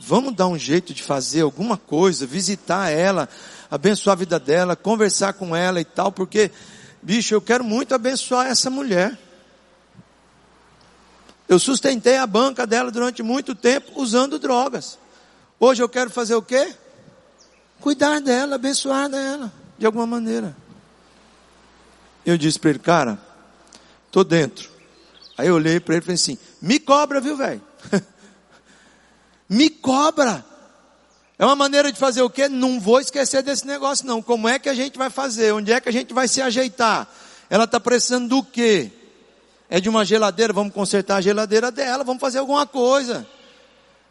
vamos 0.00 0.34
dar 0.34 0.46
um 0.46 0.58
jeito 0.58 0.94
de 0.94 1.02
fazer 1.02 1.42
alguma 1.42 1.76
coisa, 1.76 2.26
visitar 2.26 2.90
ela, 2.90 3.28
abençoar 3.70 4.14
a 4.14 4.18
vida 4.18 4.38
dela, 4.40 4.74
conversar 4.74 5.34
com 5.34 5.54
ela 5.54 5.80
e 5.80 5.84
tal, 5.84 6.10
porque, 6.10 6.50
bicho, 7.02 7.34
eu 7.34 7.40
quero 7.40 7.62
muito 7.62 7.94
abençoar 7.94 8.46
essa 8.46 8.70
mulher. 8.70 9.18
Eu 11.48 11.58
sustentei 11.58 12.16
a 12.16 12.26
banca 12.26 12.66
dela 12.66 12.90
durante 12.90 13.22
muito 13.22 13.54
tempo 13.54 13.92
usando 14.00 14.38
drogas. 14.38 14.98
Hoje 15.60 15.82
eu 15.82 15.88
quero 15.88 16.10
fazer 16.10 16.34
o 16.34 16.42
quê? 16.42 16.74
Cuidar 17.80 18.20
dela, 18.20 18.54
abençoar 18.54 19.10
dela, 19.10 19.52
de 19.78 19.84
alguma 19.84 20.06
maneira. 20.06 20.56
Eu 22.24 22.38
disse 22.38 22.58
para 22.58 22.70
ele, 22.70 22.78
cara, 22.78 23.18
tô 24.10 24.24
dentro. 24.24 24.73
Aí 25.36 25.48
eu 25.48 25.54
olhei 25.54 25.80
para 25.80 25.94
ele 25.94 26.02
e 26.02 26.04
falei 26.04 26.14
assim: 26.14 26.38
Me 26.60 26.78
cobra, 26.78 27.20
viu, 27.20 27.36
velho? 27.36 27.62
Me 29.48 29.68
cobra. 29.68 30.44
É 31.38 31.44
uma 31.44 31.56
maneira 31.56 31.90
de 31.90 31.98
fazer 31.98 32.22
o 32.22 32.30
quê? 32.30 32.48
Não 32.48 32.78
vou 32.78 33.00
esquecer 33.00 33.42
desse 33.42 33.66
negócio, 33.66 34.06
não. 34.06 34.22
Como 34.22 34.48
é 34.48 34.58
que 34.58 34.68
a 34.68 34.74
gente 34.74 34.96
vai 34.96 35.10
fazer? 35.10 35.52
Onde 35.52 35.72
é 35.72 35.80
que 35.80 35.88
a 35.88 35.92
gente 35.92 36.14
vai 36.14 36.28
se 36.28 36.40
ajeitar? 36.40 37.08
Ela 37.50 37.64
está 37.64 37.80
precisando 37.80 38.28
do 38.28 38.42
quê? 38.42 38.90
É 39.68 39.80
de 39.80 39.88
uma 39.88 40.04
geladeira, 40.04 40.52
vamos 40.52 40.72
consertar 40.72 41.16
a 41.16 41.20
geladeira 41.20 41.70
dela, 41.70 42.04
vamos 42.04 42.20
fazer 42.20 42.38
alguma 42.38 42.66
coisa. 42.66 43.26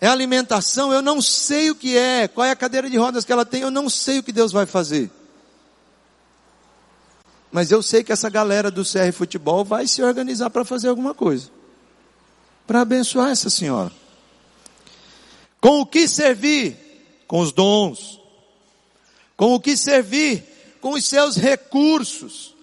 É 0.02 0.08
alimentação, 0.08 0.92
eu 0.92 1.02
não 1.02 1.22
sei 1.22 1.72
o 1.72 1.76
que 1.76 1.98
é, 1.98 2.28
qual 2.28 2.46
é 2.46 2.52
a 2.52 2.56
cadeira 2.56 2.90
de 2.90 2.98
rodas 2.98 3.24
que 3.24 3.32
ela 3.32 3.46
tem, 3.46 3.62
eu 3.62 3.72
não 3.72 3.90
sei 3.90 4.20
o 4.20 4.24
que 4.24 4.34
Deus 4.34 4.52
vai 4.52 4.66
fazer. 4.66 5.10
Mas 7.54 7.70
eu 7.70 7.84
sei 7.84 8.04
que 8.04 8.12
essa 8.12 8.32
galera 8.32 8.72
do 8.72 8.84
CR 8.84 9.14
Futebol 9.14 9.64
vai 9.64 9.86
se 9.86 10.02
organizar 10.02 10.50
para 10.50 10.66
fazer 10.66 10.88
alguma 10.88 11.14
coisa. 11.14 11.52
Para 12.66 12.82
abençoar 12.82 13.30
essa 13.30 13.48
senhora. 13.48 13.92
Com 15.62 15.82
o 15.82 15.86
que 15.86 16.08
servir? 16.08 16.76
Com 17.28 17.42
os 17.42 17.52
dons. 17.52 18.20
Com 19.38 19.54
o 19.54 19.60
que 19.60 19.78
servir? 19.78 20.44
Com 20.82 20.94
os 20.94 21.06
seus 21.06 21.36
recursos. 21.36 22.56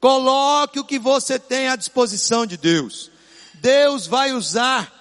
Coloque 0.00 0.80
o 0.80 0.84
que 0.84 0.98
você 0.98 1.38
tem 1.38 1.68
à 1.68 1.76
disposição 1.76 2.44
de 2.44 2.56
Deus. 2.56 3.12
Deus 3.54 4.08
vai 4.08 4.32
usar. 4.32 4.92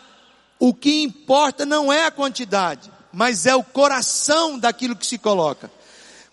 O 0.60 0.72
que 0.72 1.02
importa 1.02 1.66
não 1.66 1.92
é 1.92 2.06
a 2.06 2.12
quantidade, 2.12 2.92
mas 3.12 3.48
é 3.48 3.56
o 3.56 3.64
coração 3.64 4.60
daquilo 4.60 4.96
que 4.96 5.08
se 5.08 5.18
coloca. 5.18 5.72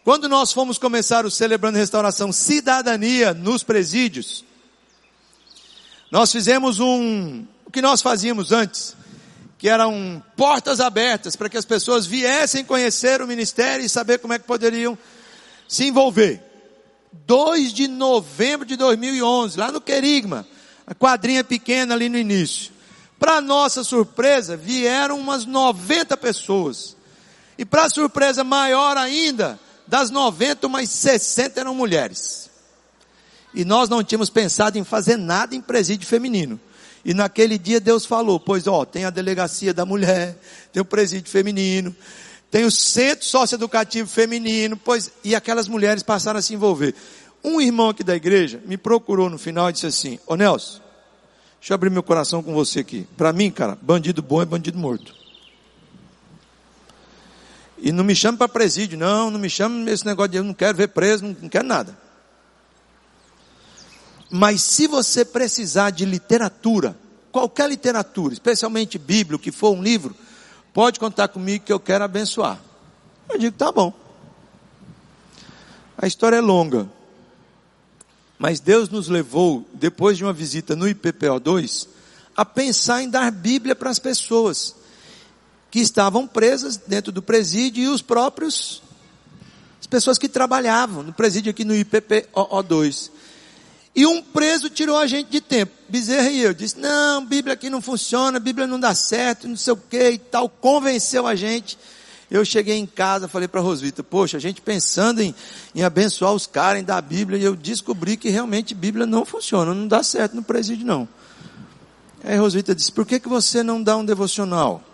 Quando 0.08 0.26
nós 0.26 0.54
fomos 0.54 0.78
começar 0.78 1.26
o 1.26 1.30
Celebrando 1.30 1.76
Restauração 1.76 2.32
Cidadania 2.32 3.34
nos 3.34 3.62
presídios, 3.62 4.42
nós 6.10 6.32
fizemos 6.32 6.80
um, 6.80 7.44
o 7.66 7.70
que 7.70 7.82
nós 7.82 8.00
fazíamos 8.00 8.50
antes, 8.50 8.96
que 9.58 9.68
eram 9.68 10.22
portas 10.34 10.80
abertas 10.80 11.36
para 11.36 11.50
que 11.50 11.58
as 11.58 11.66
pessoas 11.66 12.06
viessem 12.06 12.64
conhecer 12.64 13.20
o 13.20 13.26
ministério 13.26 13.84
e 13.84 13.88
saber 13.90 14.16
como 14.16 14.32
é 14.32 14.38
que 14.38 14.46
poderiam 14.46 14.96
se 15.68 15.84
envolver. 15.84 16.42
2 17.26 17.70
de 17.74 17.86
novembro 17.86 18.64
de 18.64 18.76
2011, 18.76 19.58
lá 19.58 19.70
no 19.70 19.78
Querigma, 19.78 20.48
a 20.86 20.94
quadrinha 20.94 21.44
pequena 21.44 21.92
ali 21.92 22.08
no 22.08 22.16
início. 22.16 22.72
Para 23.18 23.42
nossa 23.42 23.84
surpresa, 23.84 24.56
vieram 24.56 25.20
umas 25.20 25.44
90 25.44 26.16
pessoas. 26.16 26.96
E 27.58 27.64
para 27.66 27.90
surpresa 27.90 28.42
maior 28.42 28.96
ainda, 28.96 29.60
das 29.88 30.10
90, 30.10 30.66
umas 30.66 30.90
60 30.90 31.60
eram 31.60 31.74
mulheres. 31.74 32.50
E 33.54 33.64
nós 33.64 33.88
não 33.88 34.04
tínhamos 34.04 34.28
pensado 34.28 34.78
em 34.78 34.84
fazer 34.84 35.16
nada 35.16 35.56
em 35.56 35.60
presídio 35.60 36.06
feminino. 36.06 36.60
E 37.04 37.14
naquele 37.14 37.56
dia 37.56 37.80
Deus 37.80 38.04
falou, 38.04 38.38
pois 38.38 38.66
ó, 38.66 38.84
tem 38.84 39.04
a 39.04 39.10
delegacia 39.10 39.72
da 39.72 39.86
mulher, 39.86 40.38
tem 40.72 40.82
o 40.82 40.84
presídio 40.84 41.30
feminino, 41.30 41.96
tem 42.50 42.64
o 42.64 42.70
centro 42.70 43.24
socioeducativo 43.24 44.08
feminino, 44.08 44.76
pois, 44.76 45.10
e 45.24 45.34
aquelas 45.34 45.68
mulheres 45.68 46.02
passaram 46.02 46.38
a 46.38 46.42
se 46.42 46.52
envolver. 46.52 46.94
Um 47.42 47.60
irmão 47.60 47.88
aqui 47.88 48.04
da 48.04 48.14
igreja 48.14 48.60
me 48.66 48.76
procurou 48.76 49.30
no 49.30 49.38
final 49.38 49.70
e 49.70 49.72
disse 49.72 49.86
assim, 49.86 50.18
ô 50.26 50.34
Nelson, 50.34 50.80
deixa 51.58 51.72
eu 51.72 51.74
abrir 51.74 51.88
meu 51.88 52.02
coração 52.02 52.42
com 52.42 52.52
você 52.52 52.80
aqui. 52.80 53.06
Para 53.16 53.32
mim, 53.32 53.50
cara, 53.50 53.78
bandido 53.80 54.20
bom 54.20 54.42
é 54.42 54.44
bandido 54.44 54.78
morto. 54.78 55.17
E 57.80 57.92
não 57.92 58.02
me 58.04 58.14
chame 58.14 58.36
para 58.36 58.48
presídio, 58.48 58.98
não, 58.98 59.30
não 59.30 59.38
me 59.38 59.48
chame 59.48 59.90
esse 59.90 60.04
negócio 60.04 60.30
de 60.30 60.38
eu 60.38 60.44
não 60.44 60.54
quero 60.54 60.76
ver 60.76 60.88
preso, 60.88 61.24
não, 61.24 61.36
não 61.42 61.48
quero 61.48 61.66
nada. 61.66 61.96
Mas 64.30 64.62
se 64.62 64.86
você 64.86 65.24
precisar 65.24 65.90
de 65.90 66.04
literatura, 66.04 66.96
qualquer 67.30 67.68
literatura, 67.68 68.34
especialmente 68.34 68.98
Bíblia, 68.98 69.36
o 69.36 69.38
que 69.40 69.52
for 69.52 69.70
um 69.70 69.82
livro, 69.82 70.14
pode 70.74 70.98
contar 70.98 71.28
comigo 71.28 71.64
que 71.64 71.72
eu 71.72 71.80
quero 71.80 72.04
abençoar. 72.04 72.58
Eu 73.28 73.38
digo, 73.38 73.56
tá 73.56 73.70
bom. 73.72 73.92
A 75.96 76.06
história 76.06 76.36
é 76.36 76.40
longa. 76.40 76.88
Mas 78.38 78.60
Deus 78.60 78.88
nos 78.88 79.08
levou, 79.08 79.66
depois 79.74 80.16
de 80.16 80.24
uma 80.24 80.32
visita 80.32 80.76
no 80.76 80.86
IPPO2, 80.86 81.88
a 82.36 82.44
pensar 82.44 83.02
em 83.02 83.10
dar 83.10 83.32
Bíblia 83.32 83.74
para 83.74 83.90
as 83.90 83.98
pessoas 83.98 84.76
que 85.70 85.80
estavam 85.80 86.26
presas 86.26 86.76
dentro 86.76 87.12
do 87.12 87.22
presídio 87.22 87.84
e 87.84 87.88
os 87.88 88.02
próprios, 88.02 88.82
as 89.80 89.86
pessoas 89.86 90.18
que 90.18 90.28
trabalhavam 90.28 91.02
no 91.02 91.12
presídio 91.12 91.50
aqui 91.50 91.64
no 91.64 91.74
IPPO2. 91.74 93.10
E 93.94 94.06
um 94.06 94.22
preso 94.22 94.70
tirou 94.70 94.96
a 94.96 95.06
gente 95.06 95.28
de 95.28 95.40
tempo, 95.40 95.72
Bezerra 95.88 96.30
e 96.30 96.40
eu, 96.40 96.54
disse, 96.54 96.78
não, 96.78 97.24
Bíblia 97.24 97.54
aqui 97.54 97.68
não 97.68 97.80
funciona, 97.80 98.38
Bíblia 98.38 98.66
não 98.66 98.78
dá 98.78 98.94
certo, 98.94 99.48
não 99.48 99.56
sei 99.56 99.72
o 99.72 99.76
que 99.76 100.10
e 100.10 100.18
tal, 100.18 100.48
convenceu 100.48 101.26
a 101.26 101.34
gente. 101.34 101.76
Eu 102.30 102.44
cheguei 102.44 102.76
em 102.76 102.86
casa, 102.86 103.26
falei 103.26 103.48
para 103.48 103.60
Rosvita, 103.60 104.02
poxa, 104.02 104.36
a 104.36 104.40
gente 104.40 104.60
pensando 104.60 105.20
em, 105.20 105.34
em 105.74 105.82
abençoar 105.82 106.32
os 106.32 106.46
caras, 106.46 106.82
em 106.82 106.84
dar 106.84 106.98
a 106.98 107.02
Bíblia, 107.02 107.38
e 107.38 107.44
eu 107.44 107.56
descobri 107.56 108.16
que 108.16 108.28
realmente 108.28 108.74
Bíblia 108.74 109.06
não 109.06 109.24
funciona, 109.24 109.72
não 109.72 109.88
dá 109.88 110.02
certo 110.02 110.36
no 110.36 110.42
presídio 110.42 110.86
não. 110.86 111.08
Aí 112.22 112.36
Rosvita 112.36 112.74
disse, 112.74 112.92
por 112.92 113.06
que, 113.06 113.18
que 113.18 113.28
você 113.28 113.62
não 113.62 113.82
dá 113.82 113.96
um 113.96 114.04
devocional? 114.04 114.84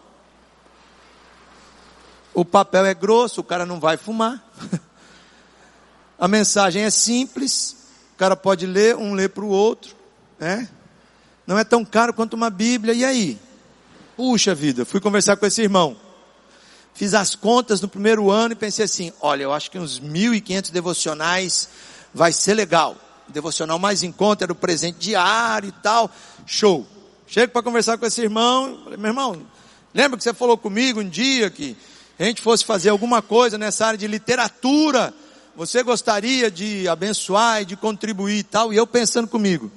O 2.34 2.44
papel 2.44 2.84
é 2.84 2.92
grosso, 2.92 3.40
o 3.40 3.44
cara 3.44 3.64
não 3.64 3.78
vai 3.78 3.96
fumar. 3.96 4.44
A 6.18 6.28
mensagem 6.28 6.82
é 6.82 6.90
simples, 6.90 7.76
o 8.14 8.16
cara 8.16 8.36
pode 8.36 8.66
ler, 8.66 8.96
um 8.96 9.14
lê 9.14 9.28
para 9.28 9.44
o 9.44 9.48
outro, 9.48 9.94
né? 10.38 10.68
Não 11.46 11.58
é 11.58 11.64
tão 11.64 11.84
caro 11.84 12.14
quanto 12.14 12.34
uma 12.34 12.50
Bíblia, 12.50 12.94
e 12.94 13.04
aí? 13.04 13.38
Puxa 14.16 14.54
vida, 14.54 14.84
fui 14.84 15.00
conversar 15.00 15.36
com 15.36 15.44
esse 15.44 15.60
irmão. 15.62 15.96
Fiz 16.94 17.12
as 17.12 17.34
contas 17.34 17.80
no 17.80 17.88
primeiro 17.88 18.30
ano 18.30 18.52
e 18.52 18.56
pensei 18.56 18.84
assim, 18.84 19.12
olha, 19.20 19.42
eu 19.42 19.52
acho 19.52 19.70
que 19.70 19.78
uns 19.78 20.00
1.500 20.00 20.70
devocionais 20.70 21.68
vai 22.14 22.32
ser 22.32 22.54
legal. 22.54 22.96
O 23.28 23.32
devocional 23.32 23.78
mais 23.78 24.02
em 24.04 24.12
conta 24.12 24.44
era 24.44 24.52
o 24.52 24.56
presente 24.56 24.98
diário 24.98 25.68
e 25.68 25.72
tal. 25.82 26.08
Show. 26.46 26.86
Chego 27.26 27.52
para 27.52 27.62
conversar 27.62 27.98
com 27.98 28.06
esse 28.06 28.20
irmão, 28.20 28.80
falei, 28.84 28.98
meu 28.98 29.08
irmão, 29.08 29.42
lembra 29.92 30.16
que 30.16 30.22
você 30.22 30.32
falou 30.32 30.56
comigo 30.56 31.00
um 31.00 31.08
dia 31.08 31.50
que 31.50 31.76
a 32.18 32.24
gente 32.24 32.40
fosse 32.40 32.64
fazer 32.64 32.90
alguma 32.90 33.20
coisa 33.20 33.58
nessa 33.58 33.86
área 33.86 33.98
de 33.98 34.06
literatura, 34.06 35.12
você 35.56 35.82
gostaria 35.82 36.50
de 36.50 36.88
abençoar 36.88 37.62
e 37.62 37.64
de 37.64 37.76
contribuir 37.76 38.38
e 38.38 38.42
tal, 38.42 38.72
e 38.72 38.76
eu 38.76 38.86
pensando 38.86 39.26
comigo, 39.26 39.70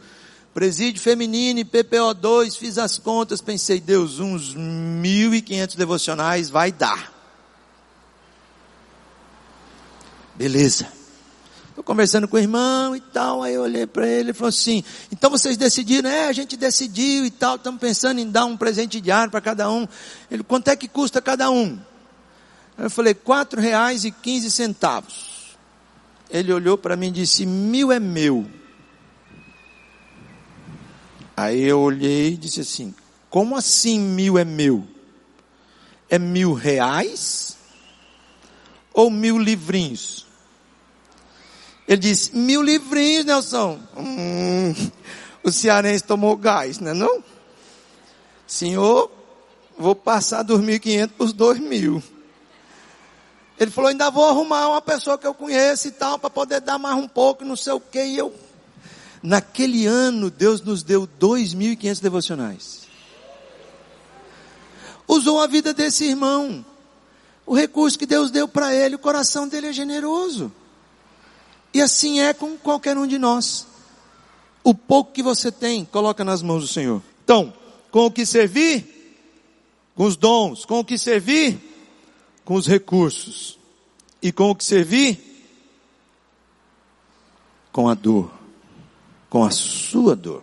presídio 0.54 1.02
feminino 1.02 1.60
e 1.60 1.66
PPO2, 1.66 2.58
fiz 2.58 2.78
as 2.78 2.98
contas, 2.98 3.42
pensei, 3.42 3.80
Deus, 3.80 4.20
uns 4.20 4.56
1.500 4.56 5.76
devocionais 5.76 6.50
vai 6.50 6.72
dar. 6.72 7.14
Beleza. 10.36 10.88
Estou 11.70 11.84
conversando 11.84 12.28
com 12.28 12.38
o 12.38 12.40
irmão 12.40 12.96
e 12.96 13.00
tal, 13.00 13.44
aí 13.44 13.54
eu 13.54 13.62
olhei 13.62 13.86
para 13.86 14.08
ele 14.08 14.32
e 14.32 14.34
falou 14.34 14.50
assim, 14.50 14.84
então 15.12 15.30
vocês 15.30 15.58
decidiram, 15.58 16.10
é, 16.10 16.28
a 16.28 16.34
gente 16.34 16.58
decidiu 16.58 17.24
e 17.24 17.30
tal, 17.30 17.56
estamos 17.56 17.80
pensando 17.80 18.20
em 18.20 18.30
dar 18.30 18.46
um 18.46 18.58
presente 18.58 19.00
diário 19.00 19.30
para 19.30 19.42
cada 19.42 19.70
um. 19.70 19.88
Ele, 20.32 20.42
quanto 20.44 20.70
é 20.70 20.76
que 20.76 20.88
custa 20.88 21.22
cada 21.22 21.52
um? 21.52 21.80
Eu 22.78 22.90
falei, 22.90 23.14
quatro 23.14 23.60
reais 23.60 24.06
e 24.06 24.12
quinze 24.12 24.52
centavos. 24.52 25.58
Ele 26.30 26.54
olhou 26.54 26.78
para 26.78 26.96
mim 26.96 27.08
e 27.08 27.12
disse, 27.12 27.46
mil 27.46 27.92
é 27.92 28.00
meu. 28.00 28.46
Aí 31.36 31.64
eu 31.64 31.80
olhei 31.80 32.34
e 32.34 32.38
disse 32.38 32.62
assim, 32.62 32.94
como 33.30 33.56
assim 33.56 34.00
mil 34.00 34.38
é 34.38 34.46
meu? 34.46 34.88
É 36.10 36.20
mil 36.20 36.54
reais? 36.54 37.58
Ou 38.94 39.10
mil 39.10 39.38
livrinhos? 39.38 40.26
Ele 41.88 41.98
disse, 41.98 42.36
mil 42.36 42.62
livrinhos, 42.62 43.26
Nelson. 43.26 43.80
Hum, 43.96 44.74
o 45.44 45.52
cearense 45.52 46.04
tomou 46.04 46.36
gás, 46.36 46.80
não 46.80 46.92
é 46.92 46.94
não? 46.94 47.24
Senhor, 48.46 49.12
vou 49.78 49.96
passar 49.96 50.44
dos 50.44 50.60
mil 50.60 50.80
quinhentos 50.80 51.16
para 51.16 51.26
os 51.26 51.34
dois 51.34 51.60
mil. 51.60 52.04
Ele 53.60 53.72
falou, 53.72 53.90
ainda 53.90 54.12
vou 54.12 54.26
arrumar 54.26 54.68
uma 54.70 54.82
pessoa 54.82 55.18
que 55.18 55.26
eu 55.26 55.34
conheço 55.34 55.88
e 55.88 55.92
tal, 55.92 56.20
para 56.20 56.30
poder 56.30 56.62
dar 56.62 56.78
mais 56.78 56.96
um 56.96 57.08
pouco, 57.08 57.44
não 57.44 57.56
sei 57.56 57.74
o 57.74 57.80
que. 57.80 58.04
E 58.04 58.18
eu, 58.18 58.34
naquele 59.24 59.88
ano, 59.88 60.30
Deus 60.30 60.62
nos 60.62 60.84
deu 60.84 61.08
2.500 61.20 62.02
devocionais. 62.02 62.88
Usou 65.08 65.40
a 65.42 65.48
vida 65.48 65.74
desse 65.74 66.06
irmão. 66.06 66.64
O 67.46 67.56
recurso 67.56 67.98
que 67.98 68.06
Deus 68.06 68.30
deu 68.30 68.48
para 68.48 68.76
ele, 68.76 68.96
o 68.96 69.00
coração 69.00 69.48
dele 69.48 69.68
é 69.68 69.74
generoso. 69.74 70.52
E 71.74 71.82
assim 71.82 72.20
é 72.20 72.34
com 72.34 72.58
qualquer 72.58 72.98
um 72.98 73.08
de 73.08 73.18
nós. 73.18 73.66
O 74.64 74.74
pouco 74.74 75.14
que 75.14 75.24
você 75.24 75.52
tem, 75.52 75.86
coloca 75.86 76.24
nas 76.24 76.42
mãos 76.42 76.62
do 76.62 76.68
Senhor. 76.68 77.02
Então, 77.24 77.54
com 77.90 78.06
o 78.06 78.12
que 78.12 78.26
servir, 78.26 79.16
com 79.96 80.04
os 80.04 80.16
dons, 80.16 80.66
com 80.66 80.80
o 80.80 80.86
que 80.86 80.98
servir, 80.98 81.67
com 82.48 82.56
os 82.56 82.66
recursos. 82.66 83.60
E 84.22 84.32
com 84.32 84.50
o 84.50 84.56
que 84.56 84.64
servir? 84.64 85.20
Com 87.74 87.90
a 87.90 87.94
dor. 87.94 88.32
Com 89.30 89.44
a 89.44 89.52
sua 89.52 90.16
dor. 90.16 90.42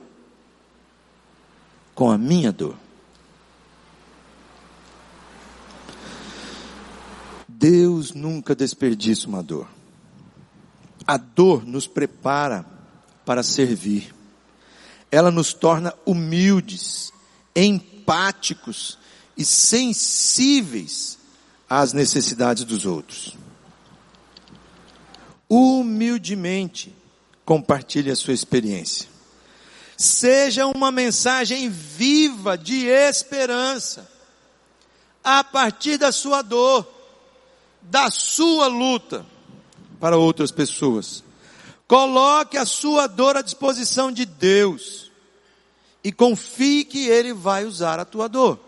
Com 1.95 2.11
a 2.11 2.19
minha 2.19 2.53
dor. 2.53 2.77
Deus 7.49 8.13
nunca 8.13 8.55
desperdiça 8.55 9.27
uma 9.27 9.43
dor. 9.43 9.67
A 11.07 11.17
dor 11.17 11.65
nos 11.65 11.87
prepara 11.87 12.67
para 13.25 13.43
servir. 13.43 14.15
Ela 15.11 15.31
nos 15.31 15.55
torna 15.55 15.95
humildes, 16.05 17.11
empáticos 17.57 18.99
e 19.39 19.43
sensíveis 19.43 21.24
às 21.81 21.93
necessidades 21.93 22.65
dos 22.65 22.87
outros. 22.87 23.37
Humildemente 25.49 26.95
compartilhe 27.45 28.11
a 28.11 28.17
sua 28.17 28.33
experiência. 28.33 29.09
Seja 29.97 30.67
uma 30.67 30.93
mensagem 30.93 31.69
viva 31.69 32.57
de 32.57 32.87
esperança 32.87 34.09
a 35.23 35.43
partir 35.43 35.99
da 35.99 36.13
sua 36.13 36.43
dor, 36.43 36.87
da 37.83 38.11
sua 38.11 38.67
luta 38.67 39.27
para 39.99 40.17
outras 40.17 40.53
pessoas. 40.53 41.25
Coloque 41.89 42.57
a 42.57 42.65
sua 42.65 43.07
dor 43.07 43.37
à 43.37 43.43
disposição 43.43 44.13
de 44.13 44.25
Deus 44.25 45.11
e 46.03 46.13
confie 46.13 46.85
que 46.85 47.09
Ele 47.09 47.33
vai 47.33 47.65
usar 47.65 47.99
a 47.99 48.05
tua 48.05 48.29
dor. 48.29 48.61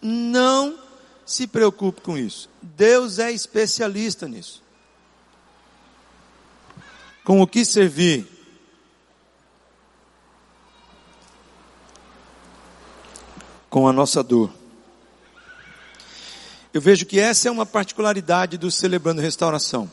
Não 0.00 0.91
se 1.24 1.46
preocupe 1.46 2.00
com 2.00 2.16
isso. 2.16 2.48
Deus 2.60 3.18
é 3.18 3.30
especialista 3.30 4.28
nisso. 4.28 4.62
Com 7.24 7.40
o 7.40 7.46
que 7.46 7.64
servir? 7.64 8.26
Com 13.70 13.86
a 13.88 13.92
nossa 13.92 14.22
dor. 14.22 14.52
Eu 16.74 16.80
vejo 16.80 17.06
que 17.06 17.20
essa 17.20 17.48
é 17.48 17.50
uma 17.50 17.66
particularidade 17.66 18.56
do 18.56 18.70
Celebrando 18.70 19.20
Restauração. 19.20 19.90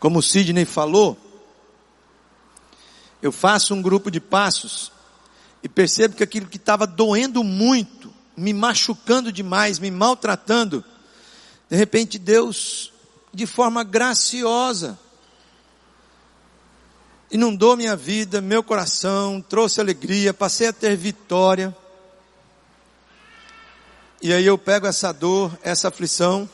Como 0.00 0.18
o 0.18 0.22
Sidney 0.22 0.64
falou, 0.64 1.16
eu 3.22 3.32
faço 3.32 3.74
um 3.74 3.80
grupo 3.80 4.10
de 4.10 4.20
passos 4.20 4.92
e 5.62 5.68
percebo 5.68 6.14
que 6.14 6.22
aquilo 6.22 6.46
que 6.46 6.58
estava 6.58 6.86
doendo 6.86 7.42
muito, 7.42 8.03
me 8.36 8.52
machucando 8.52 9.32
demais, 9.32 9.78
me 9.78 9.90
maltratando, 9.90 10.84
de 11.68 11.76
repente 11.76 12.18
Deus, 12.18 12.92
de 13.32 13.46
forma 13.46 13.82
graciosa, 13.82 14.98
inundou 17.30 17.76
minha 17.76 17.96
vida, 17.96 18.40
meu 18.40 18.62
coração, 18.62 19.40
trouxe 19.40 19.80
alegria, 19.80 20.32
passei 20.32 20.68
a 20.68 20.72
ter 20.72 20.96
vitória. 20.96 21.76
E 24.22 24.32
aí 24.32 24.46
eu 24.46 24.56
pego 24.56 24.86
essa 24.86 25.12
dor, 25.12 25.56
essa 25.62 25.88
aflição, 25.88 26.48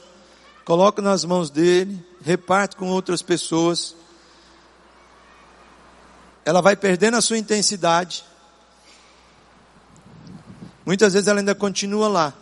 coloco 0.64 1.03
nas 1.03 1.24
mãos 1.24 1.51
dele, 1.51 2.03
reparto 2.22 2.76
com 2.76 2.89
outras 2.89 3.20
pessoas. 3.20 3.95
Ela 6.45 6.62
vai 6.62 6.74
perdendo 6.74 7.16
a 7.16 7.20
sua 7.20 7.39
intensidade. 7.39 8.24
Muitas 10.91 11.12
vezes 11.12 11.28
ela 11.28 11.38
ainda 11.38 11.55
continua 11.55 12.09
lá. 12.09 12.34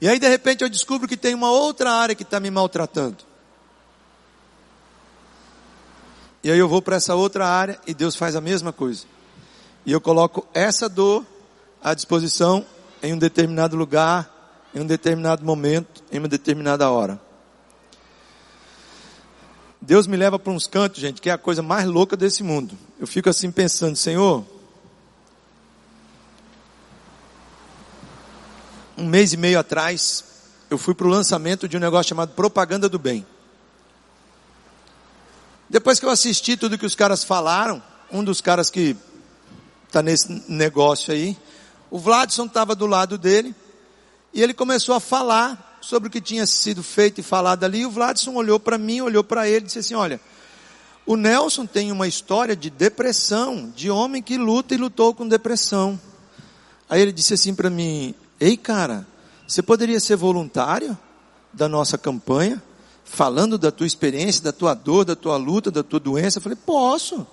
E 0.00 0.08
aí 0.08 0.20
de 0.20 0.28
repente 0.28 0.62
eu 0.62 0.68
descubro 0.68 1.08
que 1.08 1.16
tem 1.16 1.34
uma 1.34 1.50
outra 1.50 1.92
área 1.92 2.14
que 2.14 2.22
está 2.22 2.38
me 2.38 2.48
maltratando. 2.48 3.24
E 6.44 6.52
aí 6.52 6.60
eu 6.60 6.68
vou 6.68 6.80
para 6.80 6.94
essa 6.94 7.16
outra 7.16 7.48
área 7.48 7.80
e 7.88 7.92
Deus 7.92 8.14
faz 8.14 8.36
a 8.36 8.40
mesma 8.40 8.72
coisa. 8.72 9.04
E 9.84 9.90
eu 9.90 10.00
coloco 10.00 10.46
essa 10.54 10.88
dor 10.88 11.26
à 11.82 11.92
disposição 11.92 12.64
em 13.02 13.12
um 13.12 13.18
determinado 13.18 13.76
lugar, 13.76 14.62
em 14.72 14.78
um 14.78 14.86
determinado 14.86 15.44
momento, 15.44 16.04
em 16.12 16.20
uma 16.20 16.28
determinada 16.28 16.88
hora. 16.88 17.20
Deus 19.82 20.06
me 20.06 20.16
leva 20.16 20.38
para 20.38 20.52
uns 20.52 20.68
cantos, 20.68 21.00
gente, 21.00 21.20
que 21.20 21.28
é 21.28 21.32
a 21.32 21.38
coisa 21.38 21.64
mais 21.64 21.84
louca 21.84 22.16
desse 22.16 22.44
mundo. 22.44 22.78
Eu 22.96 23.08
fico 23.08 23.28
assim 23.28 23.50
pensando, 23.50 23.96
Senhor, 23.96 24.46
um 28.96 29.06
mês 29.06 29.32
e 29.32 29.36
meio 29.36 29.58
atrás, 29.58 30.24
eu 30.70 30.78
fui 30.78 30.94
para 30.94 31.06
o 31.06 31.10
lançamento 31.10 31.68
de 31.68 31.76
um 31.76 31.80
negócio 31.80 32.08
chamado 32.08 32.32
Propaganda 32.32 32.88
do 32.88 32.98
Bem. 32.98 33.26
Depois 35.68 35.98
que 35.98 36.06
eu 36.06 36.10
assisti 36.10 36.56
tudo 36.56 36.78
que 36.78 36.86
os 36.86 36.94
caras 36.94 37.24
falaram, 37.24 37.82
um 38.10 38.24
dos 38.24 38.40
caras 38.40 38.70
que 38.70 38.96
está 39.86 40.02
nesse 40.02 40.44
negócio 40.48 41.12
aí, 41.12 41.36
o 41.90 41.98
Vladson 41.98 42.46
estava 42.46 42.74
do 42.74 42.86
lado 42.86 43.18
dele 43.18 43.54
e 44.32 44.42
ele 44.42 44.54
começou 44.54 44.94
a 44.94 45.00
falar 45.00 45.78
sobre 45.80 46.08
o 46.08 46.10
que 46.10 46.20
tinha 46.20 46.46
sido 46.46 46.82
feito 46.82 47.20
e 47.20 47.22
falado 47.22 47.64
ali. 47.64 47.80
E 47.80 47.86
o 47.86 47.90
Vladson 47.90 48.34
olhou 48.34 48.58
para 48.58 48.78
mim, 48.78 49.00
olhou 49.00 49.22
para 49.22 49.48
ele 49.48 49.58
e 49.58 49.66
disse 49.66 49.78
assim: 49.78 49.94
Olha, 49.94 50.20
o 51.04 51.16
Nelson 51.16 51.66
tem 51.66 51.92
uma 51.92 52.08
história 52.08 52.56
de 52.56 52.70
depressão, 52.70 53.72
de 53.74 53.90
homem 53.90 54.22
que 54.22 54.36
luta 54.36 54.74
e 54.74 54.78
lutou 54.78 55.14
com 55.14 55.26
depressão. 55.26 56.00
Aí 56.88 57.00
ele 57.00 57.12
disse 57.12 57.34
assim 57.34 57.54
para 57.54 57.70
mim: 57.70 58.14
Ei, 58.38 58.56
cara, 58.56 59.06
você 59.46 59.62
poderia 59.62 59.98
ser 60.00 60.16
voluntário 60.16 60.96
da 61.52 61.68
nossa 61.68 61.96
campanha, 61.96 62.62
falando 63.04 63.56
da 63.56 63.70
tua 63.70 63.86
experiência, 63.86 64.42
da 64.42 64.52
tua 64.52 64.74
dor, 64.74 65.04
da 65.04 65.16
tua 65.16 65.36
luta, 65.36 65.70
da 65.70 65.82
tua 65.82 66.00
doença? 66.00 66.38
Eu 66.38 66.42
falei: 66.42 66.56
Posso. 66.56 67.26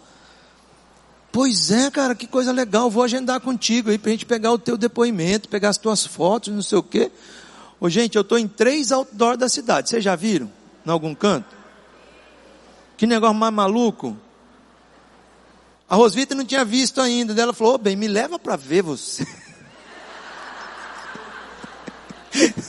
Pois 1.31 1.71
é, 1.71 1.89
cara, 1.89 2.13
que 2.13 2.27
coisa 2.27 2.51
legal. 2.51 2.91
Vou 2.91 3.03
agendar 3.03 3.41
contigo 3.41 3.89
aí 3.89 3.97
para 3.97 4.09
a 4.09 4.11
gente 4.11 4.25
pegar 4.25 4.51
o 4.51 4.59
teu 4.59 4.77
depoimento, 4.77 5.49
pegar 5.49 5.69
as 5.69 5.77
tuas 5.77 6.05
fotos, 6.05 6.53
não 6.53 6.61
sei 6.61 6.77
o 6.77 6.83
quê. 6.83 7.11
Ô, 7.79 7.89
gente, 7.89 8.15
eu 8.15 8.21
estou 8.21 8.37
em 8.37 8.47
três 8.47 8.91
outdoor 8.91 9.35
da 9.35 9.49
cidade. 9.49 9.89
Vocês 9.89 10.03
já 10.03 10.15
viram? 10.15 10.49
Em 10.85 10.89
algum 10.91 11.15
canto? 11.15 11.55
Que 12.95 13.07
negócio 13.07 13.35
mais 13.35 13.53
maluco. 13.53 14.15
A 15.89 15.95
Rosvita 15.95 16.35
não 16.35 16.45
tinha 16.45 16.63
visto 16.63 17.01
ainda. 17.01 17.39
Ela 17.41 17.51
falou: 17.51 17.73
Ô, 17.73 17.77
bem, 17.79 17.95
me 17.95 18.07
leva 18.07 18.37
para 18.37 18.55
ver 18.55 18.83
você. 18.83 19.27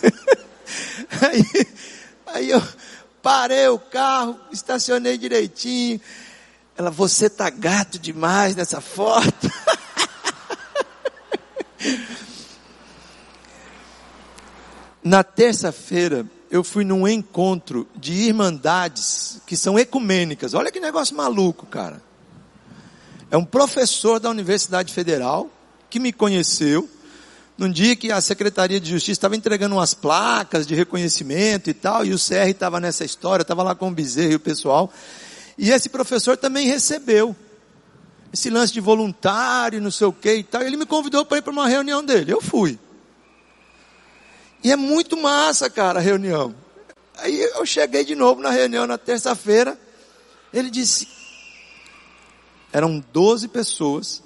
aí, 1.22 1.66
aí 2.26 2.50
eu 2.50 2.62
parei 3.22 3.68
o 3.68 3.78
carro, 3.78 4.38
estacionei 4.52 5.16
direitinho. 5.16 6.00
Ela, 6.76 6.90
você 6.90 7.30
tá 7.30 7.48
gato 7.50 7.98
demais 7.98 8.56
nessa 8.56 8.80
foto. 8.80 9.50
Na 15.02 15.22
terça-feira, 15.22 16.26
eu 16.50 16.64
fui 16.64 16.84
num 16.84 17.06
encontro 17.06 17.86
de 17.94 18.12
irmandades 18.12 19.40
que 19.46 19.56
são 19.56 19.78
ecumênicas. 19.78 20.54
Olha 20.54 20.72
que 20.72 20.80
negócio 20.80 21.16
maluco, 21.16 21.66
cara. 21.66 22.02
É 23.30 23.36
um 23.36 23.44
professor 23.44 24.18
da 24.20 24.30
Universidade 24.30 24.92
Federal 24.92 25.50
que 25.90 25.98
me 25.98 26.12
conheceu 26.12 26.88
num 27.56 27.70
dia 27.70 27.94
que 27.94 28.10
a 28.10 28.20
Secretaria 28.20 28.80
de 28.80 28.90
Justiça 28.90 29.12
estava 29.12 29.36
entregando 29.36 29.76
umas 29.76 29.94
placas 29.94 30.66
de 30.66 30.74
reconhecimento 30.74 31.70
e 31.70 31.74
tal, 31.74 32.04
e 32.04 32.12
o 32.12 32.18
CR 32.18 32.48
estava 32.48 32.80
nessa 32.80 33.04
história, 33.04 33.42
estava 33.42 33.62
lá 33.62 33.74
com 33.74 33.88
o 33.88 33.92
Bezerra 33.92 34.32
e 34.32 34.36
o 34.36 34.40
pessoal. 34.40 34.92
E 35.56 35.70
esse 35.70 35.88
professor 35.88 36.36
também 36.36 36.66
recebeu 36.66 37.34
esse 38.32 38.50
lance 38.50 38.72
de 38.72 38.80
voluntário, 38.80 39.80
não 39.80 39.92
sei 39.92 40.08
o 40.08 40.12
que 40.12 40.34
e 40.34 40.42
tal. 40.42 40.62
Ele 40.62 40.76
me 40.76 40.84
convidou 40.84 41.24
para 41.24 41.38
ir 41.38 41.42
para 41.42 41.52
uma 41.52 41.68
reunião 41.68 42.04
dele. 42.04 42.32
Eu 42.32 42.40
fui. 42.40 42.78
E 44.64 44.72
é 44.72 44.76
muito 44.76 45.16
massa, 45.16 45.70
cara, 45.70 46.00
a 46.00 46.02
reunião. 46.02 46.52
Aí 47.18 47.40
eu 47.40 47.64
cheguei 47.64 48.04
de 48.04 48.16
novo 48.16 48.40
na 48.40 48.50
reunião 48.50 48.86
na 48.86 48.98
terça-feira. 48.98 49.78
Ele 50.52 50.68
disse: 50.68 51.06
eram 52.72 52.98
12 53.12 53.46
pessoas, 53.46 54.20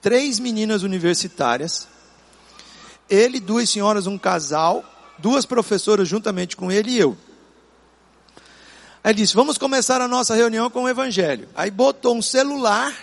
três 0.00 0.38
meninas 0.38 0.82
universitárias, 0.82 1.86
ele, 3.10 3.40
duas 3.40 3.68
senhoras, 3.68 4.06
um 4.06 4.16
casal, 4.16 4.84
duas 5.18 5.44
professoras 5.44 6.08
juntamente 6.08 6.56
com 6.56 6.70
ele 6.70 6.92
e 6.92 6.98
eu. 6.98 7.18
Aí 9.02 9.12
disse: 9.12 9.34
Vamos 9.34 9.58
começar 9.58 10.00
a 10.00 10.08
nossa 10.08 10.34
reunião 10.34 10.70
com 10.70 10.84
o 10.84 10.88
Evangelho. 10.88 11.48
Aí 11.54 11.70
botou 11.70 12.16
um 12.16 12.22
celular 12.22 12.94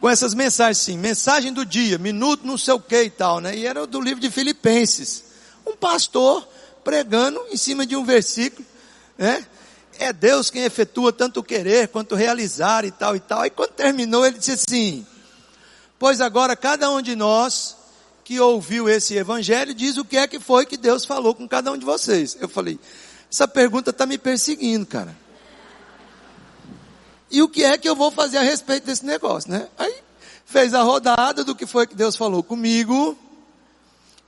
com 0.00 0.10
essas 0.10 0.34
mensagens, 0.34 0.78
sim, 0.78 0.98
mensagem 0.98 1.52
do 1.52 1.64
dia, 1.64 1.96
minuto, 1.98 2.46
não 2.46 2.58
sei 2.58 2.74
o 2.74 2.80
que 2.80 3.02
e 3.02 3.10
tal, 3.10 3.40
né? 3.40 3.56
E 3.56 3.66
era 3.66 3.86
do 3.86 4.00
livro 4.00 4.20
de 4.20 4.30
Filipenses. 4.30 5.24
Um 5.66 5.74
pastor 5.76 6.46
pregando 6.84 7.40
em 7.50 7.56
cima 7.56 7.86
de 7.86 7.96
um 7.96 8.04
versículo, 8.04 8.66
né? 9.16 9.44
É 9.98 10.12
Deus 10.12 10.50
quem 10.50 10.62
efetua 10.62 11.12
tanto 11.12 11.42
querer 11.42 11.88
quanto 11.88 12.14
realizar 12.14 12.84
e 12.84 12.90
tal 12.90 13.16
e 13.16 13.20
tal. 13.20 13.40
Aí 13.40 13.50
quando 13.50 13.70
terminou, 13.70 14.26
ele 14.26 14.38
disse 14.38 14.52
assim: 14.52 15.06
Pois 15.98 16.20
agora 16.20 16.54
cada 16.54 16.90
um 16.90 17.00
de 17.00 17.16
nós 17.16 17.76
que 18.24 18.40
ouviu 18.40 18.88
esse 18.88 19.14
evangelho 19.14 19.72
diz 19.72 19.96
o 19.96 20.04
que 20.04 20.16
é 20.16 20.26
que 20.26 20.40
foi 20.40 20.66
que 20.66 20.76
Deus 20.76 21.04
falou 21.04 21.34
com 21.34 21.48
cada 21.48 21.70
um 21.72 21.78
de 21.78 21.84
vocês. 21.84 22.36
Eu 22.40 22.48
falei, 22.48 22.78
essa 23.30 23.46
pergunta 23.46 23.90
está 23.90 24.04
me 24.04 24.18
perseguindo, 24.18 24.84
cara. 24.84 25.16
E 27.30 27.42
o 27.42 27.48
que 27.48 27.64
é 27.64 27.76
que 27.78 27.88
eu 27.88 27.96
vou 27.96 28.10
fazer 28.10 28.38
a 28.38 28.42
respeito 28.42 28.84
desse 28.86 29.04
negócio, 29.04 29.50
né? 29.50 29.68
Aí 29.78 29.94
fez 30.44 30.74
a 30.74 30.82
rodada 30.82 31.42
do 31.42 31.54
que 31.54 31.66
foi 31.66 31.86
que 31.86 31.94
Deus 31.94 32.16
falou 32.16 32.42
comigo. 32.42 33.16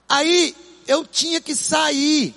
Aí 0.09 0.55
eu 0.87 1.07
tinha 1.07 1.41
que 1.41 1.55
sair. 1.55 2.35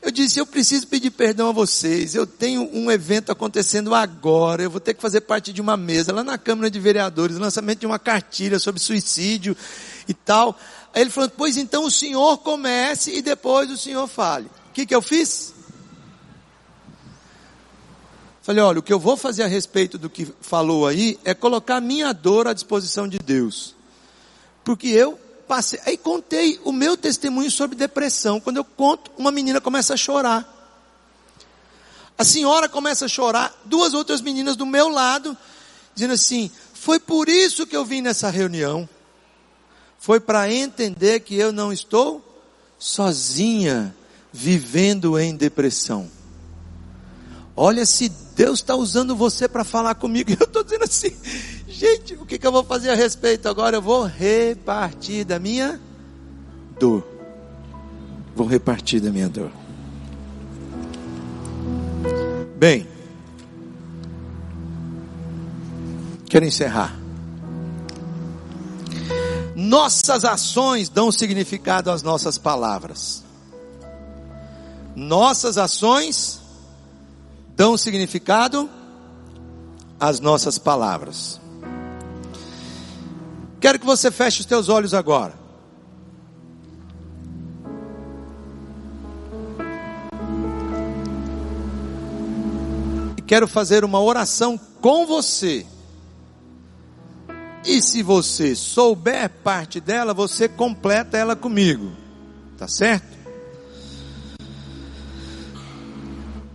Eu 0.00 0.10
disse, 0.12 0.38
eu 0.38 0.46
preciso 0.46 0.86
pedir 0.86 1.10
perdão 1.10 1.48
a 1.48 1.52
vocês. 1.52 2.14
Eu 2.14 2.26
tenho 2.26 2.68
um 2.72 2.90
evento 2.90 3.32
acontecendo 3.32 3.94
agora. 3.94 4.62
Eu 4.62 4.70
vou 4.70 4.80
ter 4.80 4.94
que 4.94 5.02
fazer 5.02 5.22
parte 5.22 5.52
de 5.52 5.60
uma 5.60 5.76
mesa 5.76 6.12
lá 6.12 6.22
na 6.22 6.38
Câmara 6.38 6.70
de 6.70 6.78
Vereadores, 6.78 7.36
lançamento 7.36 7.80
de 7.80 7.86
uma 7.86 7.98
cartilha 7.98 8.58
sobre 8.58 8.80
suicídio 8.80 9.56
e 10.06 10.14
tal. 10.14 10.58
Aí 10.94 11.02
ele 11.02 11.10
falou, 11.10 11.30
pois 11.36 11.56
então 11.56 11.84
o 11.84 11.90
senhor 11.90 12.38
comece 12.38 13.12
e 13.12 13.22
depois 13.22 13.70
o 13.70 13.76
senhor 13.76 14.06
fale. 14.06 14.46
O 14.70 14.72
que 14.72 14.86
que 14.86 14.94
eu 14.94 15.02
fiz? 15.02 15.52
Falei, 18.40 18.62
olha, 18.62 18.78
o 18.78 18.82
que 18.82 18.92
eu 18.92 19.00
vou 19.00 19.16
fazer 19.16 19.42
a 19.42 19.46
respeito 19.46 19.98
do 19.98 20.08
que 20.08 20.26
falou 20.40 20.86
aí 20.86 21.18
é 21.24 21.34
colocar 21.34 21.80
minha 21.80 22.12
dor 22.14 22.46
à 22.46 22.54
disposição 22.54 23.06
de 23.06 23.18
Deus. 23.18 23.74
Porque 24.64 24.86
eu 24.88 25.18
passei, 25.48 25.80
aí 25.86 25.96
contei 25.96 26.60
o 26.64 26.70
meu 26.70 26.96
testemunho 26.96 27.50
sobre 27.50 27.74
depressão. 27.74 28.38
Quando 28.38 28.58
eu 28.58 28.64
conto, 28.64 29.10
uma 29.16 29.32
menina 29.32 29.60
começa 29.60 29.94
a 29.94 29.96
chorar. 29.96 30.54
A 32.16 32.24
senhora 32.24 32.68
começa 32.68 33.06
a 33.06 33.08
chorar, 33.08 33.58
duas 33.64 33.94
outras 33.94 34.20
meninas 34.20 34.56
do 34.56 34.66
meu 34.66 34.88
lado, 34.88 35.36
dizendo 35.94 36.14
assim: 36.14 36.50
foi 36.74 37.00
por 37.00 37.28
isso 37.28 37.66
que 37.66 37.76
eu 37.76 37.84
vim 37.84 38.02
nessa 38.02 38.28
reunião. 38.28 38.88
Foi 39.98 40.20
para 40.20 40.52
entender 40.52 41.20
que 41.20 41.34
eu 41.34 41.52
não 41.52 41.72
estou 41.72 42.24
sozinha, 42.78 43.94
vivendo 44.32 45.18
em 45.18 45.34
depressão. 45.34 46.10
Olha 47.56 47.84
se 47.84 48.08
Deus 48.36 48.60
está 48.60 48.76
usando 48.76 49.16
você 49.16 49.48
para 49.48 49.64
falar 49.64 49.96
comigo. 49.96 50.30
Eu 50.38 50.44
estou 50.44 50.62
dizendo 50.62 50.84
assim, 50.84 51.16
gente, 51.68 52.14
o 52.14 52.26
que, 52.26 52.38
que 52.38 52.46
eu 52.46 52.52
vou 52.52 52.64
fazer 52.64 52.90
a 52.90 52.94
respeito 52.94 53.48
agora? 53.48 53.76
Eu 53.76 53.82
vou 53.82 54.04
repartir 54.04 55.24
da 55.24 55.38
minha 55.38 55.80
dor. 56.78 57.06
Vou 58.34 58.46
repartir 58.46 59.00
da 59.00 59.10
minha 59.10 59.28
dor. 59.28 59.50
Bem, 62.56 62.86
quero 66.28 66.44
encerrar. 66.44 66.98
Nossas 69.54 70.24
ações 70.24 70.88
dão 70.88 71.10
significado 71.10 71.90
às 71.90 72.02
nossas 72.02 72.38
palavras. 72.38 73.24
Nossas 74.94 75.58
ações 75.58 76.40
dão 77.56 77.76
significado 77.76 78.68
às 79.98 80.20
nossas 80.20 80.58
palavras. 80.58 81.40
Quero 83.68 83.80
que 83.80 83.84
você 83.84 84.10
feche 84.10 84.40
os 84.40 84.46
teus 84.46 84.70
olhos 84.70 84.94
agora. 84.94 85.34
E 93.14 93.20
quero 93.20 93.46
fazer 93.46 93.84
uma 93.84 94.00
oração 94.00 94.58
com 94.80 95.04
você. 95.04 95.66
E 97.62 97.82
se 97.82 98.02
você 98.02 98.56
souber 98.56 99.28
parte 99.44 99.80
dela, 99.80 100.14
você 100.14 100.48
completa 100.48 101.18
ela 101.18 101.36
comigo. 101.36 101.92
Tá 102.56 102.66
certo? 102.66 103.18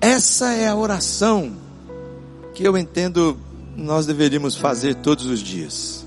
Essa 0.02 0.52
é 0.54 0.68
a 0.68 0.76
oração 0.76 1.56
que 2.56 2.64
eu 2.64 2.76
entendo 2.76 3.40
nós 3.78 4.08
deveríamos 4.08 4.56
fazer 4.56 4.96
todos 4.96 5.28
os 5.28 5.42
dias. 5.42 6.03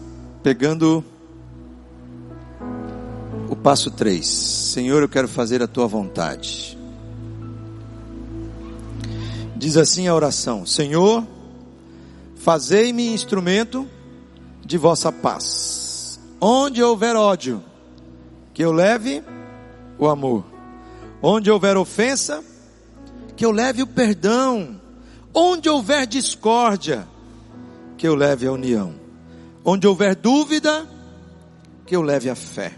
Pegando 0.47 1.05
o 3.51 3.57
passo 3.57 3.91
3. 3.91 4.25
Senhor, 4.25 5.03
eu 5.03 5.09
quero 5.09 5.27
fazer 5.27 5.61
a 5.61 5.67
tua 5.67 5.89
vontade. 5.89 6.79
Diz 9.57 9.77
assim 9.77 10.07
a 10.07 10.15
oração: 10.15 10.65
Senhor, 10.65 11.27
fazei-me 12.37 13.13
instrumento 13.13 13.89
de 14.65 14.79
vossa 14.79 15.11
paz. 15.11 16.21
Onde 16.41 16.81
houver 16.81 17.17
ódio, 17.17 17.61
que 18.55 18.63
eu 18.63 18.71
leve 18.71 19.25
o 19.99 20.07
amor. 20.07 20.45
Onde 21.21 21.51
houver 21.51 21.77
ofensa, 21.77 22.41
que 23.35 23.45
eu 23.45 23.51
leve 23.51 23.83
o 23.83 23.87
perdão. 23.89 24.81
Onde 25.35 25.69
houver 25.69 26.07
discórdia, 26.07 27.05
que 27.99 28.07
eu 28.07 28.15
leve 28.15 28.47
a 28.47 28.53
união. 28.53 29.06
Onde 29.67 29.87
houver 29.87 30.14
dúvida, 30.14 30.89
que 31.85 31.97
eu 31.97 32.01
leve 32.01 32.31
a 32.31 32.35
fé. 32.35 32.73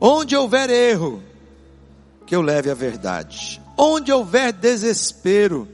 Onde 0.00 0.36
houver 0.36 0.70
erro, 0.70 1.22
que 2.24 2.34
eu 2.34 2.40
leve 2.40 2.70
a 2.70 2.74
verdade. 2.74 3.60
Onde 3.76 4.12
houver 4.12 4.52
desespero, 4.52 5.68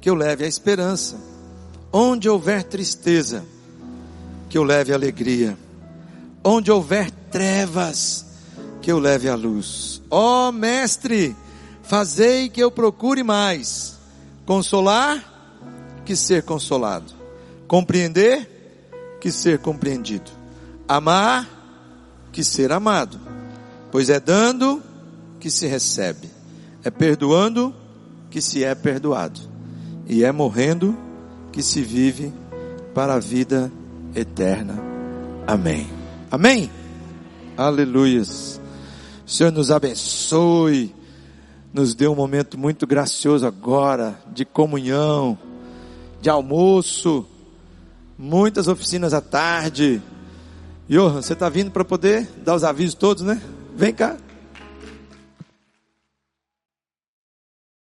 que 0.00 0.08
eu 0.08 0.14
leve 0.14 0.44
a 0.44 0.48
esperança. 0.48 1.16
Onde 1.92 2.28
houver 2.28 2.64
tristeza, 2.64 3.44
que 4.48 4.58
eu 4.58 4.64
leve 4.64 4.92
alegria. 4.92 5.56
Onde 6.42 6.72
houver 6.72 7.10
trevas, 7.30 8.24
que 8.80 8.90
eu 8.90 8.98
leve 8.98 9.28
a 9.28 9.34
luz. 9.34 10.00
Ó 10.10 10.48
oh, 10.48 10.52
Mestre, 10.52 11.36
Fazei 11.84 12.48
que 12.48 12.62
eu 12.62 12.70
procure 12.70 13.22
mais 13.22 13.98
consolar 14.46 15.32
que 16.04 16.16
ser 16.16 16.42
consolado, 16.42 17.12
compreender 17.68 18.53
que 19.24 19.32
ser 19.32 19.58
compreendido, 19.58 20.30
amar 20.86 21.48
que 22.30 22.44
ser 22.44 22.70
amado, 22.70 23.18
pois 23.90 24.10
é 24.10 24.20
dando 24.20 24.82
que 25.40 25.48
se 25.48 25.66
recebe, 25.66 26.28
é 26.84 26.90
perdoando 26.90 27.74
que 28.28 28.42
se 28.42 28.62
é 28.62 28.74
perdoado, 28.74 29.40
e 30.06 30.22
é 30.22 30.30
morrendo 30.30 30.94
que 31.50 31.62
se 31.62 31.80
vive 31.80 32.34
para 32.92 33.14
a 33.14 33.18
vida 33.18 33.72
eterna. 34.14 34.78
Amém. 35.46 35.88
Amém. 36.30 36.70
Aleluias. 37.56 38.60
O 39.26 39.30
Senhor 39.30 39.50
nos 39.50 39.70
abençoe 39.70 40.94
nos 41.72 41.94
deu 41.94 42.12
um 42.12 42.14
momento 42.14 42.58
muito 42.58 42.86
gracioso 42.86 43.46
agora, 43.46 44.20
de 44.34 44.44
comunhão, 44.44 45.38
de 46.20 46.28
almoço, 46.28 47.26
muitas 48.18 48.68
oficinas 48.68 49.12
à 49.12 49.20
tarde. 49.20 50.00
Johan, 50.88 51.22
você 51.22 51.32
está 51.32 51.48
vindo 51.48 51.70
para 51.70 51.84
poder 51.84 52.28
dar 52.44 52.54
os 52.54 52.64
avisos 52.64 52.94
todos, 52.94 53.22
né? 53.22 53.40
Vem 53.76 53.92
cá. 53.92 54.16